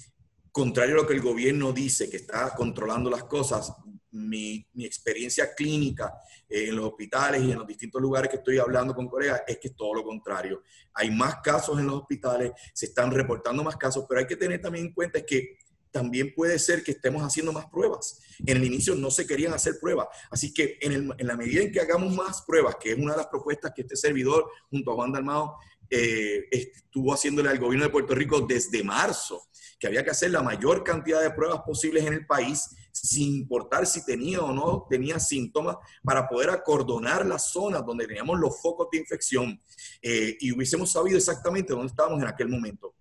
contrario 0.53 0.95
a 0.95 1.03
lo 1.03 1.07
que 1.07 1.15
el 1.15 1.21
gobierno 1.21 1.73
dice, 1.73 2.11
que 2.11 2.19
está 2.19 2.55
controlando 2.55 3.11
las 3.11 3.25
cosas, 3.25 3.73
mi, 4.13 4.67
experiencia 4.77 5.55
clínica 5.55 6.13
eh, 6.49 6.69
en 6.69 6.77
los 6.77 6.87
hospitales 6.87 7.43
y 7.43 7.53
en 7.53 7.59
los 7.59 7.67
distintos 7.67 8.01
lugares 8.01 8.31
que 8.31 8.37
estoy 8.37 8.59
hablando 8.59 8.95
con 8.95 9.09
colegas 9.09 9.43
es 9.47 9.59
que 9.59 9.71
todo 9.71 9.95
lo 9.95 10.05
contrario. 10.05 10.63
Hay 10.95 11.11
más 11.11 11.37
casos 11.37 11.79
en 11.79 11.87
los 11.87 11.97
hospitales, 11.97 12.53
se 12.75 12.87
están 12.87 13.11
reportando 13.11 13.63
más 13.63 13.77
casos, 13.77 14.05
pero 14.09 14.21
hay 14.21 14.27
que 14.27 14.37
tener 14.37 14.61
también 14.61 14.87
en 14.87 14.93
cuenta 14.93 15.25
que 15.25 15.59
también 15.91 16.33
puede 16.35 16.59
ser 16.59 16.83
que 16.83 16.93
estemos 16.93 17.23
haciendo 17.23 17.53
más 17.53 17.67
pruebas. 17.67 18.21
En 18.47 18.57
el 18.57 18.65
inicio 18.65 18.95
no 18.95 19.11
se 19.11 19.27
querían 19.27 19.53
hacer 19.53 19.79
pruebas, 19.81 20.09
así 20.31 20.55
que 20.55 20.79
en, 20.81 21.13
la 21.19 21.37
medida 21.37 21.63
en 21.63 21.73
que 21.73 21.81
hagamos 21.81 22.15
más 22.15 22.43
pruebas, 22.43 22.77
que 22.77 22.93
es 22.93 22.99
una 22.99 23.13
de 23.13 23.19
las 23.19 23.27
propuestas 23.27 23.73
que 23.75 23.83
este 23.83 23.97
servidor 23.97 24.51
junto 24.71 24.93
a 24.93 24.95
Juan 24.95 25.13
Dalmado 25.13 25.57
eh, 25.89 26.47
estuvo 26.51 27.13
haciéndole 27.13 27.49
al 27.49 27.59
gobierno 27.59 27.87
de 27.87 27.93
Puerto 27.93 28.15
Rico 28.15 28.41
desde 28.41 28.85
marzo, 28.85 29.49
que 29.81 29.87
había 29.87 30.05
que 30.05 30.11
hacer 30.11 30.31
la 30.31 30.43
mayor 30.43 30.85
cantidad 30.85 31.23
de 31.23 31.31
pruebas 31.31 31.63
posibles 31.63 32.05
en 32.05 32.13
el 32.13 32.27
país, 32.27 32.69
sin 32.93 33.35
importar 33.35 33.87
si 33.87 34.05
tenía 34.05 34.41
o 34.41 34.53
no 34.53 34.87
tenía 34.91 35.19
síntomas, 35.19 35.77
para 36.05 36.29
poder 36.29 36.51
acordonar 36.51 37.25
las 37.25 37.51
zonas 37.51 37.85
donde 37.87 38.07
teníamos 38.07 38.39
los 38.39 38.61
focos 38.61 38.89
de 38.93 38.99
infección 38.99 39.59
eh, 40.03 40.37
y 40.39 40.53
hubiésemos 40.53 40.93
sabido 40.93 41.17
exactamente 41.17 41.73
dónde 41.73 41.87
estábamos 41.87 42.21
en 42.21 42.29
aquel 42.29 42.49
momento. 42.49 42.95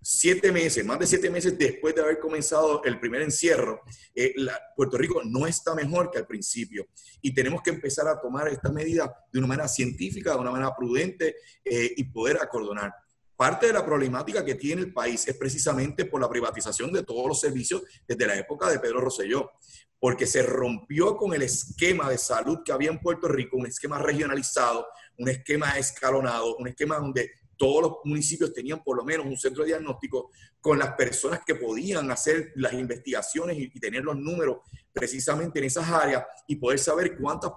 siete 0.00 0.50
meses, 0.52 0.84
más 0.84 0.98
de 0.98 1.06
siete 1.06 1.28
meses 1.30 1.56
después 1.58 1.94
de 1.94 2.02
haber 2.02 2.18
comenzado 2.18 2.82
el 2.84 3.00
primer 3.00 3.22
encierro, 3.22 3.80
eh, 4.14 4.34
Puerto 4.76 4.96
Rico 4.98 5.22
no 5.24 5.46
está 5.46 5.74
mejor 5.74 6.10
que 6.10 6.18
al 6.18 6.26
principio. 6.26 6.86
Y 7.20 7.34
tenemos 7.34 7.62
que 7.62 7.70
empezar 7.70 8.06
a 8.06 8.20
tomar 8.20 8.48
esta 8.48 8.70
medida 8.70 9.12
de 9.32 9.38
una 9.38 9.48
manera 9.48 9.68
científica, 9.68 10.32
de 10.32 10.38
una 10.38 10.50
manera 10.52 10.74
prudente 10.76 11.36
eh, 11.64 11.92
y 11.96 12.04
poder 12.04 12.38
acordonar. 12.40 12.92
Parte 13.42 13.66
de 13.66 13.72
la 13.72 13.84
problemática 13.84 14.44
que 14.44 14.54
tiene 14.54 14.82
el 14.82 14.92
país 14.92 15.26
es 15.26 15.36
precisamente 15.36 16.04
por 16.04 16.20
la 16.20 16.28
privatización 16.28 16.92
de 16.92 17.02
todos 17.02 17.26
los 17.26 17.40
servicios 17.40 17.82
desde 18.06 18.24
la 18.24 18.36
época 18.36 18.70
de 18.70 18.78
Pedro 18.78 19.00
Rosselló, 19.00 19.50
porque 19.98 20.26
se 20.26 20.44
rompió 20.44 21.16
con 21.16 21.34
el 21.34 21.42
esquema 21.42 22.08
de 22.08 22.18
salud 22.18 22.60
que 22.64 22.70
había 22.70 22.90
en 22.92 23.00
Puerto 23.00 23.26
Rico, 23.26 23.56
un 23.56 23.66
esquema 23.66 23.98
regionalizado, 23.98 24.86
un 25.18 25.28
esquema 25.28 25.76
escalonado, 25.76 26.54
un 26.54 26.68
esquema 26.68 26.98
donde 26.98 27.32
todos 27.56 27.82
los 27.82 27.92
municipios 28.04 28.52
tenían 28.52 28.82
por 28.82 28.96
lo 28.96 29.04
menos 29.04 29.26
un 29.26 29.36
centro 29.36 29.62
de 29.62 29.68
diagnóstico 29.68 30.30
con 30.60 30.78
las 30.78 30.94
personas 30.94 31.40
que 31.46 31.54
podían 31.54 32.10
hacer 32.10 32.52
las 32.56 32.72
investigaciones 32.72 33.58
y, 33.58 33.68
tener 33.80 34.04
los 34.04 34.16
números 34.16 34.58
precisamente 34.92 35.58
en 35.58 35.64
esas 35.64 35.88
áreas 35.88 36.24
y 36.46 36.56
poder 36.56 36.78
saber 36.78 37.16
cuántas, 37.16 37.52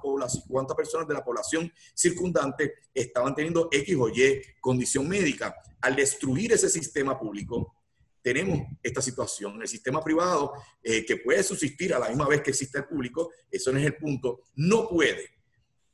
cuántas 0.48 0.76
personas 0.76 1.08
de 1.08 1.14
la 1.14 1.24
población 1.24 1.72
circundante 1.94 2.74
estaban 2.94 3.36
teniendo 3.36 3.70
X 3.72 3.96
o 4.00 4.10
Y 4.10 4.42
condición 4.60 5.08
médica. 5.08 5.56
Al 5.82 5.96
destruir 5.96 6.54
ese 6.54 6.70
sistema 6.70 7.20
público, 7.20 7.76
tenemos 8.22 8.60
esta 8.82 9.04
situación. 9.04 9.62
El 9.62 9.68
sistema 9.68 10.04
privado, 10.04 10.54
eh, 10.82 11.06
que 11.06 11.18
puede 11.18 11.44
subsistir 11.44 11.94
a 11.94 12.00
la 12.00 12.08
misma 12.08 12.28
vez 12.28 12.42
que 12.42 12.50
existe 12.50 12.80
el 12.80 12.86
público, 12.86 13.32
eso 13.52 13.72
no 13.72 13.78
es 13.78 13.86
el 13.86 13.96
punto, 13.96 14.42
no 14.56 14.90
puede 14.90 15.35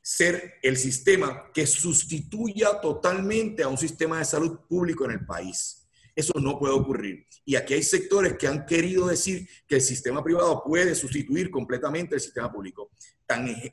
ser 0.02 0.54
el 0.62 0.76
sistema 0.76 1.50
que 1.54 1.66
sustituya 1.66 2.80
totalmente 2.80 3.62
a 3.62 3.68
un 3.68 3.78
sistema 3.78 4.18
de 4.18 4.24
salud 4.24 4.58
público 4.68 5.04
en 5.04 5.12
el 5.12 5.24
país. 5.24 5.86
Eso 6.14 6.32
no 6.40 6.58
puede 6.58 6.74
ocurrir. 6.74 7.26
Y 7.44 7.54
aquí 7.54 7.74
hay 7.74 7.82
sectores 7.82 8.36
que 8.36 8.46
han 8.46 8.66
querido 8.66 9.06
decir 9.06 9.48
que 9.66 9.76
el 9.76 9.80
sistema 9.80 10.22
privado 10.22 10.62
puede 10.64 10.94
sustituir 10.94 11.50
completamente 11.50 12.16
el 12.16 12.20
sistema 12.20 12.52
público. 12.52 12.90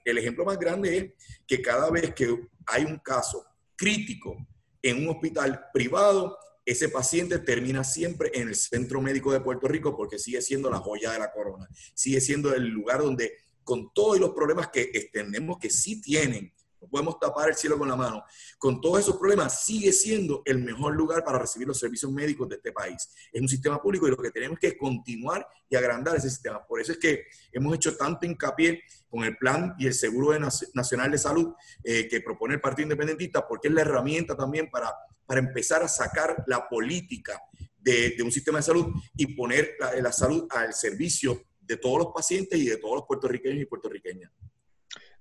El 0.05 0.17
ejemplo 0.17 0.45
más 0.45 0.57
grande 0.57 0.97
es 0.97 1.13
que 1.45 1.61
cada 1.61 1.89
vez 1.89 2.13
que 2.13 2.34
hay 2.65 2.86
un 2.86 2.99
caso 2.99 3.45
crítico 3.75 4.38
en 4.82 5.03
un 5.03 5.09
hospital 5.09 5.65
privado, 5.73 6.38
ese 6.65 6.88
paciente 6.88 7.39
termina 7.39 7.84
siempre 7.84 8.32
en 8.34 8.47
el 8.47 8.55
centro 8.55 9.01
médico 9.01 9.34
de 9.34 9.41
Puerto 9.41 9.67
Rico 9.67 9.97
porque 9.97 10.19
sigue 10.19 10.41
siendo 10.41 10.69
la 10.69 10.77
joya 10.77 11.11
de 11.11 11.19
la 11.19 11.32
corona, 11.32 11.67
sigue 11.93 12.21
siendo 12.21 12.53
el 12.53 12.67
lugar 12.67 13.01
donde 13.01 13.34
con 13.70 13.93
todos 13.93 14.20
los 14.20 14.32
problemas 14.32 14.70
que 14.70 14.89
entendemos 14.91 15.59
que 15.59 15.70
sí 15.70 16.01
tienen, 16.01 16.51
no 16.82 16.88
podemos 16.88 17.20
tapar 17.20 17.49
el 17.49 17.55
cielo 17.55 17.78
con 17.78 17.88
la 17.88 17.95
mano, 17.95 18.24
con 18.57 18.82
todos 18.82 19.01
esos 19.01 19.17
problemas 19.17 19.63
sigue 19.63 19.93
siendo 19.93 20.41
el 20.43 20.57
mejor 20.63 20.95
lugar 20.95 21.24
para 21.24 21.38
recibir 21.38 21.67
los 21.67 21.78
servicios 21.78 22.11
médicos 22.11 22.49
de 22.49 22.55
este 22.55 22.72
país. 22.72 23.07
Es 23.32 23.39
un 23.39 23.47
sistema 23.47 23.80
público 23.80 24.07
y 24.07 24.09
lo 24.09 24.17
que 24.17 24.32
tenemos 24.32 24.57
que 24.57 24.70
es 24.70 24.76
continuar 24.76 25.47
y 25.70 25.76
agrandar 25.76 26.15
ese 26.15 26.32
sistema. 26.32 26.65
Por 26.65 26.82
eso 26.82 26.93
es 26.93 26.97
que 26.97 27.26
hemos 27.51 27.76
hecho 27.76 27.95
tanto 27.95 28.26
hincapié 28.26 28.82
con 29.07 29.24
el 29.24 29.38
plan 29.38 29.76
y 29.78 29.86
el 29.86 29.93
Seguro 29.93 30.36
Nacional 30.74 31.11
de 31.11 31.20
Salud 31.20 31.53
eh, 31.84 32.07
que 32.07 32.22
propone 32.22 32.55
el 32.55 32.61
Partido 32.61 32.86
Independentista, 32.86 33.47
porque 33.47 33.67
es 33.67 33.74
la 33.76 33.82
herramienta 33.82 34.36
también 34.36 34.72
para, 34.72 34.91
para 35.28 35.41
empezar 35.41 35.84
a 35.84 35.88
sacar 35.88 36.43
la 36.47 36.67
política 36.67 37.39
de, 37.78 38.17
un 38.24 38.32
sistema 38.32 38.57
de 38.57 38.63
salud 38.63 38.88
y 39.15 39.36
poner 39.36 39.76
la, 39.80 39.93
la 40.01 40.11
salud 40.11 40.47
al 40.49 40.74
servicio 40.74 41.49
de 41.70 41.78
todos 41.78 41.99
los 41.99 42.07
pacientes 42.07 42.59
y 42.59 42.65
de 42.65 42.78
todos 42.78 42.95
los 42.95 43.05
puertorriqueños 43.05 43.61
y 43.61 43.65
puertorriqueñas. 43.65 44.32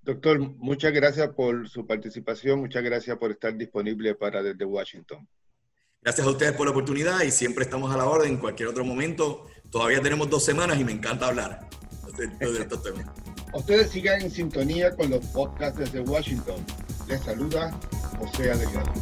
Doctor, 0.01 0.41
muchas 0.41 0.93
gracias 0.95 1.29
por 1.35 1.69
su 1.69 1.87
participación, 1.87 2.61
muchas 2.61 2.83
gracias 2.83 3.19
por 3.19 3.31
estar 3.31 3.55
disponible 3.55 4.15
para 4.15 4.43
desde 4.43 4.65
Washington. 4.65 5.29
Gracias 6.01 6.27
a 6.27 6.31
ustedes 6.31 6.53
por 6.53 6.67
la 6.67 6.71
oportunidad 6.71 7.21
y 7.23 7.31
siempre 7.31 7.65
estamos 7.65 7.93
a 7.95 7.99
la 7.99 8.07
orden 8.07 8.31
en 8.31 8.37
cualquier 8.39 8.71
otro 8.71 8.83
momento. 8.83 9.47
Todavía 9.71 10.01
tenemos 10.01 10.31
dos 10.31 10.43
semanas 10.43 10.81
y 10.81 10.85
me 10.85 10.93
encanta 10.93 11.29
hablar 11.29 11.69
de, 12.17 12.59
estos 12.59 12.83
temas. 12.83 13.05
Ustedes 13.53 13.91
sigan 13.91 14.23
en 14.23 14.31
sintonía 14.31 14.97
con 14.97 15.11
los 15.11 15.25
podcasts 15.27 15.79
desde 15.79 16.01
Washington. 16.01 16.65
Les 17.07 17.21
saluda 17.21 17.79
José 18.19 18.51
Adelgado. 18.51 18.93